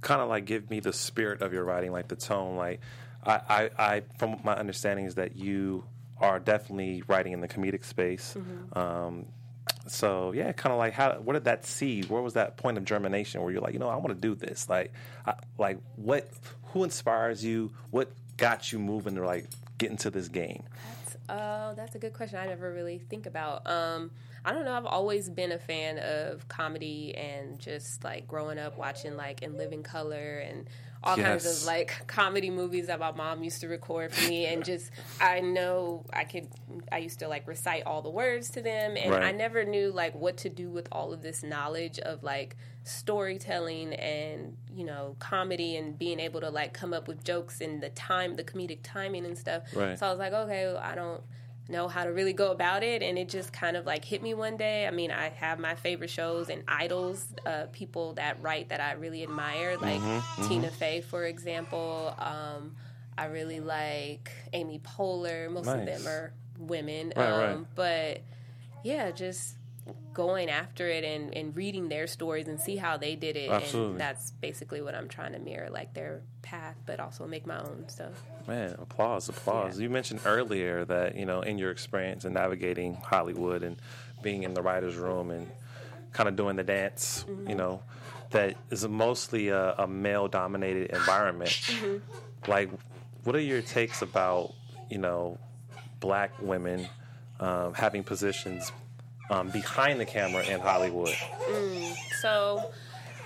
kind 0.00 0.20
of 0.20 0.28
like 0.28 0.44
give 0.44 0.70
me 0.70 0.80
the 0.80 0.92
spirit 0.92 1.42
of 1.42 1.52
your 1.52 1.64
writing, 1.64 1.90
like 1.90 2.08
the 2.08 2.16
tone. 2.16 2.56
Like, 2.56 2.80
I, 3.24 3.40
I, 3.48 3.70
I 3.78 4.02
from 4.18 4.40
my 4.44 4.54
understanding 4.54 5.06
is 5.06 5.16
that 5.16 5.36
you 5.36 5.84
are 6.18 6.38
definitely 6.38 7.02
writing 7.08 7.32
in 7.32 7.40
the 7.40 7.48
comedic 7.48 7.84
space. 7.84 8.36
Mm-hmm. 8.38 8.78
Um, 8.78 9.26
so 9.86 10.32
yeah, 10.32 10.52
kind 10.52 10.72
of 10.72 10.78
like 10.78 10.92
how 10.92 11.14
what 11.14 11.34
did 11.34 11.44
that 11.44 11.66
seed? 11.66 12.08
Where 12.08 12.22
was 12.22 12.34
that 12.34 12.56
point 12.56 12.78
of 12.78 12.84
germination 12.84 13.42
where 13.42 13.52
you're 13.52 13.60
like, 13.60 13.72
you 13.72 13.78
know, 13.78 13.88
I 13.88 13.96
want 13.96 14.08
to 14.08 14.14
do 14.14 14.34
this? 14.34 14.68
Like, 14.68 14.92
I, 15.26 15.34
like 15.58 15.78
what? 15.96 16.28
Who 16.72 16.84
inspires 16.84 17.44
you? 17.44 17.72
What 17.90 18.10
got 18.36 18.72
you 18.72 18.78
moving 18.78 19.14
to 19.16 19.24
like 19.24 19.46
get 19.78 19.90
into 19.90 20.10
this 20.10 20.28
game? 20.28 20.64
Uh, 21.28 21.72
that's 21.74 21.94
a 21.94 21.98
good 21.98 22.12
question. 22.12 22.38
I 22.38 22.46
never 22.46 22.72
really 22.72 22.98
think 22.98 23.26
about. 23.26 23.66
Um, 23.66 24.10
I 24.44 24.52
don't 24.52 24.64
know. 24.64 24.74
I've 24.74 24.84
always 24.84 25.30
been 25.30 25.52
a 25.52 25.58
fan 25.58 25.98
of 25.98 26.46
comedy 26.48 27.14
and 27.16 27.58
just 27.58 28.04
like 28.04 28.28
growing 28.28 28.58
up 28.58 28.76
watching 28.76 29.16
like 29.16 29.42
In 29.42 29.56
Living 29.56 29.82
Color 29.82 30.44
and 30.46 30.68
all 31.04 31.16
kinds 31.16 31.44
of 31.46 31.66
like 31.66 32.06
comedy 32.06 32.50
movies 32.50 32.88
that 32.88 32.98
my 32.98 33.12
mom 33.12 33.44
used 33.44 33.60
to 33.60 33.68
record 33.68 34.12
for 34.12 34.28
me. 34.28 34.46
And 34.46 34.64
just 34.64 34.90
I 35.20 35.40
know 35.40 36.04
I 36.12 36.24
could. 36.24 36.48
I 36.90 36.98
used 36.98 37.18
to 37.20 37.28
like 37.28 37.46
recite 37.46 37.84
all 37.86 38.02
the 38.02 38.10
words 38.10 38.50
to 38.50 38.62
them, 38.62 38.96
and 38.96 39.10
Right. 39.12 39.22
I 39.22 39.30
never 39.32 39.64
knew 39.64 39.92
like 39.92 40.14
what 40.14 40.36
to 40.38 40.48
do 40.48 40.70
with 40.70 40.88
all 40.90 41.12
of 41.12 41.22
this 41.22 41.42
knowledge 41.42 41.98
of 42.00 42.22
like 42.22 42.56
storytelling 42.84 43.92
and 43.94 44.56
you 44.74 44.84
know 44.84 45.14
comedy 45.18 45.76
and 45.76 45.98
being 45.98 46.18
able 46.20 46.40
to 46.40 46.50
like 46.50 46.72
come 46.72 46.92
up 46.92 47.06
with 47.08 47.22
jokes 47.24 47.60
and 47.60 47.82
the 47.82 47.88
time 47.90 48.34
the 48.36 48.44
comedic 48.44 48.78
timing 48.82 49.24
and 49.24 49.36
stuff 49.38 49.62
Right. 49.74 49.98
so 49.98 50.06
i 50.06 50.10
was 50.10 50.18
like 50.18 50.32
okay 50.32 50.66
well, 50.66 50.78
i 50.78 50.94
don't 50.94 51.22
know 51.68 51.88
how 51.88 52.04
to 52.04 52.10
really 52.12 52.32
go 52.34 52.50
about 52.50 52.82
it 52.82 53.02
and 53.02 53.16
it 53.18 53.28
just 53.28 53.52
kind 53.52 53.76
of 53.76 53.86
like 53.86 54.04
hit 54.04 54.22
me 54.22 54.34
one 54.34 54.56
day. 54.56 54.86
I 54.86 54.90
mean 54.90 55.10
i 55.10 55.30
have 55.30 55.58
my 55.58 55.74
favorite 55.74 56.10
shows 56.10 56.50
and 56.50 56.62
idols 56.68 57.26
uh, 57.46 57.66
people 57.72 58.12
that 58.14 58.42
write 58.42 58.68
that 58.68 58.80
i 58.80 58.92
really 58.92 59.22
admire 59.22 59.76
like 59.78 60.00
Mm-hmm, 60.00 60.48
tina 60.48 60.70
fey 60.70 61.00
for 61.00 61.24
example. 61.24 62.14
Um, 62.18 62.76
i 63.16 63.26
really 63.26 63.60
like 63.60 64.30
amy 64.52 64.78
poehler. 64.80 65.50
Most 65.50 65.68
of 65.68 65.86
them 65.86 66.06
are 66.06 66.32
women. 66.58 67.12
Right, 67.16 67.26
um, 67.26 67.40
right. 67.40 67.66
but 67.74 68.20
yeah 68.82 69.10
just 69.10 69.56
going 70.12 70.48
after 70.48 70.88
it 70.88 71.04
and, 71.04 71.34
and 71.36 71.54
reading 71.56 71.88
their 71.88 72.06
stories 72.06 72.48
and 72.48 72.58
see 72.58 72.76
how 72.76 72.96
they 72.96 73.14
did 73.16 73.36
it 73.36 73.50
Absolutely. 73.50 73.92
and 73.92 74.00
that's 74.00 74.30
basically 74.30 74.80
what 74.80 74.94
i'm 74.94 75.08
trying 75.08 75.32
to 75.32 75.38
mirror 75.38 75.68
like 75.68 75.92
their 75.92 76.22
path 76.42 76.76
but 76.86 77.00
also 77.00 77.26
make 77.26 77.46
my 77.46 77.58
own 77.58 77.84
so 77.88 78.10
Man, 78.46 78.76
applause, 78.78 79.28
applause. 79.28 79.80
You 79.80 79.88
mentioned 79.88 80.20
earlier 80.26 80.84
that, 80.84 81.16
you 81.16 81.24
know, 81.24 81.40
in 81.40 81.56
your 81.56 81.70
experience 81.70 82.26
in 82.26 82.34
navigating 82.34 82.94
Hollywood 82.94 83.62
and 83.62 83.76
being 84.22 84.42
in 84.42 84.52
the 84.52 84.60
writer's 84.60 84.96
room 84.96 85.30
and 85.30 85.50
kind 86.12 86.28
of 86.28 86.36
doing 86.36 86.56
the 86.56 86.62
dance, 86.62 87.24
you 87.48 87.54
know, 87.54 87.82
that 88.30 88.56
is 88.70 88.86
mostly 88.86 89.48
a, 89.48 89.74
a 89.78 89.86
male 89.86 90.28
dominated 90.28 90.90
environment. 90.90 91.50
Mm-hmm. 91.74 92.50
Like, 92.50 92.68
what 93.24 93.34
are 93.34 93.40
your 93.40 93.62
takes 93.62 94.02
about 94.02 94.52
you 94.90 94.98
know 94.98 95.38
black 96.00 96.30
women 96.42 96.86
um, 97.40 97.72
having 97.72 98.04
positions 98.04 98.70
um, 99.30 99.50
behind 99.50 100.00
the 100.00 100.06
camera 100.06 100.44
in 100.44 100.60
Hollywood? 100.60 101.14
So 102.20 102.72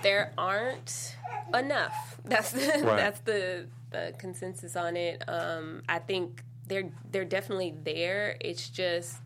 there 0.01 0.31
aren't 0.37 1.15
enough. 1.53 2.17
That's 2.25 2.51
the, 2.51 2.81
that's 2.83 3.21
the, 3.21 3.65
the 3.89 4.13
consensus 4.19 4.75
on 4.75 4.95
it. 4.95 5.23
Um, 5.27 5.81
I 5.89 5.99
think 5.99 6.43
they're 6.67 6.91
they're 7.11 7.25
definitely 7.25 7.73
there. 7.83 8.35
It's 8.39 8.69
just 8.69 9.17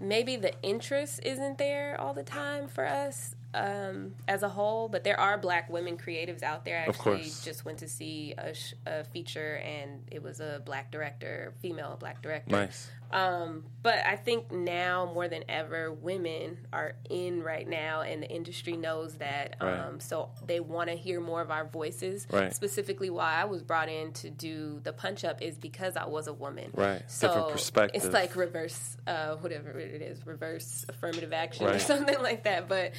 maybe 0.00 0.36
the 0.36 0.52
interest 0.62 1.20
isn't 1.24 1.58
there 1.58 2.00
all 2.00 2.14
the 2.14 2.22
time 2.22 2.68
for 2.68 2.86
us 2.86 3.34
um, 3.54 4.14
as 4.28 4.42
a 4.42 4.48
whole. 4.48 4.88
But 4.88 5.04
there 5.04 5.18
are 5.18 5.38
black 5.38 5.70
women 5.70 5.96
creatives 5.96 6.42
out 6.42 6.64
there. 6.64 6.78
I 6.78 6.88
actually 6.88 7.30
just 7.42 7.64
went 7.64 7.78
to 7.78 7.88
see 7.88 8.34
a, 8.36 8.54
sh- 8.54 8.74
a 8.86 9.04
feature, 9.04 9.56
and 9.56 10.02
it 10.10 10.22
was 10.22 10.40
a 10.40 10.62
black 10.64 10.90
director, 10.90 11.54
female 11.60 11.96
black 11.98 12.22
director. 12.22 12.50
Nice. 12.50 12.88
Um, 13.12 13.64
but 13.82 14.06
I 14.06 14.16
think 14.16 14.50
now 14.50 15.10
more 15.12 15.28
than 15.28 15.44
ever, 15.48 15.92
women 15.92 16.56
are 16.72 16.94
in 17.10 17.42
right 17.42 17.68
now, 17.68 18.00
and 18.00 18.22
the 18.22 18.30
industry 18.30 18.76
knows 18.76 19.14
that. 19.16 19.56
Right. 19.60 19.78
Um, 19.78 20.00
so 20.00 20.30
they 20.46 20.60
want 20.60 20.88
to 20.88 20.96
hear 20.96 21.20
more 21.20 21.42
of 21.42 21.50
our 21.50 21.66
voices. 21.66 22.26
Right. 22.30 22.54
Specifically, 22.54 23.10
why 23.10 23.34
I 23.34 23.44
was 23.44 23.62
brought 23.62 23.88
in 23.88 24.12
to 24.14 24.30
do 24.30 24.80
the 24.82 24.92
punch 24.92 25.24
up 25.24 25.42
is 25.42 25.58
because 25.58 25.96
I 25.96 26.06
was 26.06 26.26
a 26.26 26.32
woman. 26.32 26.70
Right. 26.74 27.02
So 27.08 27.28
Different 27.28 27.52
perspective. 27.52 28.02
It's 28.02 28.14
like 28.14 28.34
reverse, 28.34 28.96
uh, 29.06 29.36
whatever 29.36 29.78
it 29.78 30.00
is, 30.00 30.26
reverse 30.26 30.86
affirmative 30.88 31.32
action 31.32 31.66
or 31.66 31.78
something 31.80 32.20
like 32.22 32.44
that. 32.44 32.68
But 32.68 32.92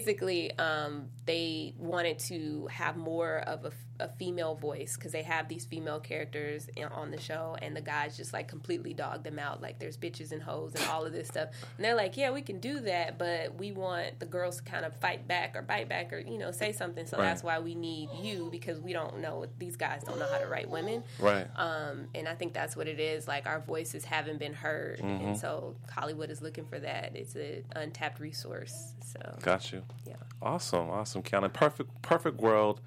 basically, 0.00 0.56
um, 0.58 1.08
they 1.26 1.74
wanted 1.76 2.18
to 2.18 2.66
have 2.70 2.96
more 2.96 3.38
of 3.46 3.66
a, 3.66 3.72
a 4.00 4.08
female 4.18 4.54
voice 4.54 4.96
because 4.96 5.12
they 5.12 5.22
have 5.22 5.48
these 5.48 5.64
female 5.64 6.00
characters 6.00 6.68
in, 6.76 6.84
on 6.86 7.10
the 7.10 7.20
show, 7.20 7.56
and 7.62 7.76
the 7.76 7.80
guys 7.80 8.16
just 8.16 8.32
like 8.32 8.48
completely 8.48 8.94
dog 8.94 9.22
them 9.24 9.38
out. 9.38 9.60
Like 9.62 9.78
there's 9.78 9.96
bitches 9.96 10.32
and 10.32 10.42
hoes 10.42 10.74
and 10.74 10.84
all 10.88 11.04
of 11.04 11.12
this 11.12 11.28
stuff, 11.28 11.50
and 11.76 11.84
they're 11.84 11.94
like, 11.94 12.16
yeah, 12.16 12.30
we 12.30 12.42
can 12.42 12.58
do 12.60 12.80
that, 12.80 13.18
but 13.18 13.54
we 13.56 13.72
want 13.72 14.18
the 14.20 14.26
girls 14.26 14.56
to 14.56 14.62
kind 14.62 14.84
of 14.84 14.96
fight 14.96 15.28
back 15.28 15.54
or 15.54 15.62
bite 15.62 15.88
back 15.88 16.12
or 16.12 16.18
you 16.18 16.38
know 16.38 16.50
say 16.50 16.72
something. 16.72 17.06
So 17.06 17.16
Right. 17.18 17.24
that's 17.26 17.42
why 17.42 17.58
we 17.60 17.74
need 17.74 18.08
you 18.20 18.48
because 18.50 18.80
we 18.80 18.92
don't 18.92 19.18
know 19.20 19.46
these 19.58 19.76
guys 19.76 20.02
don't 20.04 20.18
know 20.18 20.28
how 20.30 20.38
to 20.38 20.46
write 20.46 20.68
women. 20.70 21.04
Right. 21.18 21.46
Um, 21.56 22.06
and 22.14 22.26
I 22.28 22.34
think 22.34 22.52
that's 22.54 22.76
what 22.76 22.88
it 22.88 22.98
is. 22.98 23.28
Like 23.28 23.46
our 23.46 23.60
voices 23.60 24.04
haven't 24.04 24.38
been 24.38 24.54
heard, 24.54 24.98
Mm-hmm. 25.00 25.24
and 25.28 25.38
so 25.38 25.76
Hollywood 25.90 26.30
is 26.30 26.40
looking 26.42 26.64
for 26.64 26.78
that. 26.80 27.14
It's 27.14 27.34
an 27.34 27.64
untapped 27.76 28.20
resource. 28.20 28.94
So 29.04 29.38
Got 29.42 29.72
you. 29.72 29.82
yeah. 30.06 30.14
Awesome, 30.42 30.88
awesome, 30.90 31.22
Callan. 31.22 31.50
Perfect, 31.50 32.00
perfect 32.02 32.38
world. 32.40 32.80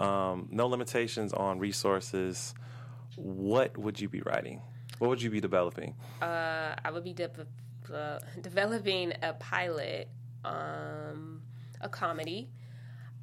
Um, 0.00 0.48
no 0.50 0.66
limitations 0.66 1.32
on 1.32 1.58
resources. 1.58 2.54
What 3.16 3.76
would 3.76 4.00
you 4.00 4.08
be 4.08 4.22
writing? 4.22 4.62
What 4.98 5.08
would 5.10 5.22
you 5.22 5.30
be 5.30 5.40
developing? 5.40 5.94
Uh, 6.22 6.74
I 6.84 6.90
would 6.90 7.04
be 7.04 7.12
de- 7.12 7.30
uh, 7.94 8.18
developing 8.40 9.12
a 9.22 9.34
pilot, 9.34 10.08
um, 10.44 11.42
a 11.80 11.88
comedy. 11.88 12.48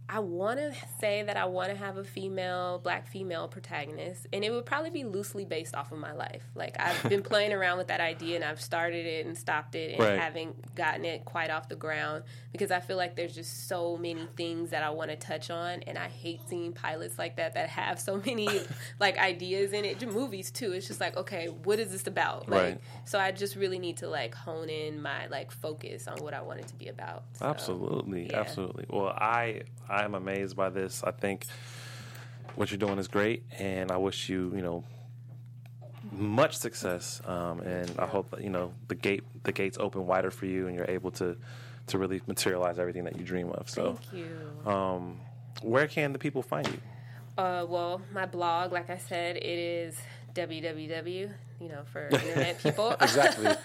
I 0.09 0.19
want 0.19 0.57
to 0.59 0.73
say 1.01 1.21
that 1.23 1.35
I 1.35 1.45
want 1.45 1.69
to 1.69 1.75
have 1.75 1.97
a 1.97 2.03
female, 2.03 2.79
black 2.81 3.07
female 3.09 3.49
protagonist, 3.49 4.25
and 4.31 4.41
it 4.43 4.51
would 4.51 4.65
probably 4.65 4.89
be 4.89 5.03
loosely 5.03 5.43
based 5.43 5.75
off 5.75 5.91
of 5.91 5.97
my 5.97 6.13
life. 6.13 6.43
Like 6.55 6.77
I've 6.79 7.09
been 7.09 7.21
playing 7.23 7.51
around 7.51 7.77
with 7.77 7.87
that 7.87 7.99
idea, 7.99 8.35
and 8.37 8.45
I've 8.45 8.61
started 8.61 9.05
it 9.05 9.25
and 9.25 9.37
stopped 9.37 9.75
it, 9.75 9.91
and 9.95 9.99
Right. 9.99 10.17
haven't 10.17 10.75
gotten 10.75 11.03
it 11.03 11.25
quite 11.25 11.49
off 11.49 11.67
the 11.67 11.75
ground 11.75 12.23
because 12.53 12.71
I 12.71 12.79
feel 12.79 12.95
like 12.95 13.17
there's 13.17 13.35
just 13.35 13.67
so 13.67 13.97
many 13.97 14.25
things 14.37 14.69
that 14.69 14.81
I 14.81 14.91
want 14.91 15.11
to 15.11 15.17
touch 15.17 15.49
on, 15.49 15.81
and 15.83 15.97
I 15.97 16.07
hate 16.07 16.39
seeing 16.47 16.71
pilots 16.71 17.19
like 17.19 17.35
that 17.35 17.55
that 17.55 17.67
have 17.69 17.99
so 17.99 18.21
many 18.25 18.47
like 19.01 19.17
ideas 19.17 19.73
in 19.73 19.83
it. 19.83 20.07
Movies 20.07 20.51
too. 20.51 20.71
It's 20.71 20.87
just 20.87 21.01
like, 21.01 21.17
okay, 21.17 21.47
what 21.47 21.79
is 21.79 21.91
this 21.91 22.07
about? 22.07 22.47
Like, 22.47 22.61
Right. 22.61 22.81
So 23.03 23.19
I 23.19 23.31
just 23.31 23.57
really 23.57 23.77
need 23.77 23.97
to 23.97 24.07
like 24.07 24.33
hone 24.35 24.69
in 24.69 25.01
my 25.01 25.27
like 25.27 25.51
focus 25.51 26.07
on 26.07 26.23
what 26.23 26.33
I 26.33 26.41
want 26.41 26.61
it 26.61 26.67
to 26.67 26.75
be 26.75 26.87
about. 26.87 27.23
So, 27.33 27.45
Absolutely, 27.45 28.29
yeah. 28.31 28.39
absolutely. 28.39 28.85
Well, 28.89 29.07
I 29.09 29.63
I 29.89 29.96
am 30.03 30.15
amazed 30.15 30.55
by 30.55 30.69
this. 30.69 31.03
I 31.03 31.11
think 31.11 31.45
what 32.55 32.71
you're 32.71 32.77
doing 32.77 32.97
is 32.97 33.07
great, 33.07 33.43
and 33.57 33.91
I 33.91 33.97
wish 33.97 34.29
you 34.29 34.51
you 34.55 34.61
know 34.61 34.83
much 36.11 36.57
success. 36.57 37.21
Um, 37.25 37.61
and 37.61 37.91
I 37.99 38.05
hope 38.05 38.31
that 38.31 38.41
you 38.41 38.49
know 38.49 38.73
the 38.87 38.95
gate 38.95 39.23
the 39.43 39.51
gates 39.51 39.77
open 39.79 40.05
wider 40.05 40.31
for 40.31 40.45
you, 40.45 40.67
and 40.67 40.75
you're 40.75 40.89
able 40.89 41.11
to 41.11 41.37
to 41.87 41.97
really 41.97 42.21
materialize 42.27 42.79
everything 42.79 43.05
that 43.05 43.17
you 43.17 43.23
dream 43.23 43.49
of. 43.51 43.69
So, 43.69 43.93
Thank 43.93 44.13
you. 44.13 44.69
um, 44.71 45.19
where 45.61 45.87
can 45.87 46.11
the 46.13 46.19
people 46.19 46.41
find 46.41 46.67
you? 46.67 46.79
Uh, 47.37 47.65
well, 47.67 48.01
my 48.13 48.25
blog, 48.25 48.71
like 48.73 48.89
I 48.89 48.97
said, 48.97 49.37
it 49.37 49.45
is 49.45 49.95
www. 50.33 51.31
You 51.59 51.69
know, 51.69 51.81
for 51.91 52.07
internet 52.07 52.61
people. 52.61 52.95
Exactly. 53.01 53.45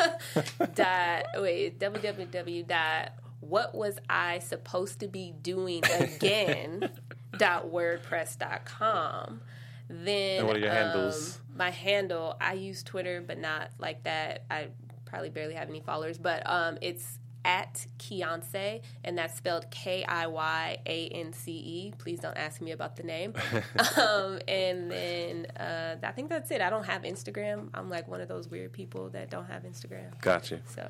dot 0.74 1.24
wait 1.36 1.78
www 1.78 2.66
dot 2.66 3.12
what 3.42 3.74
was 3.74 3.98
I 4.08 4.38
supposed 4.38 5.00
to 5.00 5.08
be 5.08 5.34
doing 5.42 5.82
again 6.00 6.90
dot 7.36 7.70
wordpress 7.70 8.38
dot 8.38 8.64
com. 8.64 9.40
Then 9.88 10.38
And 10.38 10.46
what 10.46 10.56
are 10.56 10.60
your 10.60 10.70
um, 10.70 10.76
handles? 10.76 11.40
My 11.54 11.70
handle 11.70 12.36
I 12.40 12.54
use 12.54 12.82
Twitter, 12.82 13.22
but 13.26 13.38
not 13.38 13.70
like 13.78 14.04
that. 14.04 14.44
I 14.50 14.68
probably 15.04 15.28
barely 15.28 15.54
have 15.54 15.68
any 15.68 15.80
followers, 15.80 16.16
but 16.16 16.42
um, 16.48 16.78
it's 16.80 17.18
at 17.44 17.86
Kiyance, 17.98 18.80
and 19.04 19.18
that's 19.18 19.36
spelled 19.36 19.70
K 19.70 20.04
I 20.04 20.28
Y 20.28 20.78
A 20.86 21.08
N 21.08 21.32
C 21.32 21.52
E. 21.52 21.92
Please 21.98 22.20
don't 22.20 22.36
ask 22.36 22.60
me 22.60 22.70
about 22.70 22.96
the 22.96 23.02
name. 23.02 23.34
um, 24.00 24.38
and 24.46 24.90
then 24.90 25.46
uh, 25.58 25.96
I 26.02 26.12
think 26.12 26.28
that's 26.28 26.50
it. 26.52 26.60
I 26.60 26.70
don't 26.70 26.84
have 26.84 27.02
Instagram. 27.02 27.68
I'm 27.74 27.90
like 27.90 28.06
one 28.08 28.20
of 28.20 28.28
those 28.28 28.48
weird 28.48 28.72
people 28.72 29.10
that 29.10 29.30
don't 29.30 29.46
have 29.46 29.64
Instagram. 29.64 30.18
Gotcha. 30.20 30.60
So 30.74 30.88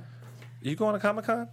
You 0.61 0.77
going 0.77 0.93
to 0.93 1.01
Comic 1.01 1.25
Con? 1.25 1.49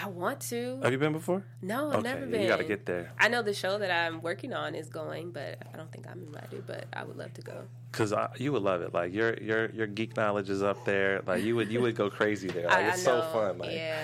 I 0.00 0.08
want 0.08 0.40
to. 0.50 0.80
Have 0.82 0.92
you 0.92 0.98
been 0.98 1.12
before? 1.12 1.44
No, 1.62 1.88
I've 1.88 1.96
okay, 1.96 2.02
never 2.02 2.26
been. 2.26 2.42
you 2.42 2.48
got 2.48 2.56
to 2.56 2.64
get 2.64 2.84
there 2.84 3.12
I 3.18 3.28
know 3.28 3.42
the 3.42 3.54
show 3.54 3.78
that 3.78 3.90
I'm 3.90 4.20
working 4.22 4.52
on 4.52 4.74
is 4.74 4.88
going, 4.88 5.30
but 5.30 5.58
I 5.72 5.76
don't 5.76 5.90
think 5.92 6.06
I'm 6.10 6.22
invited. 6.24 6.66
But 6.66 6.86
I 6.92 7.04
would 7.04 7.16
love 7.16 7.32
to 7.34 7.42
go. 7.42 7.64
because 7.92 8.12
you 8.38 8.52
would 8.52 8.62
love 8.62 8.82
it. 8.82 8.92
Like 8.92 9.12
your 9.12 9.34
your 9.38 9.70
your 9.70 9.86
geek 9.86 10.16
knowledge 10.16 10.50
is 10.50 10.62
up 10.62 10.84
there. 10.84 11.22
Like 11.26 11.44
you 11.44 11.54
would 11.56 11.70
you 11.70 11.80
would 11.80 11.94
go 11.96 12.10
crazy 12.10 12.48
there. 12.48 12.66
Like 12.66 12.76
I, 12.78 12.88
it's 12.88 13.02
I 13.02 13.04
so 13.04 13.22
fun. 13.32 13.58
Like 13.58 13.72
yeah, 13.72 14.02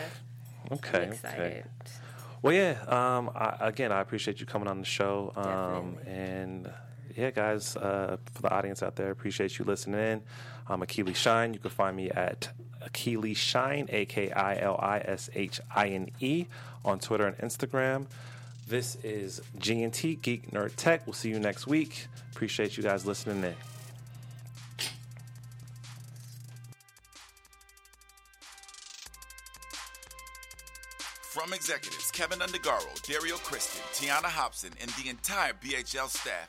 okay, 0.73 1.07
I'm 1.07 1.13
okay. 1.13 1.65
Well, 2.43 2.55
yeah. 2.55 2.79
Um, 2.87 3.31
I, 3.35 3.57
again, 3.61 3.93
I 3.93 4.01
appreciate 4.01 4.41
you 4.41 4.47
coming 4.47 4.69
on 4.69 4.79
the 4.79 4.87
show. 4.87 5.33
Um, 5.37 5.45
Definitely. 5.97 6.13
and 6.13 6.71
yeah, 7.17 7.31
guys, 7.31 7.77
uh, 7.77 8.17
for 8.33 8.43
the 8.43 8.51
audience 8.51 8.83
out 8.83 8.97
there, 8.97 9.11
appreciate 9.11 9.59
you 9.59 9.65
listening 9.65 10.01
in. 10.01 10.23
I'm 10.71 10.83
Akili 10.83 11.17
Shine. 11.17 11.53
You 11.53 11.59
can 11.59 11.71
find 11.71 11.97
me 11.97 12.11
at 12.11 12.51
Akili 12.81 13.37
Shine, 13.37 13.89
A 13.91 14.05
K 14.05 14.31
I 14.31 14.57
L 14.61 14.79
I 14.81 14.99
S 15.01 15.29
H 15.35 15.61
I 15.75 15.89
N 15.89 16.11
E, 16.21 16.47
on 16.85 17.01
Twitter 17.01 17.27
and 17.27 17.37
Instagram. 17.39 18.07
This 18.69 18.97
is 19.03 19.43
G&T 19.59 20.15
Geek 20.23 20.53
Nerd 20.53 20.77
Tech. 20.77 21.05
We'll 21.05 21.15
see 21.15 21.29
you 21.29 21.41
next 21.41 21.67
week. 21.67 22.07
Appreciate 22.31 22.77
you 22.77 22.85
guys 22.85 23.05
listening 23.05 23.43
in. 23.43 23.55
From 31.21 31.53
executives 31.53 32.13
Kevin 32.13 32.39
Undergaro, 32.39 33.03
Dario 33.03 33.37
Kristen, 33.39 33.83
Tiana 33.93 34.27
Hobson, 34.27 34.71
and 34.81 34.91
the 34.93 35.11
entire 35.11 35.53
BHL 35.55 36.09
staff, 36.09 36.49